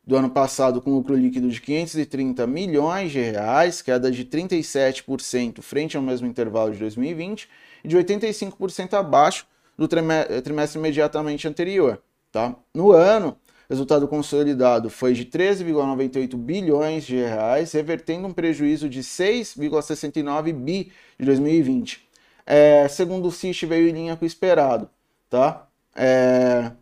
do 0.08 0.16
ano 0.16 0.30
passado 0.30 0.80
com 0.80 0.90
lucro 0.90 1.14
líquido 1.14 1.50
de 1.50 1.60
530 1.60 2.46
milhões 2.46 3.12
de 3.12 3.20
reais, 3.20 3.82
queda 3.82 4.10
de 4.10 4.24
37% 4.24 5.60
frente 5.60 5.98
ao 5.98 6.02
mesmo 6.02 6.26
intervalo 6.26 6.72
de 6.72 6.78
2020 6.78 7.46
e 7.84 7.88
de 7.88 7.94
85% 7.94 8.94
abaixo 8.94 9.46
do 9.76 9.86
trimestre 9.86 10.78
imediatamente 10.78 11.46
anterior. 11.46 12.00
Tá? 12.32 12.56
No 12.72 12.90
ano, 12.90 13.36
resultado 13.68 14.08
consolidado 14.08 14.88
foi 14.88 15.12
de 15.12 15.26
13,98 15.26 16.36
bilhões 16.38 17.04
de 17.04 17.16
reais, 17.16 17.72
revertendo 17.72 18.28
um 18.28 18.32
prejuízo 18.32 18.88
de 18.88 19.00
6,69 19.00 20.54
bi 20.54 20.90
de 21.18 21.26
2020. 21.26 22.08
É, 22.46 22.88
segundo 22.88 23.28
o 23.28 23.30
CIST, 23.30 23.66
veio 23.66 23.86
em 23.86 23.92
linha 23.92 24.16
com 24.16 24.24
o 24.24 24.26
esperado. 24.26 24.88
Tá? 25.28 25.68
É, 25.94 26.72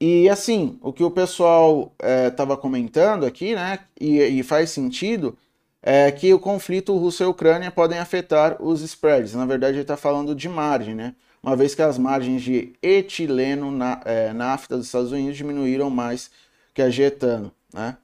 e 0.00 0.28
assim, 0.28 0.78
o 0.82 0.92
que 0.92 1.02
o 1.02 1.10
pessoal 1.10 1.92
estava 2.28 2.54
é, 2.54 2.56
comentando 2.56 3.24
aqui, 3.24 3.54
né, 3.54 3.80
e, 4.00 4.18
e, 4.20 4.42
faz 4.42 4.70
sentido, 4.70 5.36
é 5.82 6.10
que 6.10 6.34
o 6.34 6.38
conflito 6.38 6.96
Rússia-Ucrânia 6.96 7.70
podem 7.70 7.98
afetar 7.98 8.60
os 8.60 8.82
spreads. 8.82 9.34
Na 9.34 9.46
verdade, 9.46 9.74
ele 9.74 9.82
está 9.82 9.96
falando 9.96 10.34
de 10.34 10.48
margem, 10.48 10.94
né? 10.94 11.14
Uma 11.42 11.54
vez 11.54 11.74
que 11.74 11.82
as 11.82 11.96
margens 11.96 12.42
de 12.42 12.72
etileno 12.82 13.70
na, 13.70 14.02
é, 14.04 14.32
nafta 14.32 14.76
dos 14.76 14.86
Estados 14.86 15.12
Unidos 15.12 15.36
diminuíram 15.36 15.88
mais 15.88 16.30
que 16.74 16.82
a 16.82 16.88
de 16.88 17.02
etano, 17.02 17.52
né? 17.72 17.96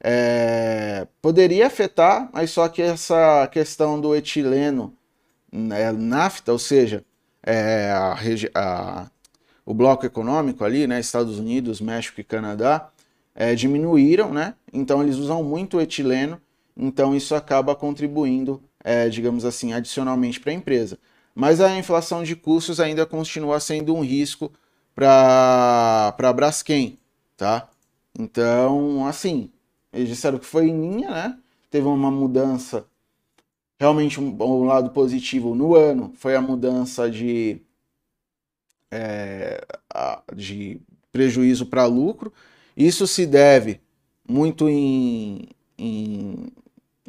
É, 0.00 1.06
poderia 1.20 1.66
afetar, 1.66 2.30
mas 2.32 2.50
só 2.50 2.68
que 2.68 2.80
essa 2.80 3.46
questão 3.48 4.00
do 4.00 4.14
etileno 4.14 4.94
né, 5.50 5.90
nafta, 5.92 6.52
ou 6.52 6.58
seja, 6.58 7.04
é, 7.42 7.90
a, 7.92 8.14
a 8.54 9.06
o 9.66 9.74
bloco 9.74 10.06
econômico 10.06 10.64
ali, 10.64 10.86
né, 10.86 11.00
Estados 11.00 11.40
Unidos, 11.40 11.80
México 11.80 12.20
e 12.20 12.24
Canadá, 12.24 12.88
é, 13.34 13.54
diminuíram, 13.54 14.32
né? 14.32 14.54
Então 14.72 15.02
eles 15.02 15.16
usam 15.16 15.42
muito 15.42 15.80
etileno, 15.80 16.40
então 16.76 17.14
isso 17.14 17.34
acaba 17.34 17.74
contribuindo, 17.74 18.62
é, 18.82 19.08
digamos 19.08 19.44
assim, 19.44 19.72
adicionalmente 19.72 20.40
para 20.40 20.52
a 20.52 20.54
empresa. 20.54 20.98
Mas 21.34 21.60
a 21.60 21.76
inflação 21.76 22.22
de 22.22 22.36
custos 22.36 22.80
ainda 22.80 23.04
continua 23.04 23.60
sendo 23.60 23.94
um 23.94 24.00
risco 24.00 24.50
para 24.94 26.14
a 26.16 26.32
Braskem, 26.32 26.98
tá? 27.36 27.68
Então, 28.18 29.06
assim, 29.06 29.50
eles 29.92 30.08
disseram 30.08 30.38
que 30.38 30.46
foi 30.46 30.68
em 30.68 30.80
linha, 30.80 31.10
né? 31.10 31.38
Teve 31.70 31.86
uma 31.88 32.10
mudança, 32.10 32.86
realmente 33.78 34.20
um, 34.20 34.34
um 34.40 34.64
lado 34.64 34.90
positivo 34.90 35.54
no 35.54 35.74
ano, 35.74 36.12
foi 36.16 36.36
a 36.36 36.40
mudança 36.40 37.10
de 37.10 37.60
é, 38.96 39.66
de 40.34 40.80
prejuízo 41.12 41.66
para 41.66 41.84
lucro. 41.86 42.32
Isso 42.76 43.06
se 43.06 43.26
deve 43.26 43.80
muito 44.28 44.68
em, 44.68 45.48
em, 45.78 46.46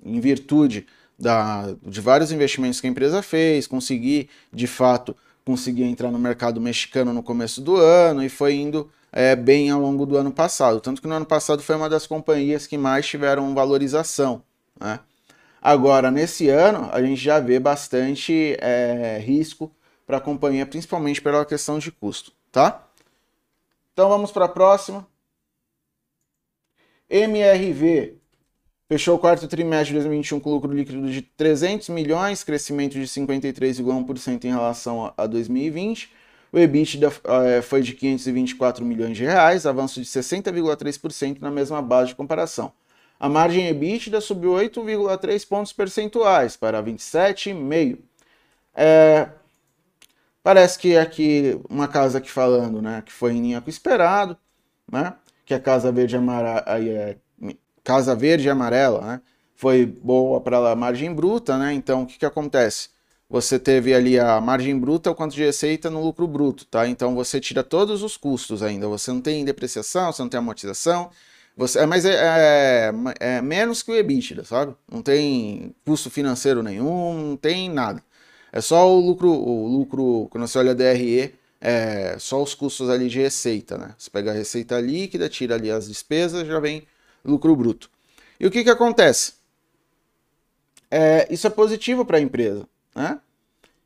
em 0.03 0.19
virtude 0.19 0.85
da, 1.17 1.73
de 1.83 1.99
vários 1.99 2.31
investimentos 2.31 2.79
que 2.79 2.87
a 2.87 2.89
empresa 2.89 3.21
fez, 3.21 3.67
conseguir 3.67 4.29
de 4.53 4.67
fato 4.67 5.15
conseguir 5.43 5.83
entrar 5.83 6.11
no 6.11 6.19
mercado 6.19 6.59
mexicano 6.59 7.13
no 7.13 7.23
começo 7.23 7.61
do 7.61 7.77
ano 7.77 8.21
e 8.21 8.27
foi 8.27 8.55
indo 8.55 8.91
é, 9.13 9.33
bem 9.33 9.69
ao 9.69 9.79
longo 9.79 10.05
do 10.05 10.17
ano 10.17 10.29
passado. 10.29 10.81
Tanto 10.81 11.01
que 11.01 11.07
no 11.07 11.15
ano 11.15 11.25
passado 11.25 11.63
foi 11.63 11.75
uma 11.77 11.89
das 11.89 12.05
companhias 12.05 12.67
que 12.67 12.77
mais 12.77 13.07
tiveram 13.07 13.55
valorização. 13.55 14.43
Né? 14.77 14.99
Agora, 15.61 16.11
nesse 16.11 16.49
ano, 16.49 16.89
a 16.91 17.01
gente 17.01 17.21
já 17.21 17.39
vê 17.39 17.59
bastante 17.59 18.57
é, 18.59 19.19
risco 19.25 19.71
para 20.07 20.17
a 20.17 20.21
companhia, 20.21 20.65
principalmente 20.65 21.21
pela 21.21 21.45
questão 21.45 21.77
de 21.77 21.91
custo, 21.91 22.31
tá? 22.49 22.87
Então 23.91 24.07
vamos 24.07 24.31
para 24.31 24.45
a 24.45 24.49
próxima. 24.49 25.05
MRV 27.09 28.15
fechou 28.87 29.17
o 29.17 29.19
quarto 29.19 29.47
trimestre 29.49 29.89
de 29.89 29.93
2021 29.95 30.39
com 30.39 30.51
lucro 30.51 30.73
líquido 30.73 31.11
de 31.11 31.21
300 31.21 31.89
milhões, 31.89 32.43
crescimento 32.43 32.93
de 32.93 33.03
53,1% 33.05 34.45
em 34.45 34.51
relação 34.51 35.13
a 35.17 35.27
2020. 35.27 36.09
O 36.53 36.57
EBITDA 36.57 37.11
eh, 37.25 37.61
foi 37.61 37.81
de 37.81 37.93
524 37.93 38.85
milhões 38.85 39.17
de 39.17 39.25
reais, 39.25 39.65
avanço 39.65 39.99
de 39.99 40.07
60,3% 40.07 41.41
na 41.41 41.51
mesma 41.51 41.81
base 41.81 42.09
de 42.09 42.15
comparação. 42.15 42.71
A 43.19 43.27
margem 43.27 43.67
EBITDA 43.67 44.21
subiu 44.21 44.51
8,3 44.51 45.45
pontos 45.45 45.73
percentuais 45.73 46.55
para 46.55 46.81
27,5%. 46.81 47.97
É, 48.73 49.29
Parece 50.47 50.79
que 50.79 50.95
aqui, 50.95 51.59
uma 51.69 51.89
casa 51.89 52.19
aqui 52.19 52.31
falando, 52.31 52.81
né, 52.81 53.03
que 53.05 53.11
foi 53.11 53.33
em 53.33 53.41
linha 53.41 53.59
com 53.59 53.67
o 53.67 53.69
esperado, 53.69 54.37
né, 54.89 55.13
que 55.45 55.53
a 55.53 55.59
Casa 55.59 55.91
Verde, 55.91 56.15
Amara, 56.15 56.63
é, 56.65 57.17
casa 57.83 58.15
Verde 58.15 58.47
e 58.47 58.49
Amarela, 58.49 59.01
né, 59.01 59.21
foi 59.53 59.85
boa 59.85 60.39
para 60.39 60.71
a 60.71 60.73
margem 60.73 61.13
bruta, 61.13 61.57
né, 61.57 61.73
então 61.73 62.03
o 62.03 62.05
que, 62.05 62.17
que 62.17 62.25
acontece? 62.25 62.87
Você 63.29 63.59
teve 63.59 63.93
ali 63.93 64.17
a 64.17 64.39
margem 64.39 64.79
bruta, 64.79 65.11
o 65.11 65.15
quanto 65.15 65.35
de 65.35 65.43
receita 65.43 65.89
no 65.89 66.01
lucro 66.01 66.25
bruto, 66.25 66.63
tá? 66.63 66.87
Então 66.87 67.13
você 67.13 67.41
tira 67.41 67.61
todos 67.61 68.01
os 68.01 68.15
custos 68.15 68.63
ainda, 68.63 68.87
você 68.87 69.11
não 69.11 69.19
tem 69.19 69.43
depreciação, 69.43 70.13
você 70.13 70.21
não 70.21 70.29
tem 70.29 70.37
amortização, 70.37 71.09
você, 71.57 71.79
é, 71.79 71.85
mas 71.85 72.05
é, 72.05 72.13
é, 72.15 72.93
é 73.19 73.41
menos 73.41 73.83
que 73.83 73.91
o 73.91 73.95
EBITDA, 73.95 74.45
sabe? 74.45 74.73
Não 74.89 75.01
tem 75.01 75.75
custo 75.83 76.09
financeiro 76.09 76.63
nenhum, 76.63 77.31
não 77.31 77.35
tem 77.35 77.69
nada. 77.69 78.01
É 78.51 78.61
só 78.61 78.89
o 78.89 78.99
lucro, 78.99 79.29
o 79.29 79.67
lucro, 79.67 80.27
quando 80.29 80.47
você 80.47 80.57
olha 80.59 80.71
a 80.71 80.73
DRE, 80.73 81.35
é 81.59 82.17
só 82.19 82.41
os 82.41 82.53
custos 82.53 82.89
ali 82.89 83.09
de 83.09 83.19
receita, 83.19 83.77
né? 83.77 83.93
Você 83.97 84.09
pega 84.09 84.31
a 84.31 84.33
receita 84.33 84.79
líquida, 84.79 85.29
tira 85.29 85.55
ali 85.55 85.71
as 85.71 85.87
despesas, 85.87 86.47
já 86.47 86.59
vem 86.59 86.87
lucro 87.25 87.55
bruto. 87.55 87.89
E 88.39 88.45
o 88.45 88.51
que 88.51 88.63
que 88.63 88.69
acontece? 88.69 89.33
É, 90.89 91.27
isso 91.31 91.47
é 91.47 91.49
positivo 91.49 92.05
para 92.05 92.17
a 92.17 92.21
empresa, 92.21 92.67
né? 92.95 93.19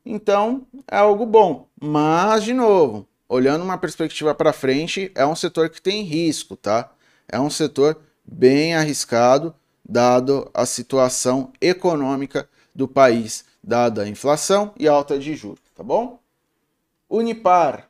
Então, 0.05 0.65
é 0.87 0.97
algo 0.97 1.25
bom. 1.25 1.67
Mas, 1.79 2.43
de 2.43 2.53
novo, 2.53 3.07
olhando 3.27 3.63
uma 3.63 3.77
perspectiva 3.77 4.35
para 4.35 4.53
frente, 4.53 5.11
é 5.15 5.25
um 5.25 5.35
setor 5.35 5.69
que 5.69 5.81
tem 5.81 6.03
risco, 6.03 6.55
tá? 6.55 6.91
É 7.27 7.39
um 7.39 7.49
setor 7.49 7.99
bem 8.23 8.75
arriscado, 8.75 9.55
dado 9.87 10.49
a 10.53 10.65
situação 10.65 11.51
econômica 11.59 12.47
do 12.73 12.87
país 12.87 13.45
dada 13.63 14.03
a 14.03 14.07
inflação 14.07 14.73
e 14.77 14.87
alta 14.87 15.19
de 15.19 15.35
juros, 15.35 15.59
tá 15.75 15.83
bom? 15.83 16.19
Unipar, 17.09 17.89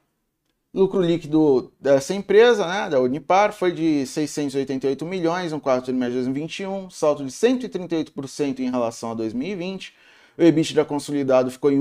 lucro 0.74 1.02
líquido 1.02 1.72
dessa 1.80 2.14
empresa, 2.14 2.68
né, 2.68 2.90
da 2.90 3.00
Unipar, 3.00 3.54
foi 3.54 3.72
de 3.72 4.06
688 4.06 5.06
milhões 5.06 5.52
no 5.52 5.60
quarto 5.60 5.86
trimestre 5.86 6.20
de 6.20 6.26
2021, 6.26 6.90
salto 6.90 7.24
de 7.24 7.32
138% 7.32 8.60
em 8.60 8.72
relação 8.72 9.12
a 9.12 9.14
2020. 9.14 9.94
O 10.38 10.44
EBITDA 10.44 10.86
consolidado 10.86 11.52
ficou 11.52 11.72
em 11.72 11.80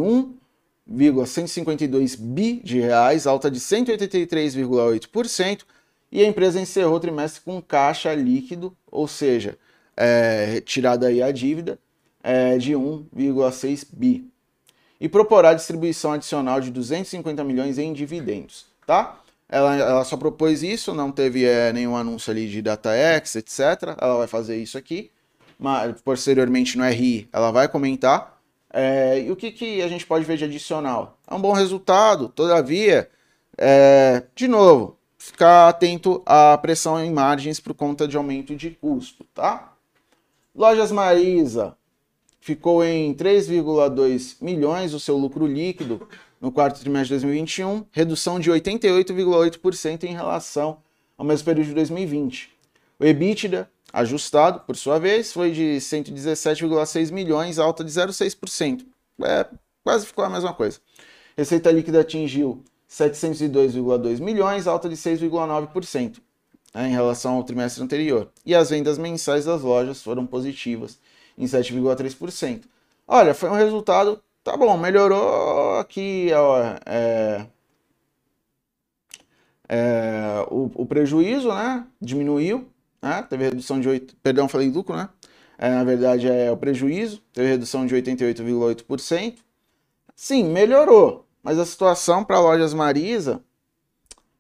1,152 0.89 2.17
bi 2.17 2.61
de 2.63 2.81
reais, 2.81 3.27
alta 3.27 3.51
de 3.51 3.61
183,8%, 3.61 5.63
e 6.13 6.23
a 6.23 6.27
empresa 6.27 6.61
encerrou 6.61 6.97
o 6.97 7.01
trimestre 7.01 7.41
com 7.43 7.63
caixa 7.63 8.13
líquido, 8.13 8.77
ou 8.91 9.07
seja, 9.07 9.57
é, 9.97 10.47
retirada 10.55 11.07
aí 11.07 11.23
a 11.23 11.31
dívida, 11.31 11.79
é, 12.23 12.59
de 12.59 12.73
1,6 12.73 13.87
bi. 13.93 14.31
E 15.01 15.09
proporá 15.09 15.55
distribuição 15.55 16.13
adicional 16.13 16.61
de 16.61 16.71
250 16.71 17.43
milhões 17.43 17.79
em 17.79 17.93
dividendos, 17.93 18.67
tá? 18.87 19.19
Ela, 19.49 19.75
ela 19.77 20.05
só 20.05 20.17
propôs 20.17 20.63
isso, 20.63 20.95
não 20.95 21.11
teve 21.11 21.45
é, 21.45 21.73
nenhum 21.73 21.97
anúncio 21.97 22.31
ali 22.31 22.49
de 22.49 22.63
DataX, 22.63 23.35
etc. 23.35 23.97
Ela 24.01 24.19
vai 24.19 24.27
fazer 24.27 24.57
isso 24.57 24.79
aqui. 24.79 25.11
Mas, 25.59 26.01
posteriormente 26.03 26.79
no 26.79 26.85
RI, 26.85 27.29
ela 27.33 27.51
vai 27.51 27.69
comentar. 27.69 28.41
É, 28.73 29.21
e 29.21 29.31
o 29.31 29.37
que, 29.37 29.51
que 29.51 29.83
a 29.83 29.89
gente 29.89 30.07
pode 30.07 30.25
ver 30.25 30.37
de 30.37 30.45
adicional? 30.45 31.19
É 31.27 31.35
um 31.35 31.41
bom 31.41 31.53
resultado, 31.53 32.29
todavia, 32.29 33.11
é, 33.59 34.23
de 34.35 34.47
novo, 34.47 34.97
ficar 35.19 35.69
atento 35.69 36.23
à 36.25 36.57
pressão 36.57 37.03
em 37.03 37.13
margens 37.13 37.59
por 37.59 37.75
conta 37.75 38.07
de 38.07 38.17
aumento 38.17 38.55
de 38.55 38.71
custo, 38.71 39.25
tá? 39.35 39.73
Lojas 40.55 40.93
Marisa 40.93 41.77
ficou 42.41 42.85
em 42.85 43.15
3,2 43.15 44.37
milhões 44.41 44.95
o 44.95 45.01
seu 45.01 45.17
lucro 45.17 45.47
líquido 45.47 46.09
no 46.41 46.51
quarto 46.51 46.81
trimestre 46.81 47.17
de 47.17 47.25
2021, 47.25 47.85
redução 47.93 48.41
de 48.41 48.51
88,8% 48.51 50.05
em 50.05 50.15
relação 50.15 50.79
ao 51.17 51.25
mesmo 51.25 51.45
período 51.45 51.69
de 51.69 51.75
2020. 51.75 52.51
O 52.99 53.05
EBITDA 53.05 53.71
ajustado, 53.93 54.61
por 54.61 54.77
sua 54.77 54.99
vez, 54.99 55.33
foi 55.33 55.51
de 55.51 55.77
117,6 55.79 57.13
milhões, 57.13 57.59
alta 57.59 57.85
de 57.85 57.91
0,6%. 57.91 58.87
É, 59.23 59.47
quase 59.85 60.07
ficou 60.07 60.25
a 60.25 60.31
mesma 60.31 60.55
coisa. 60.55 60.79
Receita 61.37 61.71
líquida 61.71 62.01
atingiu 62.01 62.65
702,2 62.89 64.21
milhões, 64.21 64.67
alta 64.67 64.89
de 64.89 64.97
6,9% 64.97 66.21
né, 66.75 66.89
em 66.89 66.93
relação 66.93 67.35
ao 67.35 67.45
trimestre 67.45 67.83
anterior. 67.83 68.29
E 68.45 68.55
as 68.55 68.71
vendas 68.71 68.99
mensais 68.99 69.45
das 69.45 69.63
lojas 69.63 70.03
foram 70.03 70.27
positivas, 70.27 70.99
em 71.41 71.47
7,3%. 71.47 72.63
Olha, 73.09 73.35
foi 73.35 73.49
um 73.49 73.55
resultado, 73.55 74.23
tá 74.45 74.57
bom, 74.57 74.77
melhorou 74.77 75.79
aqui 75.79 76.29
ó, 76.33 76.63
é, 76.87 77.47
é, 79.69 80.47
o, 80.49 80.71
o, 80.75 80.87
prejuízo, 80.87 81.49
né? 81.49 81.87
Diminuiu, 82.01 82.69
né? 83.03 83.23
Teve 83.29 83.45
redução 83.45 83.81
de 83.81 83.89
8, 83.89 84.17
perdão, 84.23 84.49
falei 84.49 84.71
lucro, 84.71 84.95
né? 84.95 85.09
É, 85.59 85.71
na 85.71 85.85
verdade 85.85 86.29
é 86.29 86.51
o 86.53 86.57
prejuízo, 86.57 87.23
teve 87.33 87.49
redução 87.49 87.87
de 87.87 87.95
88,8%. 87.97 89.39
Sim, 90.15 90.45
melhorou, 90.45 91.27
mas 91.43 91.59
a 91.59 91.65
situação 91.65 92.23
para 92.23 92.39
lojas 92.39 92.75
Marisa 92.75 93.43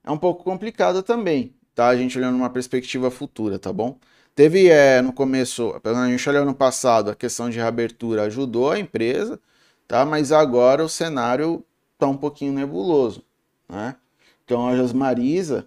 é 0.05 0.11
um 0.11 0.18
pouco 0.18 0.44
complicada 0.44 1.03
também, 1.03 1.55
tá? 1.74 1.88
A 1.88 1.96
gente 1.96 2.18
olhando 2.18 2.36
uma 2.36 2.51
perspectiva 2.51 3.11
futura, 3.11 3.59
tá 3.59 3.72
bom? 3.72 3.98
Teve 4.35 4.68
é, 4.68 5.03
no 5.03 5.12
começo, 5.12 5.81
a 5.85 6.09
gente 6.09 6.28
olhou 6.28 6.45
no 6.45 6.55
passado, 6.55 7.11
a 7.11 7.14
questão 7.14 7.51
de 7.51 7.59
reabertura 7.59 8.22
ajudou 8.22 8.70
a 8.70 8.78
empresa, 8.78 9.41
tá? 9.87 10.05
Mas 10.05 10.33
agora 10.33 10.85
o 10.85 10.89
cenário 10.89 11.64
está 11.95 12.07
um 12.07 12.16
pouquinho 12.16 12.53
nebuloso, 12.53 13.22
né? 13.68 13.97
Então 14.45 14.68
a 14.68 14.95
Marisa 14.95 15.66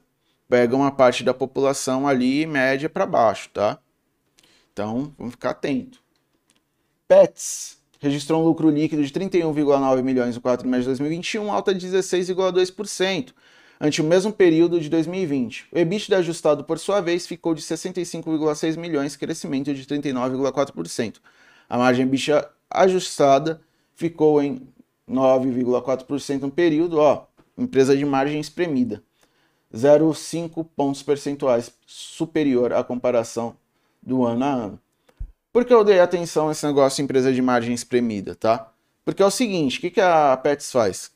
pega 0.49 0.75
uma 0.75 0.91
parte 0.91 1.23
da 1.23 1.33
população 1.33 2.07
ali 2.07 2.45
média 2.45 2.89
para 2.89 3.05
baixo, 3.05 3.49
tá? 3.53 3.77
Então 4.71 5.13
vamos 5.17 5.33
ficar 5.33 5.51
atento. 5.51 6.01
Pets 7.07 7.77
registrou 7.99 8.41
um 8.41 8.45
lucro 8.45 8.69
líquido 8.69 9.03
de 9.03 9.11
31,9 9.11 10.01
milhões 10.01 10.35
no 10.35 10.41
quarto 10.41 10.67
mês 10.67 10.83
de 10.83 10.87
2021, 10.89 11.51
alta 11.51 11.73
de 11.73 11.87
16,2% 11.87 13.33
ante 13.83 14.01
o 14.01 14.05
mesmo 14.05 14.31
período 14.31 14.79
de 14.79 14.87
2020. 14.87 15.67
O 15.69 15.77
EBITDA 15.77 16.19
ajustado, 16.19 16.63
por 16.63 16.79
sua 16.79 17.01
vez, 17.01 17.27
ficou 17.27 17.53
de 17.53 17.61
65,6 17.61 18.77
milhões, 18.77 19.17
crescimento 19.17 19.73
de 19.73 19.85
39,4%. 19.85 21.15
A 21.67 21.77
margem 21.77 22.05
EBITDA 22.05 22.49
ajustada 22.69 23.59
ficou 23.93 24.41
em 24.41 24.65
9,4% 25.07 26.43
no 26.43 26.49
período, 26.49 26.97
ó, 26.97 27.25
empresa 27.57 27.97
de 27.97 28.05
margem 28.05 28.39
espremida. 28.39 29.03
0,5 29.75 30.65
pontos 30.73 31.03
percentuais 31.03 31.73
superior 31.85 32.71
à 32.71 32.85
comparação 32.85 33.53
do 34.01 34.23
ano 34.23 34.45
a 34.45 34.47
ano. 34.47 34.79
Por 35.51 35.65
que 35.65 35.73
eu 35.73 35.83
dei 35.83 35.99
atenção 35.99 36.47
a 36.47 36.53
esse 36.53 36.65
negócio 36.65 37.03
empresa 37.03 37.33
de 37.33 37.41
margem 37.41 37.73
espremida, 37.73 38.33
tá? 38.33 38.71
Porque 39.03 39.21
é 39.21 39.25
o 39.25 39.31
seguinte, 39.31 39.77
o 39.77 39.81
que, 39.81 39.91
que 39.91 39.99
a 39.99 40.37
Pets 40.37 40.71
faz? 40.71 41.11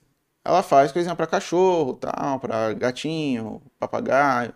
Ela 0.48 0.64
faz 0.64 0.94
coisinha 0.94 1.14
para 1.14 1.28
cachorro, 1.28 1.96
tal, 1.96 2.40
para 2.40 2.72
gatinho, 2.74 3.62
papagaio. 3.78 4.54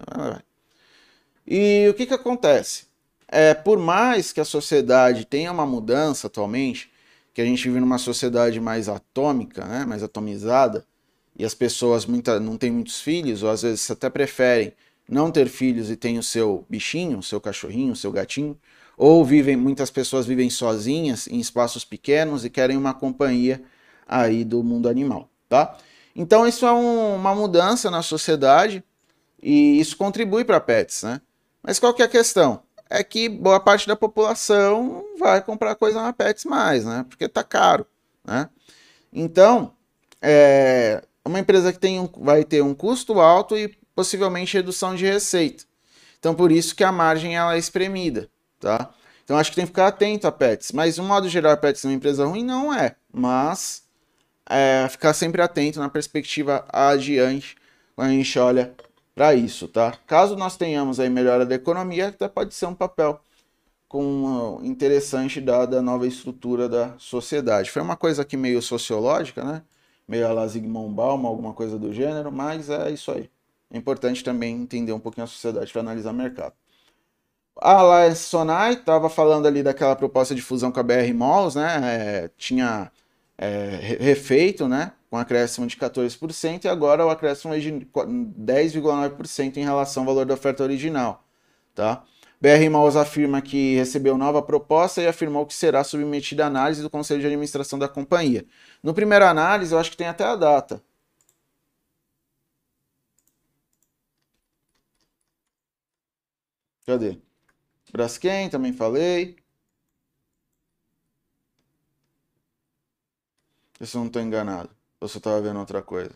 E 1.45 1.85
o 1.89 1.93
que 1.93 2.05
que 2.05 2.13
acontece? 2.13 2.85
É, 3.27 3.53
por 3.53 3.77
mais 3.77 4.31
que 4.31 4.39
a 4.39 4.45
sociedade 4.45 5.25
tenha 5.25 5.51
uma 5.51 5.65
mudança 5.65 6.27
atualmente, 6.27 6.89
que 7.33 7.41
a 7.41 7.45
gente 7.45 7.67
vive 7.67 7.81
numa 7.81 7.97
sociedade 7.97 8.57
mais 8.61 8.87
atômica, 8.87 9.65
né, 9.65 9.85
mais 9.85 10.01
atomizada, 10.01 10.85
e 11.37 11.43
as 11.43 11.53
pessoas 11.53 12.05
muita, 12.05 12.39
não 12.39 12.57
têm 12.57 12.71
muitos 12.71 13.01
filhos, 13.01 13.43
ou 13.43 13.49
às 13.49 13.61
vezes 13.61 13.91
até 13.91 14.09
preferem 14.09 14.71
não 15.09 15.29
ter 15.29 15.49
filhos 15.49 15.91
e 15.91 15.97
tem 15.97 16.17
o 16.17 16.23
seu 16.23 16.65
bichinho, 16.69 17.19
o 17.19 17.23
seu 17.23 17.41
cachorrinho, 17.41 17.91
o 17.91 17.97
seu 17.97 18.13
gatinho, 18.13 18.57
ou 18.97 19.25
vivem, 19.25 19.57
muitas 19.57 19.91
pessoas 19.91 20.25
vivem 20.25 20.49
sozinhas 20.49 21.27
em 21.27 21.39
espaços 21.41 21.83
pequenos 21.83 22.45
e 22.45 22.49
querem 22.49 22.77
uma 22.77 22.93
companhia 22.93 23.61
aí 24.07 24.45
do 24.45 24.63
mundo 24.63 24.87
animal 24.87 25.30
tá? 25.51 25.75
Então 26.15 26.47
isso 26.47 26.65
é 26.65 26.71
um, 26.71 27.15
uma 27.15 27.35
mudança 27.35 27.91
na 27.91 28.01
sociedade 28.01 28.81
e 29.43 29.81
isso 29.81 29.97
contribui 29.97 30.45
para 30.45 30.61
pets, 30.61 31.03
né? 31.03 31.19
Mas 31.61 31.77
qual 31.77 31.93
que 31.93 32.01
é 32.01 32.05
a 32.05 32.09
questão? 32.09 32.63
É 32.89 33.03
que 33.03 33.27
boa 33.27 33.59
parte 33.59 33.85
da 33.85 33.95
população 33.95 35.03
vai 35.19 35.41
comprar 35.41 35.75
coisa 35.75 36.01
na 36.01 36.13
pets 36.13 36.45
mais, 36.45 36.85
né? 36.85 37.05
Porque 37.09 37.27
tá 37.27 37.43
caro, 37.43 37.85
né? 38.23 38.49
Então, 39.11 39.73
é 40.21 41.03
uma 41.25 41.39
empresa 41.39 41.73
que 41.73 41.79
tem 41.79 41.99
um, 41.99 42.09
vai 42.17 42.45
ter 42.45 42.63
um 42.63 42.73
custo 42.73 43.19
alto 43.19 43.57
e 43.57 43.67
possivelmente 43.93 44.55
redução 44.55 44.95
de 44.95 45.05
receita. 45.05 45.65
Então, 46.17 46.33
por 46.33 46.49
isso 46.49 46.73
que 46.73 46.83
a 46.83 46.93
margem 46.93 47.35
ela 47.35 47.55
é 47.55 47.59
espremida, 47.59 48.29
tá? 48.57 48.89
Então, 49.25 49.37
acho 49.37 49.49
que 49.49 49.57
tem 49.57 49.65
que 49.65 49.71
ficar 49.71 49.87
atento 49.87 50.27
a 50.27 50.31
pets. 50.31 50.71
Mas, 50.71 50.97
no 50.97 51.03
modo 51.03 51.27
geral, 51.27 51.57
pets 51.57 51.83
é 51.83 51.89
uma 51.89 51.93
empresa 51.93 52.25
ruim? 52.25 52.43
Não 52.43 52.73
é. 52.73 52.95
Mas 53.11 53.83
é, 54.51 54.87
ficar 54.89 55.13
sempre 55.13 55.41
atento 55.41 55.79
na 55.79 55.89
perspectiva 55.89 56.65
adiante 56.69 57.55
quando 57.95 58.09
a 58.09 58.13
gente 58.13 58.37
olha 58.37 58.73
para 59.15 59.33
isso, 59.33 59.67
tá? 59.67 59.97
Caso 60.07 60.35
nós 60.35 60.57
tenhamos 60.57 60.99
aí 60.99 61.09
melhora 61.09 61.45
da 61.45 61.55
economia, 61.55 62.09
até 62.09 62.27
pode 62.27 62.53
ser 62.53 62.65
um 62.65 62.75
papel 62.75 63.19
com 63.87 64.59
uh, 64.59 64.65
interessante 64.65 65.41
dada 65.41 65.79
a 65.79 65.81
nova 65.81 66.07
estrutura 66.07 66.69
da 66.69 66.95
sociedade. 66.97 67.69
Foi 67.69 67.81
uma 67.81 67.97
coisa 67.97 68.21
aqui 68.21 68.37
meio 68.37 68.61
sociológica, 68.61 69.43
né? 69.43 69.63
Meio 70.07 70.27
a 70.27 70.33
la 70.33 70.47
Zygmunt 70.47 70.93
Bauman, 70.93 71.27
alguma 71.27 71.53
coisa 71.53 71.77
do 71.77 71.93
gênero, 71.93 72.31
mas 72.31 72.69
é 72.69 72.89
isso 72.91 73.11
aí. 73.11 73.29
É 73.69 73.77
importante 73.77 74.23
também 74.23 74.55
entender 74.55 74.93
um 74.93 74.99
pouquinho 74.99 75.25
a 75.25 75.27
sociedade 75.27 75.71
para 75.71 75.81
analisar 75.81 76.11
o 76.11 76.13
mercado. 76.13 76.53
A 77.59 77.73
Alliance 77.73 78.23
Sonai 78.23 78.73
estava 78.73 79.09
falando 79.09 79.45
ali 79.45 79.61
daquela 79.61 79.95
proposta 79.95 80.33
de 80.33 80.41
fusão 80.41 80.71
com 80.71 80.79
a 80.79 80.83
BR 80.83 81.13
Malls, 81.13 81.55
né? 81.55 81.79
É, 81.83 82.31
tinha 82.37 82.91
é, 83.41 83.97
refeito, 83.99 84.67
né? 84.67 84.93
Com 85.09 85.17
acréscimo 85.17 85.67
de 85.67 85.75
14%, 85.75 86.65
e 86.65 86.67
agora 86.67 87.05
o 87.05 87.09
acréscimo 87.09 87.53
é 87.53 87.59
de 87.59 87.71
10,9% 87.71 89.57
em 89.57 89.63
relação 89.63 90.03
ao 90.03 90.07
valor 90.07 90.25
da 90.25 90.35
oferta 90.35 90.63
original. 90.63 91.25
Tá? 91.75 92.03
BR 92.39 92.69
Malls 92.71 92.95
afirma 92.95 93.41
que 93.41 93.75
recebeu 93.75 94.17
nova 94.17 94.41
proposta 94.41 95.01
e 95.01 95.07
afirmou 95.07 95.45
que 95.45 95.53
será 95.53 95.83
submetida 95.83 96.43
à 96.45 96.47
análise 96.47 96.81
do 96.81 96.89
Conselho 96.89 97.19
de 97.21 97.27
Administração 97.27 97.77
da 97.79 97.87
companhia. 97.87 98.45
No 98.83 98.93
primeiro 98.93 99.25
análise, 99.25 99.73
eu 99.73 99.79
acho 99.79 99.91
que 99.91 99.97
tem 99.97 100.07
até 100.07 100.23
a 100.23 100.35
data. 100.35 100.81
Cadê? 106.85 107.17
Braskem, 107.91 108.49
também 108.49 108.73
falei. 108.73 109.35
Eu 113.81 113.99
não 113.99 114.07
estou 114.07 114.21
enganado. 114.21 114.69
Eu 114.99 115.07
estava 115.07 115.41
vendo 115.41 115.59
outra 115.59 115.81
coisa. 115.81 116.15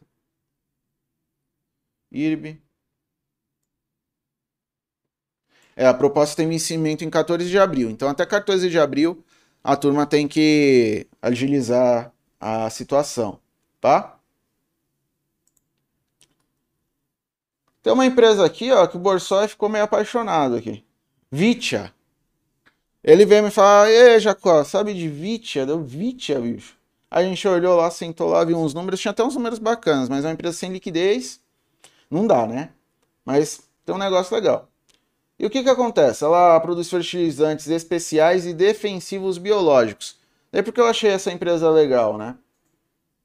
IRB. 2.12 2.62
É, 5.76 5.86
a 5.86 5.94
proposta 5.94 6.36
tem 6.38 6.48
vencimento 6.48 7.04
em 7.04 7.10
14 7.10 7.50
de 7.50 7.60
abril. 7.60 7.90
Então, 7.90 8.08
até 8.08 8.26
14 8.26 8.70
de 8.70 8.80
abril, 8.80 9.24
a 9.64 9.76
turma 9.76 10.06
tem 10.06 10.28
que 10.28 11.08
agilizar 11.22 12.14
a 12.40 12.70
situação, 12.70 13.40
tá? 13.82 14.20
Tem 17.84 17.94
uma 17.94 18.06
empresa 18.06 18.46
aqui, 18.46 18.72
ó, 18.72 18.88
que 18.88 18.98
o 18.98 19.00
Borsoi 19.00 19.48
ficou 19.48 19.70
meio 19.70 19.84
apaixonado 19.84 20.56
aqui. 20.56 20.84
Vitia. 21.32 21.94
Ele 23.04 23.26
veio 23.26 23.44
me 23.44 23.52
falar, 23.52 23.90
ei, 23.92 24.20
Jacó, 24.20 24.64
sabe 24.64 24.94
de 24.94 25.08
Vitia? 25.08 25.66
Deu 25.66 25.84
Vitia, 25.84 26.40
bicho. 26.40 26.75
A 27.16 27.24
gente 27.24 27.48
olhou 27.48 27.78
lá, 27.78 27.90
sentou 27.90 28.28
lá, 28.28 28.44
viu 28.44 28.58
uns 28.58 28.74
números, 28.74 29.00
tinha 29.00 29.12
até 29.12 29.24
uns 29.24 29.36
números 29.36 29.58
bacanas, 29.58 30.10
mas 30.10 30.26
é 30.26 30.28
uma 30.28 30.34
empresa 30.34 30.58
sem 30.58 30.70
liquidez, 30.70 31.40
não 32.12 32.28
dá, 32.28 32.46
né? 32.46 32.72
Mas 33.24 33.62
tem 33.86 33.96
um 33.96 33.98
negócio 33.98 34.36
legal. 34.36 34.68
E 35.40 35.46
o 35.46 35.50
que, 35.50 35.64
que 35.64 35.70
acontece? 35.70 36.26
Ela 36.26 36.60
produz 36.60 36.90
fertilizantes 36.90 37.70
especiais 37.70 38.46
e 38.46 38.54
defensivos 38.54 39.38
biológicos. 39.38 40.18
É 40.52 40.62
porque 40.62 40.82
eu 40.82 40.88
achei 40.88 41.10
essa 41.10 41.32
empresa 41.32 41.70
legal, 41.70 42.18
né? 42.18 42.36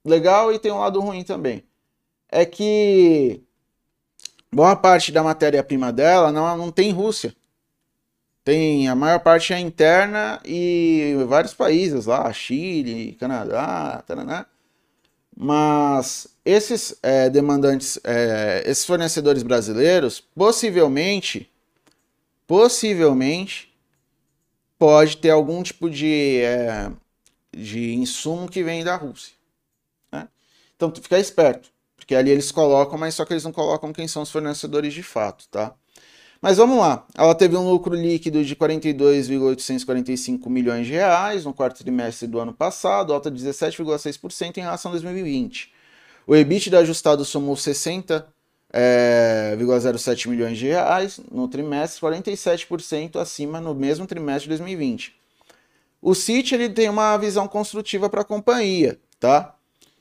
Legal 0.04 0.52
e 0.52 0.60
tem 0.60 0.70
um 0.70 0.78
lado 0.78 1.00
ruim 1.00 1.24
também. 1.24 1.64
É 2.28 2.46
que 2.46 3.42
boa 4.52 4.76
parte 4.76 5.10
da 5.10 5.24
matéria-prima 5.24 5.92
dela 5.92 6.30
não, 6.30 6.56
não 6.56 6.70
tem 6.70 6.92
Rússia. 6.92 7.34
Tem 8.44 8.88
a 8.88 8.94
maior 8.94 9.20
parte 9.20 9.52
é 9.52 9.58
interna 9.58 10.40
e 10.44 11.14
vários 11.28 11.52
países 11.54 12.06
lá, 12.06 12.32
Chile, 12.32 13.16
Canadá, 13.20 14.02
taraná. 14.06 14.46
Mas 15.36 16.26
esses 16.44 16.94
é, 17.02 17.30
demandantes, 17.30 17.98
é, 18.04 18.62
esses 18.66 18.84
fornecedores 18.84 19.42
brasileiros, 19.42 20.20
possivelmente, 20.20 21.50
possivelmente, 22.46 23.74
pode 24.78 25.18
ter 25.18 25.30
algum 25.30 25.62
tipo 25.62 25.88
de, 25.90 26.40
é, 26.42 26.90
de 27.52 27.94
insumo 27.94 28.48
que 28.48 28.62
vem 28.62 28.82
da 28.82 28.96
Rússia. 28.96 29.34
Né? 30.10 30.28
Então, 30.76 30.92
fica 30.94 31.18
esperto, 31.18 31.70
porque 31.96 32.14
ali 32.14 32.30
eles 32.30 32.50
colocam, 32.50 32.98
mas 32.98 33.14
só 33.14 33.24
que 33.24 33.32
eles 33.32 33.44
não 33.44 33.52
colocam 33.52 33.92
quem 33.92 34.08
são 34.08 34.22
os 34.22 34.30
fornecedores 34.30 34.92
de 34.94 35.02
fato, 35.02 35.48
tá? 35.48 35.74
Mas 36.40 36.56
vamos 36.56 36.78
lá. 36.78 37.06
Ela 37.14 37.34
teve 37.34 37.54
um 37.54 37.68
lucro 37.68 37.94
líquido 37.94 38.42
de 38.42 38.56
42,845 38.56 40.48
milhões 40.48 40.86
de 40.86 40.94
reais 40.94 41.44
no 41.44 41.52
quarto 41.52 41.82
trimestre 41.82 42.26
do 42.26 42.40
ano 42.40 42.54
passado, 42.54 43.12
alta 43.12 43.30
de 43.30 43.44
17,6% 43.44 44.56
em 44.56 44.62
relação 44.62 44.90
a 44.90 44.92
2020. 44.92 45.70
O 46.26 46.34
EBITDA 46.34 46.78
ajustado 46.78 47.26
somou 47.26 47.54
60,07 47.56 48.24
é, 48.72 50.28
milhões 50.28 50.56
de 50.56 50.68
reais 50.68 51.20
no 51.30 51.46
trimestre, 51.46 52.00
47% 52.00 53.16
acima 53.16 53.60
no 53.60 53.74
mesmo 53.74 54.06
trimestre 54.06 54.44
de 54.44 54.48
2020. 54.48 55.14
O 56.00 56.14
Citi 56.14 56.54
ele 56.54 56.70
tem 56.70 56.88
uma 56.88 57.18
visão 57.18 57.46
construtiva 57.46 58.08
para 58.08 58.22
a 58.22 58.24
companhia, 58.24 58.98
tá? 59.18 59.54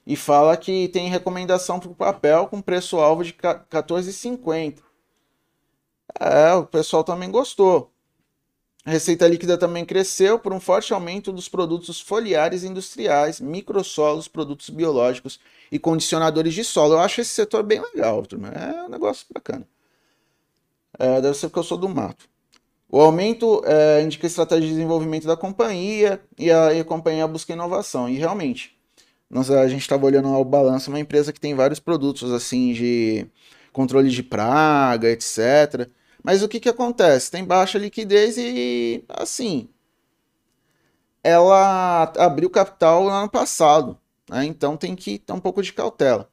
E 0.08 0.16
fala 0.16 0.56
que 0.56 0.88
tem 0.88 1.10
recomendação 1.10 1.82
para 1.82 1.90
o 1.90 1.96
papel 1.96 2.48
com 2.48 2.62
preço-alvo 2.62 3.26
de 3.26 3.34
14,50 3.34 4.89
é, 6.20 6.53
o 6.53 6.66
pessoal 6.66 7.03
também 7.03 7.30
gostou. 7.30 7.91
A 8.86 8.91
receita 8.91 9.28
líquida 9.28 9.57
também 9.57 9.86
cresceu 9.86 10.39
por 10.39 10.53
um 10.53 10.60
forte 10.60 10.93
aumento 10.93 11.32
dos 11.32 11.49
produtos 11.49 11.99
foliares 11.99 12.64
industriais, 12.64 13.39
microsolos, 13.39 14.28
produtos 14.28 14.70
biológicos 14.70 15.39
e 15.72 15.78
condicionadores 15.78 16.53
de 16.53 16.64
solo. 16.64 16.93
Eu 16.93 16.99
acho 16.99 17.22
esse 17.22 17.32
setor 17.32 17.62
bem 17.62 17.82
legal, 17.82 18.26
turma. 18.26 18.47
É 18.49 18.84
um 18.84 18.89
negócio 18.89 19.26
bacana. 19.34 19.68
É, 20.97 21.22
deve 21.22 21.38
ser 21.38 21.47
porque 21.49 21.60
eu 21.60 21.64
sou 21.64 21.78
do 21.78 21.89
mato. 21.89 22.28
O 22.89 22.99
aumento 22.99 23.62
é, 23.66 24.01
indica 24.01 24.26
estratégia 24.26 24.68
de 24.68 24.74
desenvolvimento 24.74 25.28
da 25.28 25.38
companhia 25.38 26.20
e 26.38 26.49
a, 26.49 26.74
e 26.74 26.80
a 26.80 26.86
companhia 26.86 27.28
busca 27.28 27.53
inovação. 27.53 28.10
E 28.10 28.16
realmente, 28.16 28.76
nós, 29.30 29.51
a 29.51 29.68
gente 29.68 29.82
estava 29.82 30.05
olhando 30.05 30.30
o 30.30 30.43
balanço, 30.43 30.89
uma 30.89 30.99
empresa 30.99 31.32
que 31.32 31.39
tem 31.39 31.53
vários 31.53 31.80
produtos 31.80 32.32
assim 32.32 32.74
de 32.74 33.28
controle 33.72 34.10
de 34.10 34.24
praga, 34.24 35.10
etc. 35.10 35.88
Mas 36.24 36.43
o 36.43 36.47
que, 36.47 36.59
que 36.59 36.70
acontece? 36.70 37.32
Tem 37.32 37.43
baixa 37.43 37.78
liquidez 37.78 38.38
e, 38.38 39.03
assim, 39.09 39.70
ela 41.24 42.11
abriu 42.17 42.49
capital 42.49 43.03
no 43.03 43.09
ano 43.09 43.30
passado, 43.30 43.97
né? 44.30 44.45
então 44.45 44.78
tem 44.78 44.95
que 44.95 45.20
ter 45.20 45.34
um 45.34 45.39
pouco 45.39 45.61
de 45.61 45.74
cautela. 45.74 46.30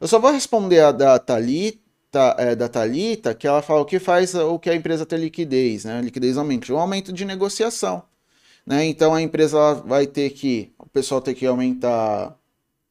Eu 0.00 0.06
só 0.06 0.18
vou 0.18 0.30
responder 0.30 0.80
a 0.80 0.92
da 0.92 1.18
Thalita, 1.18 2.36
é, 2.38 2.54
da 2.54 2.68
Thalita, 2.68 3.34
que 3.34 3.46
ela 3.46 3.62
fala 3.62 3.80
o 3.80 3.84
que 3.84 3.98
faz 3.98 4.34
o 4.34 4.58
que 4.58 4.70
a 4.70 4.74
empresa 4.74 5.04
ter 5.04 5.18
liquidez, 5.18 5.84
né? 5.84 6.00
Liquidez 6.00 6.36
aumenta, 6.36 6.72
um 6.72 6.78
aumento 6.78 7.12
de 7.12 7.24
negociação. 7.24 8.04
Né? 8.64 8.84
Então 8.84 9.14
a 9.14 9.20
empresa 9.20 9.74
vai 9.74 10.06
ter 10.06 10.30
que, 10.30 10.72
o 10.78 10.86
pessoal 10.86 11.20
tem 11.20 11.34
que 11.34 11.46
aumentar 11.46 12.36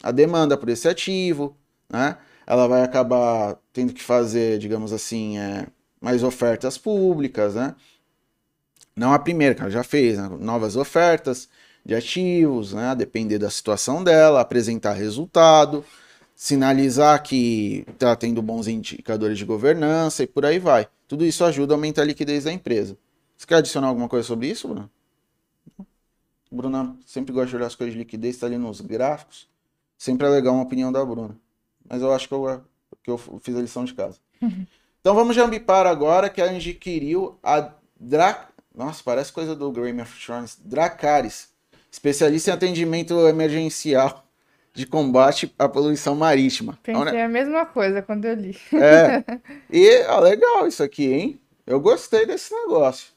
a 0.04 0.12
demanda 0.12 0.58
por 0.58 0.70
esse 0.70 0.88
ativo, 0.88 1.56
né? 1.90 2.18
Ela 2.46 2.68
vai 2.68 2.82
acabar 2.82 3.58
tendo 3.74 3.94
que 3.94 4.02
fazer, 4.04 4.58
digamos 4.60 4.92
assim, 4.94 5.38
é, 5.38 5.68
mais 6.02 6.24
ofertas 6.24 6.78
públicas, 6.78 7.56
né? 7.56 7.76
Não 8.96 9.14
a 9.14 9.20
primeira, 9.20 9.54
que 9.54 9.62
ela 9.62 9.70
já 9.70 9.84
fez, 9.84 10.18
né? 10.18 10.30
novas 10.40 10.76
ofertas 10.76 11.48
de 11.86 11.94
ativos, 11.96 12.74
né? 12.74 12.88
A 12.88 12.94
depender 12.94 13.38
da 13.38 13.50
situação 13.50 14.04
dela, 14.04 14.42
apresentar 14.42 14.94
resultado, 14.94 15.86
sinalizar 16.36 17.22
que 17.24 17.86
está 17.88 18.16
tendo 18.16 18.42
bons 18.42 18.68
indicadores 18.68 19.38
de 19.38 19.46
governança 19.46 20.24
e 20.24 20.28
por 20.28 20.46
aí 20.46 20.60
vai. 20.60 20.88
Tudo 21.08 21.26
isso 21.26 21.44
ajuda 21.46 21.74
a 21.74 21.76
aumentar 21.76 22.02
a 22.02 22.06
liquidez 22.06 22.44
da 22.44 22.52
empresa. 22.52 22.98
Você 23.36 23.46
quer 23.46 23.56
adicionar 23.56 23.88
alguma 23.88 24.10
coisa 24.10 24.28
sobre 24.28 24.48
isso, 24.48 24.68
Bruno? 24.68 24.90
Bruna 26.52 26.96
sempre 27.06 27.34
gosta 27.34 27.50
de 27.50 27.56
olhar 27.56 27.68
as 27.68 27.76
coisas 27.76 27.94
de 27.94 28.00
liquidez, 28.00 28.36
está 28.36 28.48
ali 28.48 28.58
nos 28.58 28.82
gráficos. 28.82 29.48
Sempre 29.98 30.28
é 30.28 30.30
legal 30.30 30.54
uma 30.54 30.64
opinião 30.64 30.92
da 30.92 31.04
Bruna. 31.04 31.38
Mas 31.88 32.02
eu 32.02 32.14
acho 32.14 32.28
que 32.28 32.34
eu, 32.34 32.64
que 33.04 33.12
eu 33.12 33.18
fiz 33.18 33.56
a 33.56 33.62
lição 33.62 33.86
de 33.86 33.94
casa. 33.94 34.20
Uhum. 34.42 34.66
Então 35.02 35.16
vamos 35.16 35.36
de 35.36 35.42
Ambipar 35.42 35.86
agora, 35.86 36.30
que 36.30 36.42
adquiriu 36.42 37.38
a 37.42 37.72
Dra... 38.00 38.48
Nossa, 38.76 39.02
parece 39.04 39.32
coisa 39.32 39.56
do 39.56 39.72
Game 39.72 40.02
of 40.02 40.24
Thrones. 40.24 40.58
Dracaris, 40.64 41.50
especialista 41.92 42.52
em 42.52 42.54
atendimento 42.54 43.28
emergencial 43.28 44.24
de 44.74 44.86
combate 44.86 45.54
à 45.58 45.68
poluição 45.68 46.16
marítima. 46.16 46.78
Pensei 46.84 47.22
a 47.22 47.28
mesma 47.28 47.66
coisa 47.66 48.02
quando 48.04 48.26
eu 48.26 48.36
li. 48.36 48.56
É. 48.74 49.24
E, 49.72 50.06
ó, 50.08 50.20
legal 50.20 50.68
isso 50.68 50.84
aqui, 50.84 51.12
hein? 51.12 51.42
Eu 51.66 51.80
gostei 51.80 52.26
desse 52.26 52.54
negócio. 52.54 53.08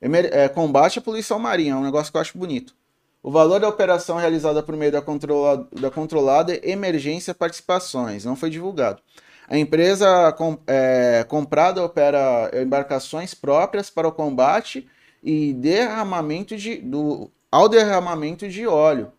É, 0.00 0.48
combate 0.48 0.98
à 0.98 1.02
poluição 1.02 1.38
marinha, 1.38 1.72
é 1.72 1.76
um 1.76 1.82
negócio 1.82 2.12
que 2.12 2.16
eu 2.16 2.20
acho 2.20 2.36
bonito. 2.36 2.74
O 3.22 3.30
valor 3.30 3.60
da 3.60 3.68
operação 3.68 4.16
realizada 4.16 4.62
por 4.62 4.76
meio 4.76 4.92
da, 4.92 5.00
da 5.00 5.90
controlada 5.90 6.58
emergência 6.62 7.34
participações 7.34 8.24
não 8.24 8.36
foi 8.36 8.48
divulgado. 8.48 9.02
A 9.50 9.58
empresa 9.58 10.32
com, 10.34 10.56
é, 10.64 11.24
comprada 11.24 11.84
opera 11.84 12.52
embarcações 12.62 13.34
próprias 13.34 13.90
para 13.90 14.06
o 14.06 14.12
combate 14.12 14.88
e 15.20 15.52
derramamento 15.52 16.56
de, 16.56 16.76
do, 16.76 17.28
ao 17.50 17.68
derramamento 17.68 18.48
de 18.48 18.64
óleo, 18.64 19.12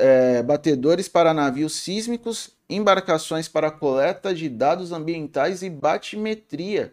é, 0.00 0.42
batedores 0.42 1.08
para 1.08 1.32
navios 1.32 1.74
sísmicos, 1.74 2.50
embarcações 2.68 3.46
para 3.46 3.70
coleta 3.70 4.34
de 4.34 4.48
dados 4.48 4.90
ambientais 4.90 5.62
e 5.62 5.70
batimetria. 5.70 6.92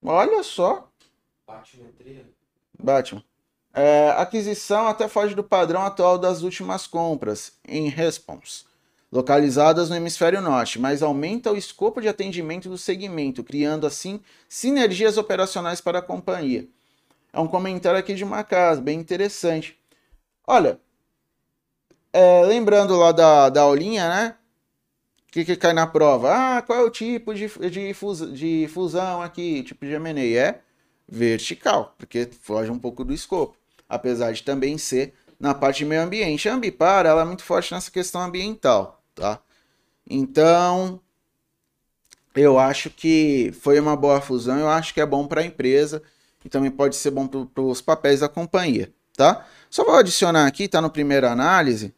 Olha 0.00 0.44
só. 0.44 0.88
Batimetria? 1.44 2.24
Batman. 2.78 3.24
É, 3.74 4.10
aquisição 4.10 4.86
até 4.86 5.08
foge 5.08 5.34
do 5.34 5.42
padrão 5.42 5.82
atual 5.82 6.18
das 6.18 6.42
últimas 6.42 6.86
compras, 6.86 7.58
em 7.66 7.88
response 7.88 8.70
localizadas 9.12 9.90
no 9.90 9.96
hemisfério 9.96 10.40
norte, 10.40 10.80
mas 10.80 11.02
aumenta 11.02 11.52
o 11.52 11.56
escopo 11.56 12.00
de 12.00 12.08
atendimento 12.08 12.70
do 12.70 12.78
segmento, 12.78 13.44
criando 13.44 13.86
assim 13.86 14.20
sinergias 14.48 15.18
operacionais 15.18 15.82
para 15.82 15.98
a 15.98 16.02
companhia. 16.02 16.66
É 17.30 17.38
um 17.38 17.46
comentário 17.46 18.00
aqui 18.00 18.14
de 18.14 18.24
uma 18.24 18.42
casa, 18.42 18.80
bem 18.80 18.98
interessante. 18.98 19.78
Olha, 20.46 20.80
é, 22.10 22.42
lembrando 22.46 22.96
lá 22.96 23.12
da, 23.12 23.50
da 23.50 23.60
aulinha, 23.60 24.08
né? 24.08 24.34
O 25.28 25.32
que, 25.32 25.44
que 25.44 25.56
cai 25.56 25.74
na 25.74 25.86
prova? 25.86 26.32
Ah, 26.32 26.62
qual 26.62 26.78
é 26.78 26.82
o 26.82 26.90
tipo 26.90 27.34
de, 27.34 27.48
de, 27.70 27.94
fus, 27.94 28.32
de 28.32 28.68
fusão 28.72 29.22
aqui, 29.22 29.62
tipo 29.62 29.84
de 29.84 29.92
M&A? 29.92 30.20
É 30.20 30.60
vertical, 31.08 31.94
porque 31.98 32.30
foge 32.40 32.70
um 32.70 32.78
pouco 32.78 33.04
do 33.04 33.12
escopo. 33.12 33.56
Apesar 33.88 34.32
de 34.32 34.42
também 34.42 34.78
ser 34.78 35.14
na 35.38 35.54
parte 35.54 35.78
de 35.78 35.84
meio 35.86 36.02
ambiente. 36.02 36.48
A 36.48 36.54
Ambipar 36.54 37.04
ela 37.04 37.22
é 37.22 37.24
muito 37.24 37.42
forte 37.42 37.74
nessa 37.74 37.90
questão 37.90 38.20
ambiental 38.22 39.01
tá? 39.14 39.40
Então, 40.08 41.00
eu 42.34 42.58
acho 42.58 42.90
que 42.90 43.52
foi 43.60 43.78
uma 43.78 43.96
boa 43.96 44.20
fusão, 44.20 44.58
eu 44.58 44.68
acho 44.68 44.92
que 44.94 45.00
é 45.00 45.06
bom 45.06 45.26
para 45.26 45.40
a 45.42 45.44
empresa 45.44 46.02
e 46.44 46.48
também 46.48 46.70
pode 46.70 46.96
ser 46.96 47.10
bom 47.10 47.26
para 47.26 47.62
os 47.62 47.80
papéis 47.80 48.20
da 48.20 48.28
companhia, 48.28 48.92
tá? 49.16 49.46
Só 49.70 49.84
vou 49.84 49.94
adicionar 49.94 50.46
aqui, 50.46 50.66
tá 50.66 50.80
no 50.80 50.90
primeiro 50.90 51.28
análise, 51.28 51.94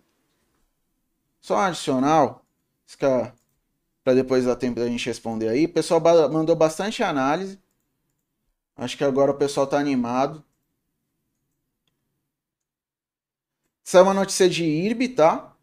só 1.40 1.56
um 1.56 1.60
adicional, 1.60 2.44
para 2.98 4.14
depois 4.14 4.44
dar 4.44 4.56
tempo 4.56 4.80
da 4.80 4.86
gente 4.86 5.06
responder 5.06 5.48
aí. 5.48 5.64
O 5.64 5.72
pessoal 5.72 6.00
mandou 6.30 6.54
bastante 6.54 7.02
análise, 7.02 7.58
acho 8.76 8.96
que 8.96 9.04
agora 9.04 9.30
o 9.30 9.34
pessoal 9.36 9.66
tá 9.66 9.78
animado. 9.78 10.44
Saiu 13.82 14.04
uma 14.04 14.14
notícia 14.14 14.48
de 14.48 14.64
IRB, 14.64 15.10
tá? 15.10 15.53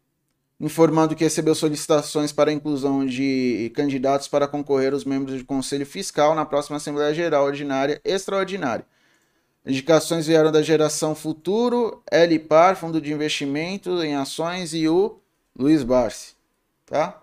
Informando 0.62 1.16
que 1.16 1.24
recebeu 1.24 1.56
solicitações 1.56 2.30
para 2.30 2.48
a 2.48 2.54
inclusão 2.54 3.04
de 3.04 3.72
candidatos 3.74 4.28
para 4.28 4.46
concorrer 4.46 4.92
aos 4.92 5.04
membros 5.04 5.36
do 5.40 5.44
Conselho 5.44 5.84
Fiscal 5.84 6.36
na 6.36 6.46
próxima 6.46 6.76
Assembleia 6.76 7.12
Geral 7.12 7.44
Ordinária 7.44 8.00
Extraordinária. 8.04 8.86
Indicações 9.66 10.28
vieram 10.28 10.52
da 10.52 10.62
Geração 10.62 11.16
Futuro, 11.16 12.00
LPAR, 12.10 12.76
Fundo 12.76 13.00
de 13.00 13.12
Investimento 13.12 14.02
em 14.04 14.14
Ações 14.14 14.72
e 14.72 14.86
o 14.86 15.18
Luiz 15.58 15.82
Barsi. 15.82 16.34
Tá? 16.86 17.20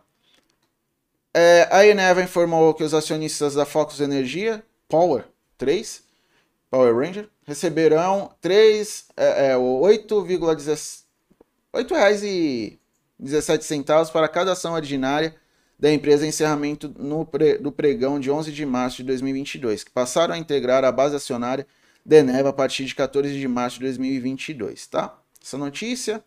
É, 1.34 1.70
a 1.72 1.86
Eneva 1.86 2.22
informou 2.22 2.74
que 2.74 2.84
os 2.84 2.94
acionistas 2.94 3.56
da 3.56 3.66
Focus 3.66 4.02
Energia 4.02 4.62
Power 4.90 5.24
3, 5.58 6.04
Power 6.70 6.94
Ranger, 6.94 7.30
receberão 7.46 8.32
3, 8.42 9.06
é, 9.16 9.52
é, 9.52 9.58
8,17 13.22 14.12
para 14.12 14.28
cada 14.28 14.54
ação 14.54 14.74
ordinária 14.74 15.36
da 15.78 15.92
empresa 15.92 16.26
em 16.26 16.30
encerramento 16.30 16.94
no 16.98 17.26
pre, 17.26 17.58
do 17.58 17.72
pregão 17.72 18.20
de 18.20 18.30
11 18.30 18.52
de 18.52 18.66
março 18.66 18.98
de 18.98 19.04
2022, 19.04 19.84
que 19.84 19.92
passaram 19.92 20.34
a 20.34 20.38
integrar 20.38 20.84
a 20.84 20.92
base 20.92 21.16
acionária 21.16 21.66
Deneva 22.06 22.50
a 22.50 22.54
partir 22.54 22.86
de 22.86 22.96
14 22.96 23.38
de 23.38 23.48
março 23.48 23.78
de 23.78 23.84
2022, 23.84 24.88
tá? 24.88 25.18
Essa 25.42 25.58
notícia 25.58 26.24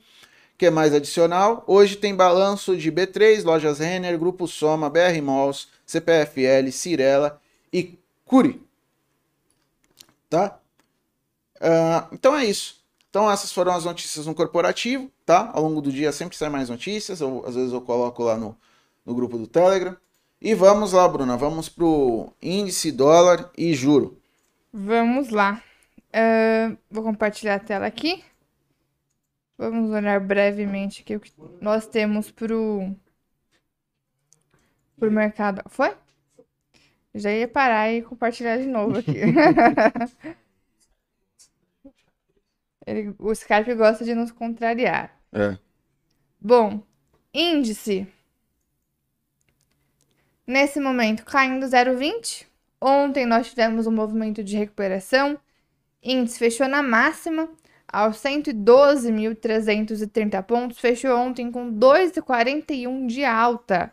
que 0.56 0.66
é 0.66 0.70
mais 0.70 0.94
adicional. 0.94 1.64
Hoje 1.66 1.96
tem 1.96 2.14
balanço 2.14 2.76
de 2.76 2.92
B3, 2.92 3.42
Lojas 3.42 3.78
Renner, 3.78 4.18
Grupo 4.18 4.46
Soma, 4.46 4.88
BR 4.88 5.20
Malls, 5.22 5.68
CPFL, 5.84 6.70
Cirela 6.70 7.40
e 7.72 7.98
Curi. 8.24 8.62
Tá? 10.30 10.58
Uh, 11.56 12.14
então 12.14 12.36
é 12.36 12.44
isso. 12.44 12.81
Então 13.12 13.30
essas 13.30 13.52
foram 13.52 13.72
as 13.74 13.84
notícias 13.84 14.24
no 14.24 14.34
corporativo, 14.34 15.12
tá? 15.26 15.50
Ao 15.52 15.62
longo 15.62 15.82
do 15.82 15.92
dia 15.92 16.10
sempre 16.12 16.34
sai 16.34 16.48
mais 16.48 16.70
notícias, 16.70 17.20
ou 17.20 17.44
às 17.44 17.54
vezes 17.54 17.70
eu 17.70 17.82
coloco 17.82 18.22
lá 18.22 18.38
no, 18.38 18.56
no 19.04 19.14
grupo 19.14 19.36
do 19.36 19.46
Telegram. 19.46 19.94
E 20.40 20.54
vamos 20.54 20.94
lá, 20.94 21.06
Bruna, 21.06 21.36
vamos 21.36 21.68
pro 21.68 22.32
índice 22.40 22.90
dólar 22.90 23.50
e 23.56 23.74
juro. 23.74 24.18
Vamos 24.72 25.28
lá. 25.28 25.62
Uh, 26.08 26.74
vou 26.90 27.02
compartilhar 27.02 27.56
a 27.56 27.58
tela 27.58 27.84
aqui. 27.86 28.24
Vamos 29.58 29.90
olhar 29.90 30.18
brevemente 30.18 31.02
aqui 31.02 31.14
o 31.14 31.20
que 31.20 31.32
nós 31.60 31.86
temos 31.86 32.30
pro, 32.30 32.96
pro 34.98 35.12
mercado. 35.12 35.60
Foi? 35.68 35.94
Já 37.14 37.30
ia 37.30 37.46
parar 37.46 37.92
e 37.92 38.00
compartilhar 38.00 38.56
de 38.56 38.66
novo 38.66 38.96
aqui. 39.00 39.20
Ele, 42.86 43.14
o 43.18 43.32
Skype 43.32 43.74
gosta 43.74 44.04
de 44.04 44.14
nos 44.14 44.30
contrariar. 44.30 45.18
É. 45.32 45.56
Bom, 46.40 46.82
índice. 47.32 48.06
Nesse 50.46 50.78
momento, 50.80 51.24
caindo 51.24 51.66
0,20. 51.66 52.46
Ontem 52.80 53.24
nós 53.24 53.50
tivemos 53.50 53.86
um 53.86 53.92
movimento 53.92 54.42
de 54.42 54.56
recuperação. 54.56 55.38
Índice 56.02 56.38
fechou 56.38 56.66
na 56.66 56.82
máxima 56.82 57.48
aos 57.86 58.16
112.330 58.16 60.42
pontos. 60.42 60.80
Fechou 60.80 61.16
ontem 61.16 61.52
com 61.52 61.72
2,41 61.72 63.06
de 63.06 63.24
alta. 63.24 63.92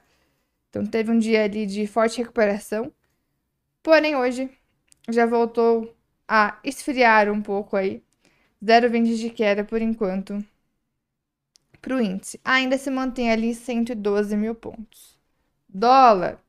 Então 0.70 0.86
teve 0.86 1.12
um 1.12 1.20
dia 1.20 1.44
ali 1.44 1.66
de 1.66 1.86
forte 1.86 2.18
recuperação. 2.18 2.92
Porém, 3.84 4.16
hoje 4.16 4.50
já 5.10 5.26
voltou 5.26 5.96
a 6.28 6.60
esfriar 6.64 7.32
um 7.32 7.42
pouco 7.42 7.76
aí. 7.76 8.04
0,20 8.64 9.18
de 9.18 9.30
queda 9.30 9.64
por 9.64 9.82
enquanto 9.82 10.44
para 11.82 11.96
o 11.96 12.02
índice. 12.02 12.40
Ainda 12.44 12.78
se 12.78 12.90
mantém 12.90 13.32
ali 13.32 13.56
112 13.56 14.36
mil 14.36 14.54
pontos. 14.56 15.18
Dólar. 15.68 16.40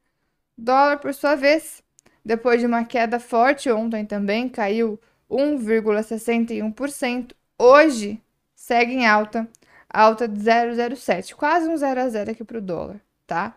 Dólar, 0.56 0.98
por 0.98 1.14
sua 1.14 1.36
vez, 1.36 1.82
depois 2.24 2.60
de 2.60 2.66
uma 2.66 2.84
queda 2.84 3.20
forte 3.20 3.70
ontem 3.70 4.04
também, 4.04 4.48
caiu 4.48 4.98
1,61%. 5.30 7.32
Hoje 7.58 8.20
segue 8.54 8.92
em 8.92 9.06
alta, 9.06 9.48
alta 9.88 10.28
de 10.28 10.38
0,07, 10.40 11.34
quase 11.34 11.68
um 11.68 11.76
0 11.76 12.00
a 12.00 12.08
0 12.08 12.30
aqui 12.30 12.44
para 12.44 12.58
o 12.58 12.60
dólar, 12.60 13.00
tá? 13.26 13.56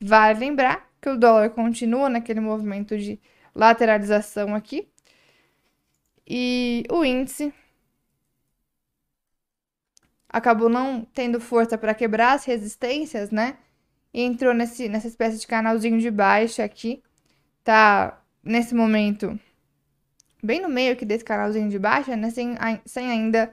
Vale 0.00 0.40
lembrar 0.40 0.88
que 1.00 1.08
o 1.08 1.16
dólar 1.16 1.50
continua 1.50 2.08
naquele 2.08 2.40
movimento 2.40 2.98
de 2.98 3.20
lateralização 3.54 4.54
aqui. 4.54 4.88
E 6.26 6.84
o 6.90 7.04
índice 7.04 7.52
acabou 10.30 10.68
não 10.68 11.06
tendo 11.14 11.40
força 11.40 11.76
para 11.76 11.94
quebrar 11.94 12.34
as 12.34 12.44
resistências, 12.44 13.30
né? 13.30 13.58
E 14.14 14.22
entrou 14.22 14.54
nesse, 14.54 14.88
nessa 14.88 15.08
espécie 15.08 15.38
de 15.38 15.46
canalzinho 15.46 16.00
de 16.00 16.10
baixa 16.10 16.64
aqui. 16.64 17.02
Tá 17.62 18.22
nesse 18.42 18.74
momento 18.74 19.38
bem 20.42 20.60
no 20.60 20.68
meio 20.68 20.92
aqui 20.92 21.04
desse 21.04 21.24
canalzinho 21.24 21.68
de 21.68 21.78
baixa, 21.78 22.16
né? 22.16 22.30
Sem, 22.30 22.56
sem 22.86 23.10
ainda 23.10 23.52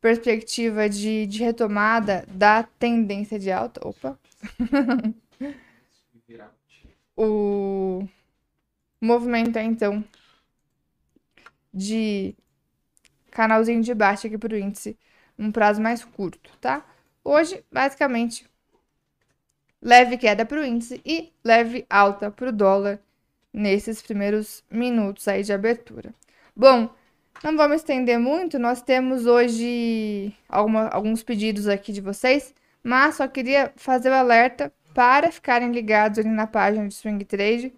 perspectiva 0.00 0.88
de, 0.88 1.26
de 1.26 1.42
retomada 1.42 2.24
da 2.28 2.62
tendência 2.62 3.38
de 3.38 3.50
alta. 3.50 3.86
Opa! 3.86 4.18
o 7.16 8.06
movimento 9.00 9.58
é 9.58 9.62
então 9.64 10.04
de 11.72 12.34
canalzinho 13.30 13.82
de 13.82 13.94
baixa 13.94 14.26
aqui 14.26 14.36
para 14.38 14.54
o 14.54 14.58
índice, 14.58 14.98
um 15.40 15.50
prazo 15.50 15.80
mais 15.80 16.04
curto, 16.04 16.50
tá? 16.60 16.84
Hoje, 17.24 17.64
basicamente, 17.72 18.46
leve 19.80 20.18
queda 20.18 20.44
para 20.44 20.60
o 20.60 20.64
índice 20.64 21.00
e 21.04 21.32
leve 21.42 21.86
alta 21.88 22.30
para 22.30 22.50
o 22.50 22.52
dólar 22.52 23.00
nesses 23.52 24.02
primeiros 24.02 24.62
minutos 24.70 25.26
aí 25.26 25.42
de 25.42 25.52
abertura. 25.52 26.14
Bom, 26.54 26.94
não 27.42 27.56
vamos 27.56 27.78
estender 27.78 28.18
muito, 28.18 28.58
nós 28.58 28.82
temos 28.82 29.26
hoje 29.26 30.34
alguma, 30.48 30.88
alguns 30.88 31.22
pedidos 31.22 31.66
aqui 31.68 31.90
de 31.92 32.00
vocês, 32.02 32.54
mas 32.82 33.16
só 33.16 33.26
queria 33.26 33.72
fazer 33.76 34.10
o 34.10 34.14
alerta 34.14 34.72
para 34.94 35.32
ficarem 35.32 35.72
ligados 35.72 36.18
ali 36.18 36.28
na 36.28 36.46
página 36.46 36.86
de 36.86 36.94
Swing 36.94 37.24
Trade. 37.24 37.72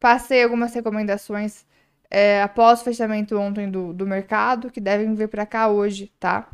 Passei 0.00 0.42
algumas 0.42 0.74
recomendações 0.74 1.64
é, 2.10 2.42
após 2.42 2.80
o 2.80 2.84
fechamento 2.84 3.38
ontem 3.38 3.70
do, 3.70 3.92
do 3.92 4.06
mercado, 4.06 4.70
que 4.70 4.80
devem 4.80 5.14
vir 5.14 5.28
para 5.28 5.46
cá 5.46 5.68
hoje, 5.68 6.12
tá? 6.18 6.48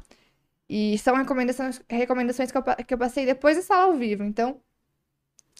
E 0.68 0.98
são 0.98 1.16
recomendações, 1.16 1.80
recomendações 1.88 2.50
que, 2.50 2.58
eu, 2.58 2.62
que 2.62 2.94
eu 2.94 2.98
passei 2.98 3.24
depois 3.24 3.56
da 3.56 3.62
sala 3.62 3.84
ao 3.84 3.94
vivo, 3.96 4.24
então 4.24 4.60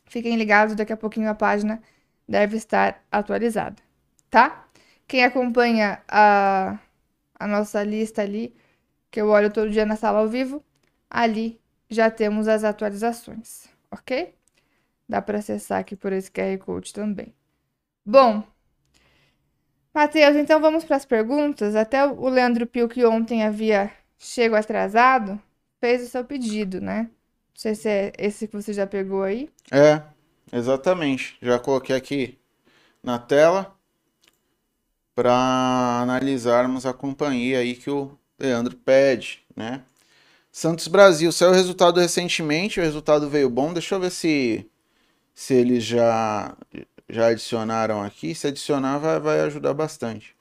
fiquem 0.07 0.37
ligados, 0.37 0.75
daqui 0.75 0.93
a 0.93 0.97
pouquinho 0.97 1.31
a 1.31 1.35
página 1.35 1.81
deve 2.29 2.57
estar 2.57 3.05
atualizada, 3.11 3.77
tá? 4.31 4.69
Quem 5.07 5.25
acompanha 5.25 6.03
a, 6.09 6.79
a 7.39 7.47
nossa 7.47 7.83
lista 7.85 8.23
ali, 8.23 8.55
que 9.11 9.21
eu 9.21 9.29
olho 9.29 9.53
todo 9.53 9.71
dia 9.71 9.87
na 9.87 9.97
sala 9.97 10.19
ao 10.19 10.29
vivo, 10.29 10.65
ali 11.09 11.61
já 11.89 12.11
temos 12.11 12.49
as 12.49 12.65
atualizações, 12.65 13.69
ok? 13.91 14.35
Dá 15.09 15.23
para 15.23 15.39
acessar 15.39 15.81
aqui 15.81 15.95
por 15.95 16.13
esse 16.13 16.31
QR 16.31 16.59
Code 16.59 16.93
também. 16.93 17.33
Bom, 18.05 18.43
Matheus, 19.95 20.37
então 20.37 20.61
vamos 20.61 20.85
para 20.85 20.97
as 20.97 21.07
perguntas. 21.07 21.75
Até 21.75 22.05
o 22.05 22.29
Leandro 22.29 22.67
Pio, 22.67 22.89
que 22.89 23.05
ontem 23.07 23.45
havia 23.45 23.91
chego 24.19 24.57
atrasado, 24.57 25.41
fez 25.81 26.03
o 26.03 26.09
seu 26.09 26.25
pedido, 26.25 26.81
né? 26.81 27.03
Não 27.03 27.61
sei 27.61 27.75
se 27.75 27.89
é 27.89 28.13
esse 28.19 28.47
que 28.47 28.57
você 28.57 28.73
já 28.73 28.87
pegou 28.87 29.23
aí. 29.23 29.51
É, 29.73 30.03
exatamente. 30.53 31.37
Já 31.41 31.59
coloquei 31.59 31.97
aqui 31.97 32.39
na 33.03 33.19
tela 33.19 33.75
para 35.15 36.01
analisarmos 36.03 36.85
a 36.85 36.93
companhia 36.93 37.61
aí 37.61 37.75
que 37.75 37.91
o 37.91 38.17
Leandro 38.39 38.77
pede, 38.77 39.43
né? 39.57 39.83
Santos 40.53 40.89
Brasil, 40.89 41.33
saiu 41.33 41.51
o 41.51 41.55
resultado 41.55 42.01
recentemente, 42.01 42.81
o 42.81 42.83
resultado 42.83 43.29
veio 43.29 43.49
bom. 43.51 43.73
Deixa 43.73 43.95
eu 43.95 44.01
ver 44.01 44.11
se, 44.11 44.71
se 45.35 45.55
eles 45.55 45.85
já, 45.85 46.57
já 47.09 47.29
adicionaram 47.29 48.03
aqui. 48.03 48.35
Se 48.35 48.49
adicionar, 48.49 48.99
vai, 48.99 49.21
vai 49.21 49.41
ajudar 49.41 49.75
bastante. 49.75 50.36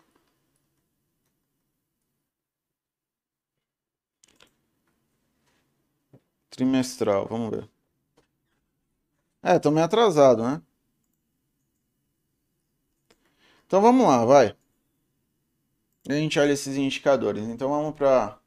Trimestral, 6.55 7.27
vamos 7.27 7.49
ver. 7.51 7.69
É, 9.43 9.59
tô 9.59 9.71
meio 9.71 9.85
atrasado, 9.85 10.43
né? 10.43 10.61
Então 13.67 13.81
vamos 13.81 14.07
lá, 14.07 14.25
vai 14.25 14.55
a 16.09 16.13
gente 16.13 16.39
olha 16.39 16.53
esses 16.53 16.77
indicadores. 16.77 17.43
Então 17.43 17.69
vamos 17.69 17.95
para. 17.95 18.39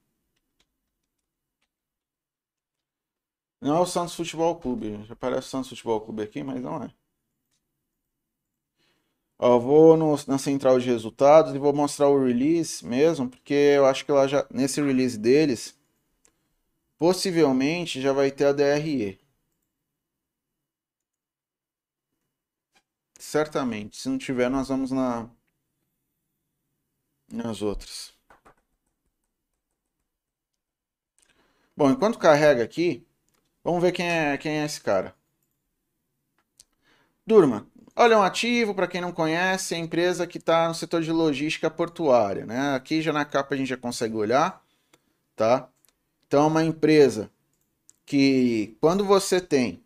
Não 3.61 3.77
é 3.77 3.81
o 3.81 3.87
Santos 3.87 4.15
Futebol 4.15 4.57
Clube. 4.57 5.05
Já 5.05 5.17
parece 5.17 5.49
o 5.49 5.51
Santos 5.51 5.69
Futebol 5.71 6.01
Clube 6.01 6.23
aqui, 6.23 6.43
mas 6.43 6.61
não 6.63 6.83
é. 6.83 6.91
Ó, 9.39 9.59
vou 9.59 9.97
no, 9.97 10.17
na 10.27 10.39
central 10.39 10.81
de 10.81 10.87
resultados 10.87 11.55
e 11.55 11.59
vou 11.59 11.73
mostrar 11.73 12.09
o 12.09 12.25
release 12.25 12.85
mesmo, 12.85 13.29
porque 13.29 13.55
eu 13.55 13.87
acho 13.87 14.05
que 14.05 14.11
lá 14.11 14.27
já 14.27 14.45
nesse 14.51 14.81
release 14.83 15.17
deles 15.17 15.78
possivelmente 16.99 18.01
já 18.01 18.13
vai 18.13 18.31
ter 18.31 18.47
a 18.47 18.53
DRE. 18.53 19.19
Certamente. 23.19 23.97
Se 23.99 24.09
não 24.09 24.19
tiver, 24.19 24.49
nós 24.51 24.69
vamos 24.69 24.91
na 24.91 25.29
nas 27.31 27.63
outras. 27.63 28.15
Bom, 31.77 31.91
enquanto 31.91 32.19
carrega 32.19 32.65
aqui, 32.65 33.07
vamos 33.63 33.83
ver 33.83 33.93
quem 33.93 34.09
é, 34.09 34.37
quem 34.39 34.61
é 34.61 34.65
esse 34.65 34.81
cara. 34.81 35.15
Durma, 37.27 37.67
Olha, 38.01 38.17
um 38.17 38.23
ativo, 38.23 38.73
para 38.77 38.87
quem 38.87 39.01
não 39.01 39.11
conhece, 39.11 39.75
é 39.75 39.77
a 39.77 39.81
empresa 39.81 40.25
que 40.25 40.39
está 40.39 40.69
no 40.69 40.75
setor 40.75 41.03
de 41.03 41.11
logística 41.11 41.69
portuária. 41.69 42.47
Né? 42.47 42.77
Aqui 42.77 43.03
já 43.03 43.13
na 43.13 43.25
capa 43.25 43.55
a 43.55 43.59
gente 43.59 43.67
já 43.69 43.77
consegue 43.77 44.15
olhar. 44.15 44.63
Tá? 45.37 45.69
Então, 46.29 46.45
é 46.45 46.47
uma 46.47 46.63
empresa 46.65 47.31
que, 48.07 48.77
quando 48.81 49.05
você 49.05 49.41
tem 49.41 49.83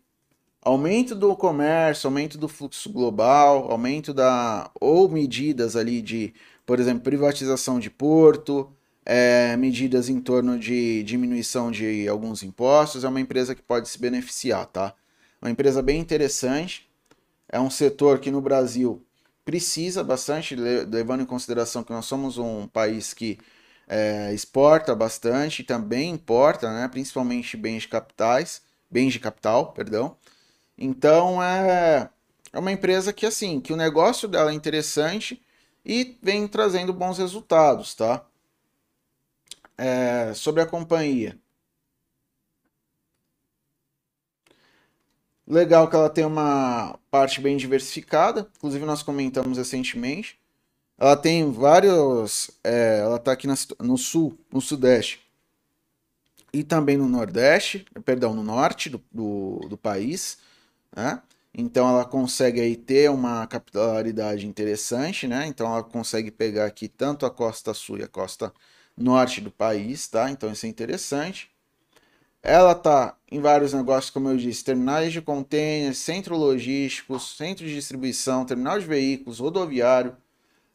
aumento 0.61 1.15
do 1.15 1.35
comércio, 1.35 2.07
aumento 2.07 2.37
do 2.37 2.47
fluxo 2.47 2.89
global, 2.91 3.71
aumento 3.71 4.13
da. 4.13 4.69
ou 4.79 5.09
medidas 5.09 5.75
ali 5.75 6.01
de, 6.01 6.33
por 6.65 6.79
exemplo, 6.79 7.03
privatização 7.03 7.79
de 7.79 7.89
porto, 7.89 8.71
é, 9.05 9.55
medidas 9.57 10.09
em 10.09 10.19
torno 10.19 10.59
de 10.59 11.03
diminuição 11.03 11.71
de 11.71 12.07
alguns 12.07 12.43
impostos, 12.43 13.03
é 13.03 13.07
uma 13.09 13.21
empresa 13.21 13.55
que 13.55 13.61
pode 13.61 13.87
se 13.89 13.99
beneficiar, 13.99 14.65
tá? 14.67 14.93
Uma 15.41 15.51
empresa 15.51 15.81
bem 15.81 15.99
interessante 15.99 16.89
é 17.49 17.59
um 17.59 17.69
setor 17.69 18.19
que 18.19 18.31
no 18.31 18.41
Brasil 18.41 19.01
precisa 19.45 20.03
bastante, 20.03 20.55
levando 20.55 21.21
em 21.21 21.25
consideração 21.25 21.83
que 21.83 21.91
nós 21.91 22.05
somos 22.05 22.37
um 22.37 22.67
país 22.67 23.13
que 23.13 23.37
é, 23.87 24.33
exporta 24.33 24.95
bastante 24.95 25.63
também 25.63 26.11
importa, 26.11 26.71
né, 26.73 26.87
principalmente 26.87 27.57
bens 27.57 27.83
de 27.83 27.89
capitais, 27.89 28.61
bens 28.89 29.13
de 29.13 29.19
capital, 29.19 29.73
perdão. 29.73 30.17
Então 30.77 31.43
é, 31.43 32.09
é 32.53 32.59
uma 32.59 32.71
empresa 32.71 33.13
que 33.13 33.25
assim, 33.25 33.61
que 33.61 33.73
o 33.73 33.77
negócio 33.77 34.27
dela 34.27 34.51
é 34.51 34.53
interessante 34.55 35.41
e 35.85 36.17
vem 36.21 36.47
trazendo 36.47 36.93
bons 36.93 37.17
resultados, 37.17 37.93
tá? 37.95 38.25
É, 39.77 40.33
sobre 40.35 40.61
a 40.61 40.65
companhia, 40.65 41.37
Legal 45.47 45.89
que 45.89 45.95
ela 45.95 46.09
tem 46.09 46.25
uma 46.25 46.97
parte 47.11 47.41
bem 47.41 47.57
diversificada, 47.57 48.49
inclusive 48.57 48.85
nós 48.85 49.03
comentamos 49.03 49.57
recentemente. 49.57 50.39
Ela 50.97 51.15
tem 51.17 51.51
vários. 51.51 52.51
É, 52.63 52.99
ela 52.99 53.17
está 53.17 53.31
aqui 53.31 53.47
na, 53.47 53.55
no 53.79 53.97
sul, 53.97 54.37
no 54.51 54.61
sudeste 54.61 55.21
e 56.53 56.63
também 56.63 56.97
no 56.97 57.09
nordeste, 57.09 57.85
perdão, 58.05 58.33
no 58.33 58.43
norte 58.43 58.89
do, 58.89 59.01
do, 59.11 59.59
do 59.69 59.77
país. 59.77 60.37
Né? 60.95 61.21
Então 61.53 61.89
ela 61.89 62.05
consegue 62.05 62.61
aí 62.61 62.75
ter 62.75 63.09
uma 63.09 63.47
capilaridade 63.47 64.47
interessante, 64.47 65.27
né? 65.27 65.47
Então 65.47 65.67
ela 65.67 65.83
consegue 65.83 66.31
pegar 66.31 66.65
aqui 66.65 66.87
tanto 66.87 67.25
a 67.25 67.31
costa 67.31 67.73
sul 67.73 67.99
e 67.99 68.03
a 68.03 68.07
costa 68.07 68.53
norte 68.97 69.41
do 69.41 69.51
país, 69.51 70.07
tá? 70.07 70.29
Então 70.31 70.51
isso 70.51 70.65
é 70.65 70.69
interessante. 70.69 71.51
Ela 72.41 72.73
está 72.73 73.15
em 73.31 73.39
vários 73.39 73.73
negócios, 73.73 74.09
como 74.11 74.29
eu 74.29 74.37
disse, 74.37 74.63
terminais 74.63 75.13
de 75.13 75.21
contêineres, 75.21 75.97
centro 75.99 76.37
logístico, 76.37 77.19
centro 77.19 77.65
de 77.65 77.73
distribuição, 77.73 78.45
terminal 78.45 78.79
de 78.79 78.85
veículos, 78.85 79.39
rodoviário, 79.39 80.15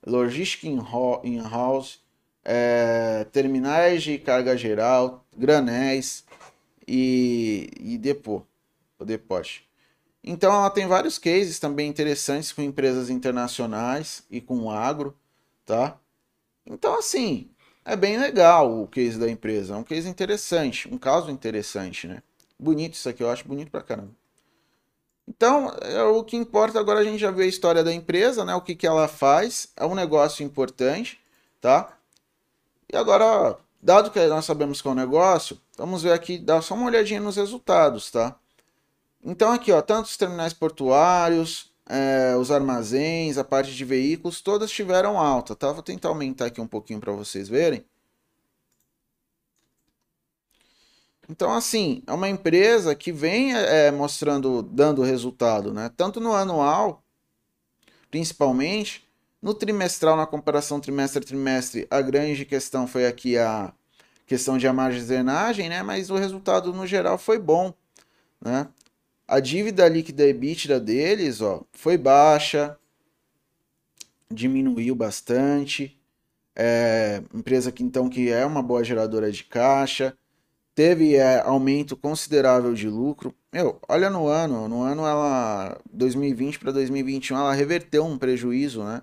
logística 0.06 0.66
in-house, 0.66 2.00
é, 2.44 3.24
terminais 3.32 4.02
de 4.02 4.18
carga 4.18 4.56
geral, 4.56 5.24
granéis 5.36 6.24
e, 6.86 7.68
e 7.78 7.98
depô, 7.98 8.42
o 8.98 9.04
depote. 9.04 9.68
Então 10.22 10.52
ela 10.52 10.70
tem 10.70 10.86
vários 10.86 11.18
cases 11.18 11.58
também 11.58 11.88
interessantes 11.88 12.52
com 12.52 12.62
empresas 12.62 13.10
internacionais 13.10 14.24
e 14.30 14.40
com 14.40 14.70
agro, 14.70 15.16
tá? 15.64 15.98
Então 16.66 16.98
assim, 16.98 17.50
é 17.84 17.96
bem 17.96 18.18
legal 18.18 18.82
o 18.82 18.86
case 18.86 19.18
da 19.18 19.30
empresa, 19.30 19.74
é 19.74 19.76
um 19.76 19.84
case 19.84 20.08
interessante, 20.08 20.88
um 20.92 20.98
caso 20.98 21.30
interessante, 21.30 22.06
né? 22.06 22.22
Bonito 22.58 22.94
isso 22.94 23.08
aqui, 23.08 23.22
eu 23.22 23.30
acho 23.30 23.46
bonito 23.46 23.70
pra 23.70 23.82
caramba. 23.82 24.10
Então, 25.28 25.70
é, 25.82 26.02
o 26.04 26.24
que 26.24 26.36
importa 26.36 26.80
agora 26.80 27.00
a 27.00 27.04
gente 27.04 27.18
já 27.18 27.30
viu 27.30 27.44
a 27.44 27.48
história 27.48 27.84
da 27.84 27.92
empresa, 27.92 28.44
né? 28.46 28.54
O 28.54 28.62
que, 28.62 28.74
que 28.74 28.86
ela 28.86 29.06
faz, 29.06 29.68
é 29.76 29.84
um 29.84 29.94
negócio 29.94 30.42
importante, 30.42 31.20
tá? 31.60 31.94
E 32.90 32.96
agora, 32.96 33.58
dado 33.82 34.10
que 34.10 34.26
nós 34.26 34.46
sabemos 34.46 34.80
que 34.80 34.88
é 34.88 34.90
um 34.90 34.94
negócio, 34.94 35.60
vamos 35.76 36.02
ver 36.02 36.12
aqui, 36.12 36.38
dá 36.38 36.62
só 36.62 36.74
uma 36.74 36.86
olhadinha 36.86 37.20
nos 37.20 37.36
resultados, 37.36 38.10
tá? 38.10 38.36
Então 39.22 39.52
aqui, 39.52 39.70
ó, 39.70 39.82
tanto 39.82 40.06
os 40.06 40.16
terminais 40.16 40.54
portuários, 40.54 41.70
é, 41.86 42.34
os 42.36 42.50
armazéns, 42.50 43.36
a 43.36 43.44
parte 43.44 43.74
de 43.74 43.84
veículos, 43.84 44.40
todas 44.40 44.70
tiveram 44.70 45.18
alta, 45.18 45.54
tá? 45.54 45.72
Vou 45.72 45.82
tentar 45.82 46.08
aumentar 46.08 46.46
aqui 46.46 46.60
um 46.60 46.66
pouquinho 46.66 47.00
para 47.00 47.12
vocês 47.12 47.48
verem. 47.48 47.84
Então, 51.28 51.52
assim, 51.52 52.02
é 52.06 52.12
uma 52.12 52.28
empresa 52.28 52.94
que 52.94 53.12
vem 53.12 53.54
é, 53.54 53.90
mostrando, 53.90 54.62
dando 54.62 55.02
resultado, 55.02 55.74
né? 55.74 55.90
Tanto 55.94 56.20
no 56.20 56.32
anual, 56.32 57.02
principalmente, 58.10 59.06
no 59.40 59.52
trimestral, 59.52 60.16
na 60.16 60.26
comparação 60.26 60.80
trimestre 60.80 61.22
a 61.22 61.26
trimestre, 61.26 61.86
a 61.90 62.00
grande 62.00 62.44
questão 62.44 62.86
foi 62.86 63.06
aqui 63.06 63.36
a 63.36 63.72
questão 64.26 64.56
de 64.58 64.66
armazenagem, 64.66 65.68
né? 65.68 65.82
Mas 65.82 66.10
o 66.10 66.16
resultado 66.16 66.72
no 66.72 66.86
geral 66.86 67.18
foi 67.18 67.38
bom, 67.38 67.74
né? 68.40 68.68
A 69.26 69.40
dívida 69.40 69.86
líquida 69.86 70.26
EBITDA 70.26 70.80
deles, 70.80 71.42
ó, 71.42 71.62
foi 71.72 71.98
baixa, 71.98 72.78
diminuiu 74.30 74.94
bastante. 74.94 75.94
É, 76.56 77.22
empresa 77.34 77.70
que 77.70 77.84
então 77.84 78.08
que 78.08 78.30
é 78.30 78.44
uma 78.44 78.62
boa 78.62 78.82
geradora 78.82 79.30
de 79.30 79.44
caixa, 79.44 80.16
teve 80.78 81.16
é, 81.16 81.40
aumento 81.40 81.96
considerável 81.96 82.72
de 82.72 82.88
lucro. 82.88 83.34
Meu, 83.52 83.80
olha 83.88 84.08
no 84.08 84.28
ano, 84.28 84.68
no 84.68 84.82
ano 84.82 85.04
ela 85.04 85.76
2020 85.92 86.60
para 86.60 86.70
2021 86.70 87.36
ela 87.36 87.52
reverteu 87.52 88.04
um 88.04 88.16
prejuízo, 88.16 88.84
né? 88.84 89.02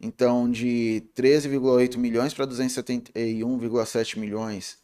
Então 0.00 0.50
de 0.50 1.04
13,8 1.14 1.98
milhões 1.98 2.32
para 2.32 2.46
271,7 2.46 4.18
milhões. 4.18 4.78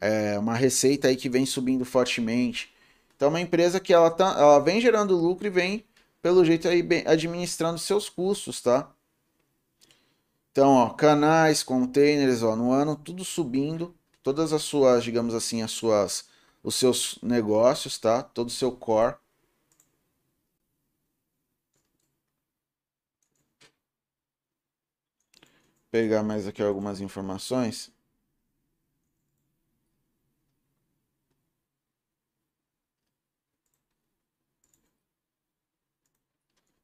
É 0.00 0.38
uma 0.38 0.54
receita 0.54 1.08
aí 1.08 1.16
que 1.16 1.28
vem 1.28 1.44
subindo 1.44 1.84
fortemente. 1.84 2.72
Então, 3.16 3.26
é 3.26 3.30
uma 3.30 3.40
empresa 3.40 3.80
que 3.80 3.92
ela, 3.92 4.08
tá, 4.08 4.36
ela 4.38 4.60
vem 4.60 4.80
gerando 4.80 5.16
lucro 5.16 5.48
e 5.48 5.50
vem, 5.50 5.84
pelo 6.22 6.44
jeito, 6.44 6.68
aí, 6.68 6.86
administrando 7.06 7.78
seus 7.78 8.08
custos, 8.08 8.60
tá? 8.62 8.88
Então, 10.52 10.70
ó, 10.70 10.90
canais, 10.90 11.62
containers, 11.62 12.42
ó, 12.42 12.56
no 12.56 12.72
ano 12.72 12.96
tudo 12.96 13.24
subindo, 13.24 13.94
todas 14.22 14.52
as 14.52 14.62
suas, 14.62 15.04
digamos 15.04 15.34
assim, 15.34 15.62
as 15.62 15.70
suas, 15.72 16.28
os 16.62 16.74
seus 16.74 17.18
negócios, 17.22 17.98
tá? 17.98 18.22
Todo 18.22 18.48
o 18.48 18.52
seu 18.52 18.72
core. 18.72 19.16
Pegar 25.90 26.22
mais 26.24 26.46
aqui 26.48 26.62
algumas 26.62 27.00
informações. 27.00 27.92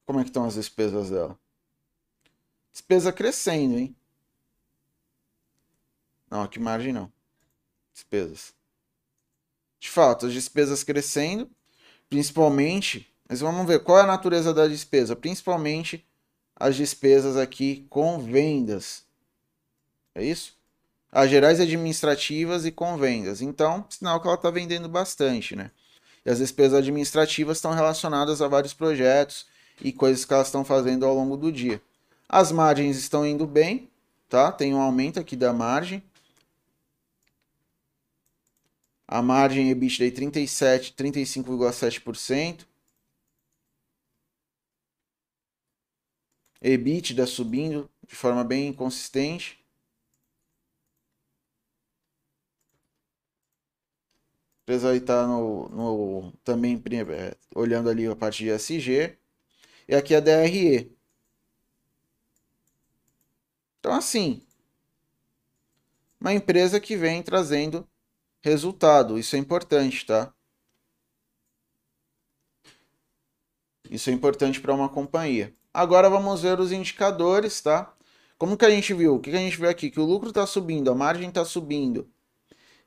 Como 0.07 0.21
é 0.21 0.23
que 0.23 0.31
estão 0.31 0.45
as 0.47 0.55
despesas 0.55 1.11
dela? 1.11 1.39
Despesa 2.73 3.13
crescendo, 3.13 3.77
hein? 3.77 3.97
Não, 6.31 6.43
aqui 6.43 6.61
margem 6.61 6.93
não. 6.93 7.16
Despesas. 7.97 8.53
De 9.81 9.89
fato, 9.89 10.27
as 10.27 10.33
despesas 10.35 10.85
crescendo, 10.85 11.49
principalmente, 12.11 13.11
mas 13.27 13.41
vamos 13.41 13.67
ver 13.67 13.83
qual 13.83 13.99
é 13.99 14.03
a 14.03 14.07
natureza 14.07 14.53
da 14.53 14.67
despesa, 14.69 15.17
principalmente 15.17 16.07
as 16.55 16.77
despesas 16.77 17.39
aqui 17.39 17.87
com 17.89 18.19
vendas. 18.19 19.03
É 20.15 20.23
isso? 20.23 20.55
As 21.11 21.31
gerais 21.31 21.59
administrativas 21.59 22.67
e 22.67 22.71
com 22.71 22.99
vendas. 22.99 23.41
Então, 23.41 23.87
sinal 23.89 24.21
que 24.21 24.27
ela 24.27 24.37
está 24.37 24.51
vendendo 24.51 24.91
bastante, 24.91 25.57
né? 25.57 25.71
E 26.23 26.29
as 26.29 26.37
despesas 26.37 26.81
administrativas 26.81 27.57
estão 27.57 27.73
relacionadas 27.73 28.43
a 28.43 28.49
vários 28.49 28.75
projetos 28.75 29.47
e 29.81 29.91
coisas 29.91 30.27
que 30.27 30.35
elas 30.35 30.49
estão 30.49 30.67
fazendo 30.67 31.07
ao 31.07 31.15
longo 31.15 31.39
do 31.39 31.51
dia. 31.51 31.81
As 32.29 32.53
margens 32.53 32.99
estão 32.99 33.27
indo 33.27 33.47
bem, 33.47 33.89
tá? 34.29 34.53
Tem 34.53 34.75
um 34.75 34.83
aumento 34.83 35.19
aqui 35.19 35.35
da 35.35 35.55
margem. 35.55 36.03
A 39.09 39.23
margem 39.23 39.71
EBITDA 39.71 40.07
é 40.07 40.11
37, 40.11 40.93
35,7%. 40.93 42.67
EBITDA 46.61 47.27
subindo 47.27 47.89
de 48.07 48.15
forma 48.17 48.43
bem 48.45 48.73
consistente. 48.73 49.65
A 54.61 54.73
empresa 54.73 54.91
aí 54.91 54.99
está 54.99 55.27
no, 55.27 55.69
no, 55.69 56.33
também 56.45 56.83
é, 57.15 57.37
olhando 57.55 57.89
ali 57.89 58.07
a 58.07 58.17
parte 58.17 58.43
de 58.43 58.51
SG. 58.51 59.17
E 59.89 59.95
aqui 59.95 60.15
a 60.15 60.21
DRE. 60.21 60.97
Então, 63.81 63.93
assim, 63.95 64.43
uma 66.21 66.35
empresa 66.35 66.79
que 66.79 66.97
vem 66.97 67.23
trazendo 67.23 67.89
resultado. 68.43 69.19
Isso 69.19 69.37
é 69.37 69.39
importante, 69.39 70.07
tá? 70.07 70.33
Isso 73.91 74.11
é 74.11 74.13
importante 74.13 74.61
para 74.61 74.75
uma 74.75 74.89
companhia. 74.89 75.55
Agora 75.73 76.09
vamos 76.11 76.43
ver 76.43 76.59
os 76.59 76.73
indicadores, 76.73 77.61
tá? 77.61 77.95
Como 78.39 78.57
que 78.57 78.65
a 78.65 78.71
gente 78.71 78.93
viu? 78.93 79.17
O 79.17 79.21
que 79.21 79.31
a 79.31 79.39
gente 79.39 79.57
viu 79.57 79.69
aqui? 79.69 79.91
Que 79.91 80.01
o 80.01 80.05
lucro 80.05 80.29
está 80.29 80.47
subindo, 80.47 80.91
a 80.91 80.95
margem 80.95 81.29
está 81.29 81.45
subindo. 81.45 82.09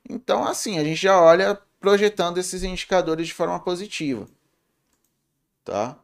Então, 0.08 0.44
assim, 0.44 0.78
a 0.78 0.84
gente 0.84 1.00
já 1.00 1.20
olha 1.20 1.60
projetando 1.78 2.38
esses 2.38 2.62
indicadores 2.62 3.26
de 3.28 3.34
forma 3.34 3.58
positiva. 3.60 4.28
Tá? 5.64 5.98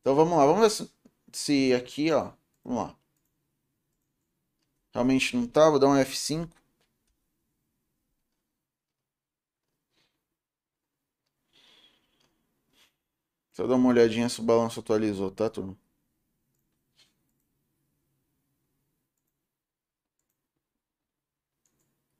Então 0.00 0.14
vamos 0.14 0.36
lá, 0.36 0.46
vamos 0.46 0.60
ver 0.62 0.70
se, 0.70 0.90
se 1.32 1.74
aqui, 1.74 2.10
ó. 2.10 2.32
Vamos 2.64 2.84
lá. 2.84 2.96
Realmente 4.92 5.36
não 5.36 5.46
tá, 5.46 5.68
vou 5.70 5.78
dar 5.78 5.88
um 5.88 5.94
F5. 5.94 6.48
Só 13.60 13.66
dar 13.66 13.74
uma 13.74 13.90
olhadinha 13.90 14.26
se 14.26 14.40
o 14.40 14.42
balanço 14.42 14.80
atualizou, 14.80 15.30
tá, 15.30 15.50
turma? 15.50 15.76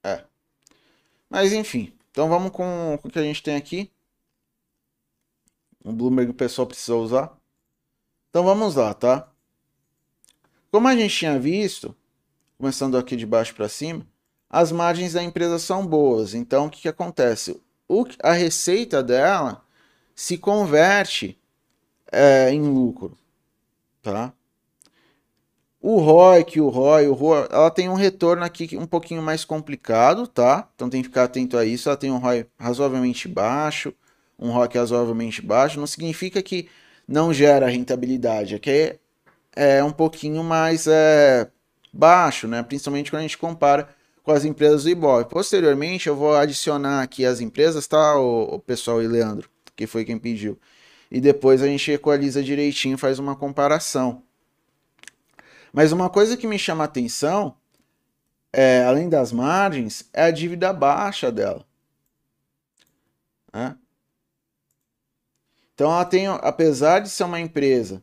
É. 0.05 0.23
Mas 1.31 1.55
enfim. 1.55 1.95
Então 2.11 2.29
vamos 2.29 2.53
com, 2.53 2.99
com 3.01 3.09
o 3.09 3.11
que 3.11 3.19
a 3.19 3.23
gente 3.23 3.43
tem 3.43 3.57
aqui. 3.57 3.91
O 5.83 5.91
Bloomberg 5.95 6.31
o 6.31 6.35
pessoal 6.35 6.67
precisa 6.67 6.95
usar. 6.95 7.35
Então 8.29 8.45
vamos 8.45 8.75
lá, 8.75 8.93
tá? 8.93 9.27
Como 10.71 10.89
a 10.89 10.95
gente 10.95 11.17
tinha 11.17 11.39
visto, 11.39 11.97
começando 12.59 12.99
aqui 12.99 13.17
de 13.17 13.25
baixo 13.25 13.55
para 13.55 13.67
cima, 13.67 14.07
as 14.51 14.71
margens 14.71 15.15
da 15.15 15.23
empresa 15.23 15.59
são 15.59 15.87
boas. 15.87 16.35
Então 16.35 16.67
o 16.67 16.71
que, 16.71 16.83
que 16.83 16.89
acontece? 16.89 17.59
O, 17.89 18.05
a 18.23 18.33
receita 18.35 19.03
dela 19.03 19.65
se 20.21 20.37
converte 20.37 21.39
é, 22.13 22.53
em 22.53 22.61
lucro, 22.61 23.17
tá? 24.03 24.35
O 25.81 25.99
ROIC, 25.99 26.61
o 26.61 26.69
ROI, 26.69 27.09
o 27.09 27.15
ROI, 27.15 27.49
ela 27.51 27.71
tem 27.71 27.89
um 27.89 27.95
retorno 27.95 28.45
aqui 28.45 28.77
um 28.77 28.85
pouquinho 28.85 29.23
mais 29.23 29.47
complicado, 29.47 30.27
tá? 30.27 30.69
Então 30.75 30.91
tem 30.91 31.01
que 31.01 31.09
ficar 31.09 31.25
atento 31.25 31.57
a 31.57 31.65
isso. 31.65 31.89
Ela 31.89 31.97
tem 31.97 32.11
um 32.11 32.19
ROI 32.19 32.47
razoavelmente 32.59 33.27
baixo, 33.29 33.95
um 34.39 34.51
ROIC 34.51 34.77
razoavelmente 34.77 35.41
baixo. 35.41 35.81
Não 35.81 35.87
significa 35.87 36.43
que 36.43 36.69
não 37.09 37.33
gera 37.33 37.67
rentabilidade, 37.67 38.57
é 38.57 38.59
que 38.59 38.71
é, 38.71 39.79
é 39.79 39.83
um 39.83 39.91
pouquinho 39.91 40.45
mais 40.45 40.87
é, 40.87 41.51
baixo, 41.91 42.47
né? 42.47 42.63
Principalmente 42.63 43.11
quando 43.11 43.21
a 43.21 43.23
gente 43.23 43.39
compara 43.39 43.89
com 44.23 44.33
as 44.33 44.45
empresas 44.45 44.85
do 44.85 44.91
Ibov. 44.91 45.25
Posteriormente 45.31 46.11
eu 46.11 46.15
vou 46.15 46.37
adicionar 46.37 47.01
aqui 47.03 47.25
as 47.25 47.41
empresas, 47.41 47.87
tá, 47.87 48.19
o, 48.19 48.57
o 48.57 48.59
pessoal 48.59 49.03
e 49.03 49.09
Leandro, 49.09 49.49
que 49.81 49.87
foi 49.87 50.05
quem 50.05 50.19
pediu. 50.19 50.59
E 51.11 51.23
depois 51.23 51.63
a 51.63 51.67
gente 51.67 51.91
equaliza 51.91 52.43
direitinho, 52.43 52.99
faz 52.99 53.19
uma 53.19 53.35
comparação. 53.35 54.23
Mas 55.73 55.91
uma 55.91 56.11
coisa 56.11 56.37
que 56.37 56.47
me 56.47 56.59
chama 56.59 56.85
a 56.85 56.87
atenção, 56.87 57.57
é, 58.53 58.85
além 58.85 59.09
das 59.09 59.33
margens, 59.33 60.05
é 60.13 60.25
a 60.25 60.31
dívida 60.31 60.71
baixa 60.71 61.33
dela. 61.33 61.65
Né? 63.53 63.75
Então 65.75 65.91
ela 65.91 66.05
tem, 66.05 66.27
apesar 66.27 67.01
de 67.01 67.09
ser 67.09 67.25
uma 67.25 67.41
empresa 67.41 68.03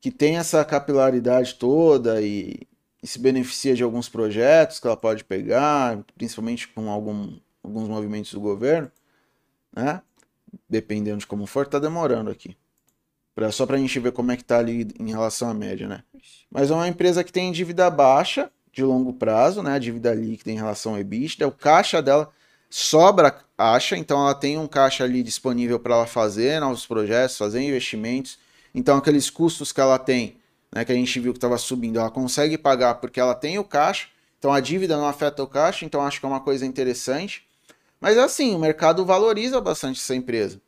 que 0.00 0.12
tem 0.12 0.36
essa 0.36 0.64
capilaridade 0.64 1.56
toda 1.56 2.22
e, 2.22 2.68
e, 3.02 3.06
se 3.06 3.18
beneficia 3.18 3.74
de 3.74 3.82
alguns 3.82 4.08
projetos 4.08 4.78
que 4.78 4.86
ela 4.86 4.96
pode 4.96 5.24
pegar, 5.24 6.04
principalmente 6.14 6.68
com 6.68 6.88
algum, 6.88 7.36
alguns 7.64 7.88
movimentos 7.88 8.32
do 8.32 8.40
governo, 8.40 8.92
né? 9.74 10.02
Dependendo 10.68 11.18
de 11.18 11.26
como 11.26 11.46
for, 11.46 11.66
tá 11.66 11.78
demorando 11.78 12.30
aqui. 12.30 12.56
Pra, 13.34 13.52
só 13.52 13.66
para 13.66 13.76
a 13.76 13.78
gente 13.78 13.98
ver 14.00 14.12
como 14.12 14.32
é 14.32 14.36
que 14.36 14.44
tá 14.44 14.58
ali 14.58 14.88
em 14.98 15.10
relação 15.10 15.48
à 15.48 15.54
média, 15.54 15.86
né? 15.86 16.02
Mas 16.50 16.70
é 16.70 16.74
uma 16.74 16.88
empresa 16.88 17.22
que 17.22 17.32
tem 17.32 17.52
dívida 17.52 17.88
baixa, 17.90 18.50
de 18.72 18.82
longo 18.82 19.12
prazo, 19.12 19.62
né? 19.62 19.74
A 19.74 19.78
dívida 19.78 20.14
líquida 20.14 20.50
em 20.50 20.56
relação 20.56 20.92
ao 20.92 21.00
EBITDA. 21.00 21.46
O 21.46 21.52
caixa 21.52 22.00
dela 22.00 22.30
sobra 22.70 23.30
caixa, 23.56 23.96
então 23.96 24.20
ela 24.20 24.34
tem 24.34 24.58
um 24.58 24.66
caixa 24.66 25.04
ali 25.04 25.22
disponível 25.22 25.80
para 25.80 25.94
ela 25.94 26.06
fazer 26.06 26.60
novos 26.60 26.86
projetos, 26.86 27.36
fazer 27.36 27.60
investimentos. 27.60 28.38
Então 28.74 28.96
aqueles 28.96 29.30
custos 29.30 29.72
que 29.72 29.80
ela 29.80 29.98
tem, 29.98 30.36
né, 30.72 30.84
que 30.84 30.92
a 30.92 30.94
gente 30.94 31.18
viu 31.18 31.32
que 31.32 31.38
estava 31.38 31.58
subindo, 31.58 31.98
ela 31.98 32.10
consegue 32.10 32.58
pagar 32.58 32.96
porque 32.96 33.18
ela 33.18 33.34
tem 33.34 33.58
o 33.58 33.64
caixa. 33.64 34.08
Então 34.38 34.52
a 34.52 34.60
dívida 34.60 34.96
não 34.96 35.06
afeta 35.06 35.42
o 35.42 35.46
caixa, 35.46 35.84
então 35.84 36.02
acho 36.02 36.20
que 36.20 36.26
é 36.26 36.28
uma 36.28 36.40
coisa 36.40 36.64
interessante. 36.64 37.47
Mas 38.00 38.16
assim, 38.18 38.54
o 38.54 38.58
mercado 38.58 39.04
valoriza 39.04 39.60
bastante 39.60 40.00
essa 40.00 40.14
empresa. 40.14 40.60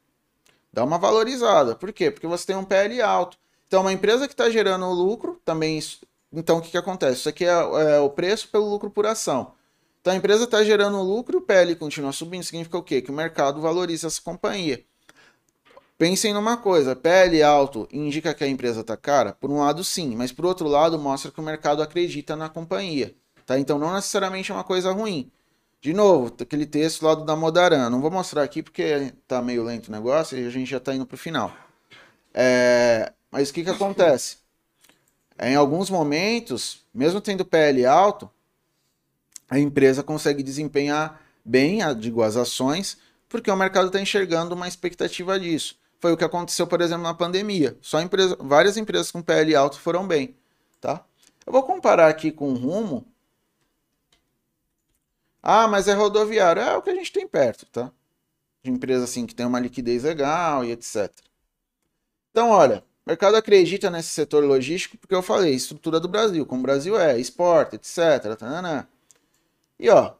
Dá 0.72 0.84
uma 0.84 0.98
valorizada. 0.98 1.74
Por 1.74 1.92
quê? 1.92 2.10
Porque 2.10 2.26
você 2.26 2.46
tem 2.46 2.56
um 2.56 2.64
PL 2.64 3.00
alto. 3.02 3.36
Então, 3.66 3.82
uma 3.82 3.92
empresa 3.92 4.26
que 4.26 4.34
está 4.34 4.50
gerando 4.50 4.90
lucro, 4.90 5.40
também. 5.44 5.80
Então, 6.32 6.58
o 6.58 6.60
que, 6.60 6.70
que 6.70 6.76
acontece? 6.76 7.20
Isso 7.20 7.28
aqui 7.28 7.44
é, 7.44 7.50
é 7.50 8.00
o 8.00 8.10
preço 8.10 8.48
pelo 8.48 8.68
lucro 8.68 8.90
por 8.90 9.06
ação. 9.06 9.52
Então, 10.00 10.12
a 10.12 10.16
empresa 10.16 10.44
está 10.44 10.64
gerando 10.64 11.00
lucro 11.02 11.36
e 11.36 11.38
o 11.38 11.42
PL 11.42 11.76
continua 11.76 12.12
subindo. 12.12 12.42
Significa 12.42 12.78
o 12.78 12.82
quê? 12.82 13.02
Que 13.02 13.10
o 13.10 13.14
mercado 13.14 13.60
valoriza 13.60 14.06
essa 14.06 14.20
companhia. 14.22 14.84
Pensem 15.98 16.32
numa 16.32 16.56
coisa: 16.56 16.96
PL 16.96 17.42
alto 17.42 17.86
indica 17.92 18.32
que 18.32 18.42
a 18.42 18.48
empresa 18.48 18.80
está 18.80 18.96
cara? 18.96 19.34
Por 19.34 19.50
um 19.50 19.58
lado, 19.58 19.84
sim, 19.84 20.16
mas 20.16 20.32
por 20.32 20.46
outro 20.46 20.66
lado, 20.66 20.98
mostra 20.98 21.30
que 21.30 21.38
o 21.40 21.42
mercado 21.42 21.82
acredita 21.82 22.34
na 22.34 22.48
companhia. 22.48 23.14
Tá? 23.44 23.58
Então, 23.58 23.78
não 23.78 23.92
necessariamente 23.92 24.50
é 24.50 24.54
uma 24.54 24.64
coisa 24.64 24.90
ruim. 24.92 25.30
De 25.80 25.94
novo, 25.94 26.34
aquele 26.38 26.66
texto 26.66 27.02
lá 27.06 27.14
do 27.14 27.24
Damodaran. 27.24 27.88
Não 27.88 28.00
vou 28.00 28.10
mostrar 28.10 28.42
aqui 28.42 28.62
porque 28.62 29.14
tá 29.26 29.40
meio 29.40 29.64
lento 29.64 29.88
o 29.88 29.92
negócio 29.92 30.38
e 30.38 30.46
a 30.46 30.50
gente 30.50 30.70
já 30.70 30.78
tá 30.78 30.94
indo 30.94 31.06
pro 31.06 31.16
final. 31.16 31.52
É, 32.34 33.12
mas 33.30 33.48
o 33.48 33.54
que 33.54 33.64
que 33.64 33.70
acontece? 33.70 34.36
Em 35.38 35.54
alguns 35.54 35.88
momentos, 35.88 36.84
mesmo 36.92 37.18
tendo 37.20 37.46
PL 37.46 37.86
alto, 37.86 38.30
a 39.48 39.58
empresa 39.58 40.02
consegue 40.02 40.42
desempenhar 40.42 41.22
bem, 41.42 41.80
digo, 41.98 42.22
as 42.22 42.36
ações, 42.36 42.98
porque 43.26 43.50
o 43.50 43.56
mercado 43.56 43.86
está 43.86 43.98
enxergando 43.98 44.54
uma 44.54 44.68
expectativa 44.68 45.40
disso. 45.40 45.76
Foi 45.98 46.12
o 46.12 46.16
que 46.16 46.24
aconteceu, 46.24 46.66
por 46.66 46.82
exemplo, 46.82 47.04
na 47.04 47.14
pandemia. 47.14 47.76
Só 47.80 48.02
empresa, 48.02 48.36
várias 48.38 48.76
empresas 48.76 49.10
com 49.10 49.22
PL 49.22 49.54
alto 49.54 49.80
foram 49.80 50.06
bem, 50.06 50.36
tá? 50.78 51.04
Eu 51.46 51.52
vou 51.52 51.62
comparar 51.62 52.08
aqui 52.08 52.30
com 52.30 52.50
o 52.50 52.54
Rumo, 52.54 53.06
ah, 55.42 55.68
mas 55.68 55.88
é 55.88 55.94
rodoviário. 55.94 56.62
É 56.62 56.76
o 56.76 56.82
que 56.82 56.90
a 56.90 56.94
gente 56.94 57.12
tem 57.12 57.26
perto, 57.26 57.66
tá? 57.66 57.90
De 58.62 58.70
empresa 58.70 59.04
assim 59.04 59.26
que 59.26 59.34
tem 59.34 59.46
uma 59.46 59.60
liquidez 59.60 60.04
legal 60.04 60.64
e 60.64 60.72
etc. 60.72 61.10
Então, 62.30 62.50
olha, 62.50 62.84
o 63.06 63.10
mercado 63.10 63.36
acredita 63.36 63.90
nesse 63.90 64.08
setor 64.08 64.44
logístico 64.44 64.96
porque 64.98 65.14
eu 65.14 65.22
falei, 65.22 65.54
estrutura 65.54 65.98
do 66.00 66.08
Brasil, 66.08 66.46
como 66.46 66.60
o 66.60 66.62
Brasil 66.62 66.98
é, 66.98 67.18
esporte, 67.18 67.76
etc. 67.76 68.36
Tá, 68.38 68.86
E 69.78 69.88
ó, 69.90 70.14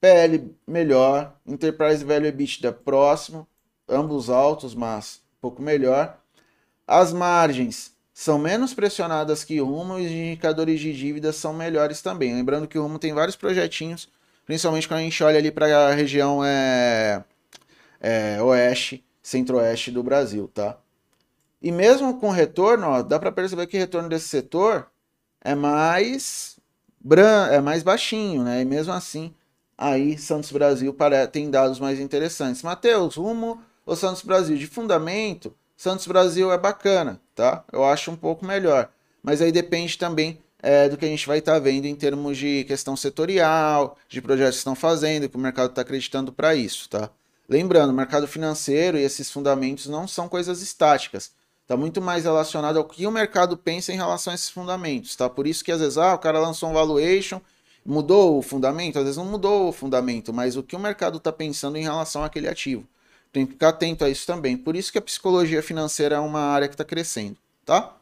PL 0.00 0.54
melhor, 0.66 1.34
Enterprise 1.46 2.04
Value 2.04 2.26
EBITDA 2.28 2.72
próximo, 2.72 3.46
ambos 3.88 4.30
altos, 4.30 4.74
mas 4.74 5.22
um 5.38 5.40
pouco 5.40 5.62
melhor. 5.62 6.18
As 6.86 7.12
margens 7.12 7.94
são 8.14 8.38
menos 8.38 8.74
pressionadas 8.74 9.44
que 9.44 9.60
o 9.60 9.66
Rumo 9.66 9.98
e 9.98 10.06
os 10.06 10.12
indicadores 10.12 10.80
de 10.80 10.92
dívida 10.92 11.32
são 11.32 11.52
melhores 11.54 12.02
também. 12.02 12.34
Lembrando 12.34 12.68
que 12.68 12.78
o 12.78 12.82
Rumo 12.82 12.98
tem 12.98 13.12
vários 13.14 13.36
projetinhos 13.36 14.08
Principalmente 14.48 14.88
quando 14.88 15.00
a 15.00 15.02
gente 15.02 15.22
olha 15.22 15.38
ali 15.38 15.50
para 15.50 15.88
a 15.88 15.92
região 15.92 16.42
é, 16.42 17.22
é, 18.00 18.40
oeste, 18.40 19.04
centro-oeste 19.22 19.90
do 19.90 20.02
Brasil, 20.02 20.48
tá? 20.48 20.78
E 21.60 21.70
mesmo 21.70 22.18
com 22.18 22.30
retorno, 22.30 22.86
ó, 22.86 23.02
dá 23.02 23.18
para 23.18 23.30
perceber 23.30 23.66
que 23.66 23.76
o 23.76 23.80
retorno 23.80 24.08
desse 24.08 24.26
setor 24.26 24.90
é 25.42 25.54
mais 25.54 26.58
bran 26.98 27.48
é 27.48 27.60
mais 27.60 27.82
baixinho, 27.82 28.42
né? 28.42 28.62
E 28.62 28.64
mesmo 28.64 28.90
assim, 28.90 29.34
aí 29.76 30.16
Santos 30.16 30.50
Brasil 30.50 30.96
tem 31.30 31.50
dados 31.50 31.78
mais 31.78 32.00
interessantes. 32.00 32.62
Mateus, 32.62 33.16
rumo 33.16 33.62
ao 33.84 33.94
Santos 33.96 34.22
Brasil 34.22 34.56
de 34.56 34.66
fundamento, 34.66 35.54
Santos 35.76 36.06
Brasil 36.06 36.50
é 36.50 36.56
bacana, 36.56 37.20
tá? 37.34 37.64
Eu 37.70 37.84
acho 37.84 38.10
um 38.10 38.16
pouco 38.16 38.46
melhor. 38.46 38.88
Mas 39.22 39.42
aí 39.42 39.52
depende 39.52 39.98
também 39.98 40.38
é, 40.62 40.88
do 40.88 40.96
que 40.96 41.04
a 41.04 41.08
gente 41.08 41.26
vai 41.26 41.38
estar 41.38 41.54
tá 41.54 41.58
vendo 41.58 41.86
em 41.86 41.94
termos 41.94 42.36
de 42.36 42.64
questão 42.64 42.96
setorial, 42.96 43.96
de 44.08 44.20
projetos 44.20 44.56
que 44.56 44.60
estão 44.60 44.74
fazendo, 44.74 45.28
que 45.28 45.36
o 45.36 45.40
mercado 45.40 45.70
está 45.70 45.82
acreditando 45.82 46.32
para 46.32 46.54
isso, 46.54 46.88
tá? 46.88 47.10
Lembrando, 47.48 47.90
o 47.90 47.94
mercado 47.94 48.26
financeiro 48.26 48.98
e 48.98 49.02
esses 49.02 49.30
fundamentos 49.30 49.86
não 49.86 50.06
são 50.06 50.28
coisas 50.28 50.60
estáticas. 50.60 51.32
Está 51.62 51.76
muito 51.76 52.00
mais 52.00 52.24
relacionado 52.24 52.78
ao 52.78 52.84
que 52.84 53.06
o 53.06 53.10
mercado 53.10 53.56
pensa 53.56 53.92
em 53.92 53.96
relação 53.96 54.32
a 54.32 54.34
esses 54.34 54.50
fundamentos, 54.50 55.14
tá? 55.16 55.28
Por 55.28 55.46
isso 55.46 55.64
que 55.64 55.72
às 55.72 55.80
vezes, 55.80 55.98
ah, 55.98 56.14
o 56.14 56.18
cara 56.18 56.38
lançou 56.38 56.70
um 56.70 56.74
valuation, 56.74 57.40
mudou 57.84 58.38
o 58.38 58.42
fundamento, 58.42 58.98
às 58.98 59.04
vezes 59.04 59.16
não 59.16 59.24
mudou 59.24 59.68
o 59.68 59.72
fundamento, 59.72 60.32
mas 60.32 60.56
o 60.56 60.62
que 60.62 60.76
o 60.76 60.78
mercado 60.78 61.18
está 61.18 61.32
pensando 61.32 61.76
em 61.76 61.82
relação 61.82 62.24
àquele 62.24 62.48
ativo. 62.48 62.86
Tem 63.32 63.46
que 63.46 63.52
ficar 63.52 63.68
atento 63.68 64.04
a 64.04 64.10
isso 64.10 64.26
também. 64.26 64.56
Por 64.56 64.74
isso 64.74 64.90
que 64.90 64.98
a 64.98 65.02
psicologia 65.02 65.62
financeira 65.62 66.16
é 66.16 66.18
uma 66.18 66.40
área 66.40 66.68
que 66.68 66.74
está 66.74 66.84
crescendo, 66.84 67.36
tá? 67.64 67.97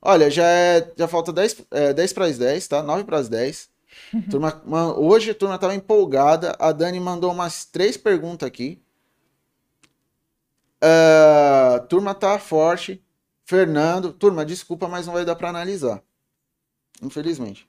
Olha, 0.00 0.30
já, 0.30 0.44
é, 0.44 0.92
já 0.96 1.08
falta 1.08 1.32
10, 1.32 1.62
é, 1.70 1.92
10 1.92 2.12
para 2.12 2.26
as 2.26 2.38
10, 2.38 2.68
tá? 2.68 2.82
9 2.82 3.04
para 3.04 3.18
as 3.18 3.28
10. 3.28 3.68
Turma, 4.30 4.62
uma, 4.64 4.98
hoje 4.98 5.30
a 5.30 5.34
turma 5.34 5.54
estava 5.54 5.74
empolgada. 5.74 6.54
A 6.58 6.72
Dani 6.72 7.00
mandou 7.00 7.32
umas 7.32 7.64
três 7.64 7.96
perguntas 7.96 8.46
aqui. 8.46 8.82
Uh, 10.82 11.86
turma 11.88 12.14
tá 12.14 12.38
forte. 12.38 13.02
Fernando, 13.44 14.12
turma, 14.12 14.44
desculpa, 14.44 14.88
mas 14.88 15.06
não 15.06 15.14
vai 15.14 15.24
dar 15.24 15.36
para 15.36 15.48
analisar. 15.48 16.02
Infelizmente. 17.02 17.68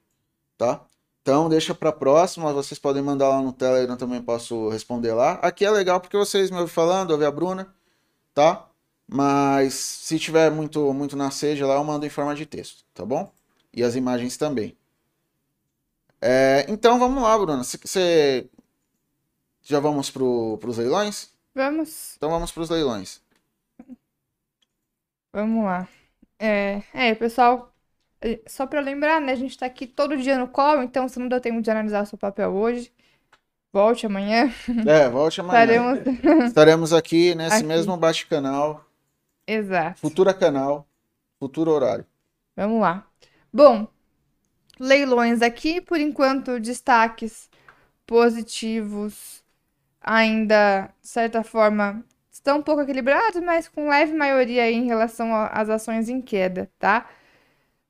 Tá? 0.57 0.81
Então 1.21 1.49
deixa 1.49 1.75
para 1.75 1.91
próxima, 1.91 2.53
vocês 2.53 2.79
podem 2.79 3.01
mandar 3.03 3.27
lá 3.27 3.41
no 3.41 3.51
Telegram 3.51 3.97
também 3.97 4.21
posso 4.21 4.69
responder 4.69 5.13
lá. 5.13 5.33
Aqui 5.33 5.65
é 5.65 5.69
legal 5.69 5.99
porque 5.99 6.17
vocês 6.17 6.49
me 6.49 6.57
ouvem 6.57 6.73
falando, 6.73 7.11
ouvem 7.11 7.27
a 7.27 7.31
Bruna, 7.31 7.67
tá? 8.33 8.66
Mas 9.07 9.73
se 9.73 10.19
tiver 10.19 10.51
muito 10.51 10.93
muito 10.93 11.15
na 11.15 11.31
seja 11.31 11.65
lá, 11.67 11.75
eu 11.75 11.83
mando 11.83 12.05
em 12.05 12.09
forma 12.09 12.35
de 12.35 12.45
texto, 12.45 12.83
tá 12.93 13.05
bom? 13.05 13.31
E 13.73 13.83
as 13.83 13.95
imagens 13.95 14.37
também. 14.37 14.75
É, 16.21 16.65
então 16.67 16.99
vamos 16.99 17.21
lá, 17.23 17.37
Bruna. 17.37 17.63
Você 17.63 18.49
já 19.63 19.79
vamos 19.79 20.09
para 20.09 20.23
os 20.23 20.77
leilões? 20.77 21.31
Vamos. 21.53 22.15
Então 22.17 22.29
vamos 22.29 22.51
para 22.51 22.63
os 22.63 22.69
leilões. 22.69 23.21
Vamos 25.33 25.65
lá. 25.65 25.87
É, 26.39 26.83
é 26.93 27.15
pessoal, 27.15 27.73
é, 28.21 28.39
só 28.47 28.65
para 28.67 28.81
lembrar, 28.81 29.21
né? 29.21 29.33
A 29.33 29.35
gente 29.35 29.57
tá 29.57 29.65
aqui 29.65 29.87
todo 29.87 30.17
dia 30.17 30.37
no 30.37 30.47
call, 30.47 30.83
então 30.83 31.07
se 31.07 31.19
não 31.19 31.27
deu 31.27 31.41
tempo 31.41 31.61
de 31.61 31.69
analisar 31.71 32.03
o 32.03 32.05
seu 32.05 32.17
papel 32.17 32.51
hoje, 32.53 32.91
volte 33.73 34.05
amanhã. 34.05 34.51
É, 34.85 35.09
volte 35.09 35.41
amanhã. 35.41 35.61
Estaremos, 35.63 35.99
Estaremos 36.43 36.93
aqui 36.93 37.35
nesse 37.35 37.63
aqui. 37.63 37.63
mesmo 37.63 37.97
bate-canal. 37.97 38.86
Exato. 39.47 40.01
Futura 40.01 40.33
canal, 40.33 40.85
futuro 41.39 41.71
horário. 41.71 42.05
Vamos 42.55 42.81
lá. 42.81 43.07
Bom, 43.51 43.87
leilões 44.79 45.41
aqui, 45.41 45.79
por 45.79 45.99
enquanto, 45.99 46.59
destaques 46.59 47.49
positivos, 48.05 49.43
ainda, 50.01 50.89
de 51.01 51.07
certa 51.07 51.43
forma, 51.43 52.03
estão 52.31 52.59
um 52.59 52.63
pouco 52.63 52.81
equilibrados, 52.81 53.41
mas 53.41 53.67
com 53.67 53.89
leve 53.89 54.13
maioria 54.13 54.69
em 54.69 54.85
relação 54.85 55.33
às 55.33 55.69
ações 55.69 56.09
em 56.09 56.21
queda, 56.21 56.69
tá? 56.77 57.09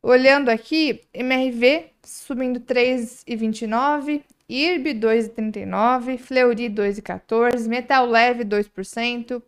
Olhando 0.02 0.50
aqui, 0.50 1.02
MRV 1.14 1.92
subindo 2.04 2.60
3,29, 2.62 4.24
IRB 4.48 4.94
2,39, 4.94 6.18
Fleury 6.18 6.70
2,14, 6.70 7.68
Metal 7.68 8.06
Leve 8.06 8.46
2%. 8.46 9.42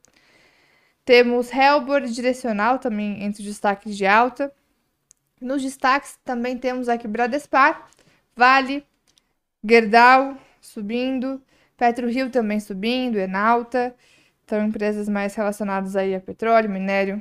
Temos 1.10 1.52
Helbor 1.52 2.02
direcional 2.02 2.78
também 2.78 3.24
entre 3.24 3.42
os 3.42 3.48
destaques 3.48 3.98
de 3.98 4.06
alta. 4.06 4.54
Nos 5.42 5.64
destaques 5.64 6.20
também 6.24 6.56
temos 6.56 6.88
aqui 6.88 7.08
Bradespar, 7.08 7.90
Vale, 8.36 8.86
Gerdau 9.68 10.38
subindo, 10.62 11.42
PetroRio 11.76 12.30
também 12.30 12.60
subindo, 12.60 13.18
Enalta. 13.18 13.96
Então, 14.46 14.64
empresas 14.64 15.10
mais 15.10 15.34
relacionadas 15.34 15.96
aí 15.96 16.14
a 16.14 16.20
petróleo, 16.20 16.70
minério, 16.70 17.20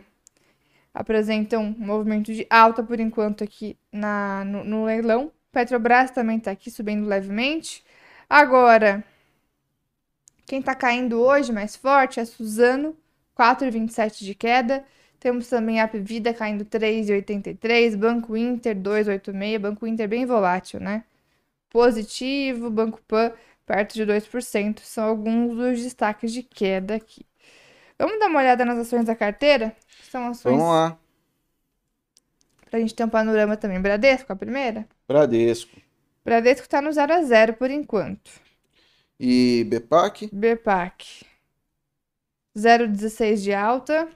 apresentam 0.92 1.62
um 1.62 1.86
movimento 1.86 2.30
de 2.30 2.46
alta 2.50 2.82
por 2.82 3.00
enquanto 3.00 3.42
aqui 3.42 3.74
na, 3.90 4.44
no, 4.44 4.64
no 4.64 4.84
leilão. 4.84 5.32
Petrobras 5.50 6.10
também 6.10 6.36
está 6.36 6.50
aqui 6.50 6.70
subindo 6.70 7.06
levemente. 7.06 7.82
Agora, 8.28 9.02
quem 10.44 10.60
está 10.60 10.74
caindo 10.74 11.22
hoje 11.22 11.54
mais 11.54 11.74
forte 11.74 12.20
é 12.20 12.26
Suzano, 12.26 12.94
4,27 13.38 14.24
de 14.24 14.34
queda. 14.34 14.84
Temos 15.20 15.48
também 15.48 15.80
a 15.80 15.86
Vida 15.86 16.32
caindo 16.32 16.64
3,83, 16.64 17.96
Banco 17.96 18.36
Inter 18.36 18.76
2,86, 18.76 19.58
Banco 19.58 19.86
Inter 19.86 20.08
bem 20.08 20.24
volátil, 20.24 20.80
né? 20.80 21.04
Positivo, 21.70 22.70
Banco 22.70 23.00
Pan 23.06 23.32
perto 23.66 23.94
de 23.94 24.06
2%, 24.06 24.80
são 24.80 25.04
alguns 25.04 25.54
dos 25.54 25.82
destaques 25.82 26.32
de 26.32 26.42
queda 26.42 26.94
aqui. 26.94 27.26
Vamos 27.98 28.18
dar 28.18 28.28
uma 28.28 28.38
olhada 28.38 28.64
nas 28.64 28.78
ações 28.78 29.04
da 29.04 29.14
carteira? 29.14 29.76
São 30.10 30.28
ações. 30.28 30.56
Vamos 30.56 30.72
lá. 30.72 30.98
Pra 32.70 32.80
gente 32.80 32.94
ter 32.94 33.04
um 33.04 33.08
panorama 33.08 33.56
também. 33.56 33.80
Bradesco, 33.80 34.32
a 34.32 34.36
primeira? 34.36 34.86
Bradesco. 35.06 35.76
Bradesco 36.24 36.68
tá 36.68 36.80
no 36.80 36.92
0 36.92 37.12
a 37.12 37.22
0 37.22 37.54
por 37.54 37.70
enquanto. 37.70 38.30
E 39.20 39.66
BPAC? 39.68 40.30
BPAC. 40.32 41.26
0,16 42.58 43.36
de 43.36 43.54
alta. 43.54 44.08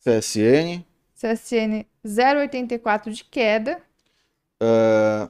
CSN. 0.00 0.84
CSN 1.14 1.84
0,84 2.06 3.10
de 3.10 3.24
queda. 3.24 3.80
Uh... 4.62 5.28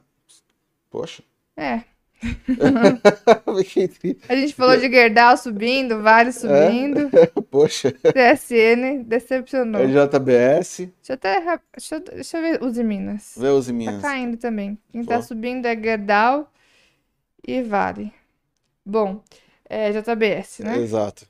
Poxa. 0.91 1.23
É. 1.57 1.83
a 4.29 4.35
gente 4.35 4.53
falou 4.55 4.77
de 4.77 4.91
Gerdau 4.91 5.37
subindo, 5.37 6.03
Vale 6.03 6.33
subindo. 6.33 7.09
É? 7.17 7.27
Poxa. 7.49 7.93
CSN 7.93 9.05
decepcionou. 9.05 9.87
JBS. 9.87 10.79
Deixa 10.79 10.91
eu, 11.11 11.15
até, 11.15 11.61
deixa, 11.77 11.95
eu, 11.95 12.01
deixa 12.01 12.39
eu 12.39 12.43
ver 12.43 12.61
os 12.63 12.77
Minas. 12.79 13.35
Vê 13.37 13.49
os 13.49 13.71
Minas. 13.71 14.03
Tá 14.03 14.09
caindo 14.09 14.37
também. 14.37 14.77
Quem 14.91 15.05
Pô. 15.05 15.11
tá 15.11 15.23
subindo 15.23 15.67
é 15.67 15.77
Gerdau 15.77 16.53
e 17.47 17.63
Vale. 17.63 18.13
Bom, 18.85 19.23
é 19.69 19.93
JBS, 19.93 20.59
né? 20.61 20.79
Exato. 20.79 21.25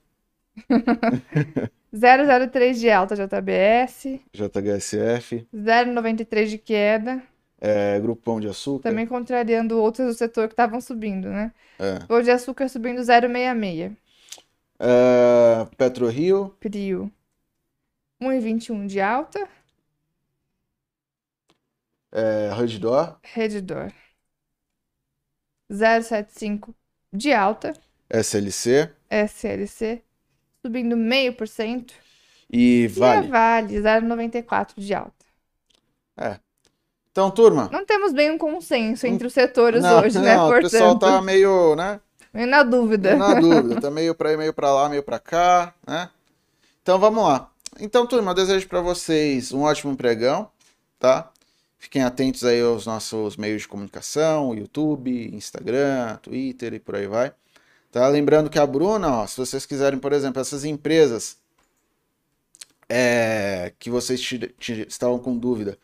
003 1.92 2.78
de 2.78 2.90
alta 2.90 3.14
JBS. 3.14 4.20
JHSF. 4.32 5.46
0,93 5.54 6.46
de 6.46 6.58
queda. 6.58 7.22
É, 7.60 7.98
Grupo 8.00 8.22
Pão 8.22 8.40
de 8.40 8.48
Açúcar. 8.48 8.90
Também 8.90 9.06
contrariando 9.06 9.80
outros 9.80 10.06
do 10.06 10.14
setor 10.14 10.46
que 10.48 10.52
estavam 10.52 10.80
subindo, 10.80 11.28
né? 11.28 11.52
É. 11.78 11.98
Pão 12.06 12.22
de 12.22 12.30
Açúcar 12.30 12.68
subindo 12.68 13.00
0,66. 13.00 13.96
É, 14.78 15.66
PetroRio. 15.76 16.56
Prio. 16.60 17.10
1,21 18.20 18.86
de 18.86 19.00
alta. 19.00 19.48
É, 22.12 22.50
Redditor. 22.54 23.18
Redditor. 23.22 23.92
0,75 25.70 26.74
de 27.12 27.32
alta. 27.32 27.74
SLC. 28.10 28.90
SLC. 29.10 30.02
Subindo 30.64 30.96
meio 30.96 31.34
por 31.34 31.46
cento. 31.46 31.94
E 32.50 32.88
Vale. 32.88 33.26
E 33.26 33.28
a 33.28 33.30
Vale, 33.30 33.80
0,94 33.80 34.72
de 34.76 34.94
alta. 34.94 35.12
É. 36.16 36.38
Então, 37.10 37.30
turma. 37.30 37.68
Não 37.72 37.84
temos 37.84 38.12
bem 38.12 38.30
um 38.30 38.38
consenso 38.38 39.06
entre 39.06 39.26
os 39.26 39.32
setores 39.32 39.82
não, 39.82 40.00
hoje, 40.00 40.18
né? 40.18 40.36
Não, 40.36 40.48
Portanto, 40.48 40.66
o 40.66 40.70
pessoal 40.70 40.98
tá 40.98 41.20
meio, 41.20 41.74
né? 41.74 42.00
Meio 42.32 42.46
na 42.46 42.62
dúvida. 42.62 43.16
Meio 43.16 43.18
na 43.18 43.34
dúvida. 43.40 43.80
Tá 43.80 43.90
meio 43.90 44.14
pra 44.14 44.36
meio 44.36 44.52
pra 44.52 44.72
lá, 44.72 44.88
meio 44.88 45.02
pra 45.02 45.18
cá, 45.18 45.74
né? 45.86 46.10
Então, 46.82 46.98
vamos 46.98 47.24
lá. 47.24 47.50
Então, 47.80 48.06
turma, 48.06 48.30
eu 48.30 48.34
desejo 48.34 48.68
para 48.68 48.80
vocês 48.80 49.52
um 49.52 49.62
ótimo 49.62 49.96
pregão, 49.96 50.50
tá? 50.98 51.30
Fiquem 51.78 52.02
atentos 52.02 52.44
aí 52.44 52.60
aos 52.60 52.86
nossos 52.86 53.36
meios 53.36 53.62
de 53.62 53.68
comunicação, 53.68 54.54
YouTube, 54.54 55.30
Instagram, 55.32 56.16
Twitter 56.22 56.74
e 56.74 56.80
por 56.80 56.96
aí 56.96 57.06
vai. 57.06 57.32
Tá? 57.90 58.06
Lembrando 58.08 58.50
que 58.50 58.58
a 58.58 58.66
Bruna, 58.66 59.22
ó, 59.22 59.26
se 59.26 59.36
vocês 59.36 59.64
quiserem, 59.64 59.98
por 59.98 60.12
exemplo, 60.12 60.40
essas 60.40 60.64
empresas 60.64 61.36
é, 62.88 63.72
que 63.78 63.90
vocês 63.90 64.20
estavam 64.88 65.18
com 65.18 65.36
dúvida, 65.36 65.78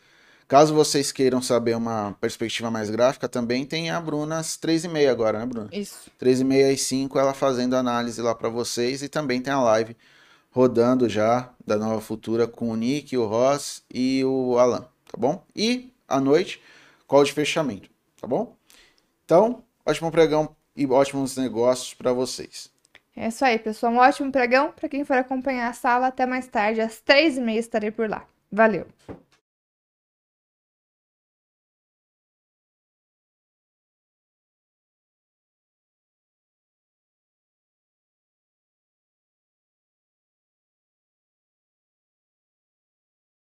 Caso 0.47 0.75
vocês 0.75 1.11
queiram 1.11 1.41
saber 1.41 1.75
uma 1.75 2.15
perspectiva 2.21 2.71
mais 2.71 2.91
gráfica, 2.91 3.29
também 3.29 3.65
tem 3.65 3.91
a 3.91 3.99
Bruna 3.99 4.39
às 4.39 4.59
3h30 4.59 5.11
agora, 5.11 5.39
né, 5.39 5.47
Bruna? 5.47 5.69
Isso. 5.73 6.11
3h30 6.21 6.73
e 6.75 6.77
5 6.77 7.19
ela 7.19 7.33
fazendo 7.33 7.75
análise 7.75 8.21
lá 8.21 8.35
para 8.35 8.51
vocês 8.51 9.03
e 9.03 9.09
também 9.09 9.41
tem 9.41 9.53
a 9.53 9.61
live 9.61 9.97
rodando 10.51 11.09
já 11.09 11.51
da 11.67 11.77
Nova 11.77 12.01
Futura 12.01 12.47
com 12.47 12.69
o 12.69 12.77
Nick, 12.77 13.17
o 13.17 13.27
Ross 13.27 13.83
e 13.93 14.23
o 14.25 14.59
Alan, 14.59 14.87
tá 15.11 15.17
bom? 15.17 15.43
E 15.57 15.91
à 16.07 16.21
noite, 16.21 16.61
call 17.07 17.25
de 17.25 17.33
fechamento, 17.33 17.89
tá 18.21 18.27
bom? 18.27 18.55
Então, 19.25 19.65
ótimo 19.85 20.13
pregão 20.13 20.55
e 20.77 20.87
ótimos 20.87 21.37
negócios 21.37 21.95
para 21.95 22.13
vocês. 22.13 22.71
É 23.17 23.29
isso 23.29 23.45
aí, 23.45 23.59
pessoal. 23.59 23.93
Um 23.93 23.99
ótimo 23.99 24.33
pregão. 24.33 24.73
Para 24.73 24.89
quem 24.89 25.05
for 25.05 25.17
acompanhar 25.17 25.69
a 25.69 25.73
sala, 25.73 26.09
até 26.09 26.27
mais 26.27 26.47
tarde, 26.49 26.81
às 26.81 27.01
três 27.01 27.37
e 27.37 27.41
meia 27.41 27.61
estarei 27.61 27.91
por 27.91 28.09
lá. 28.09 28.27
Valeu! 28.51 28.87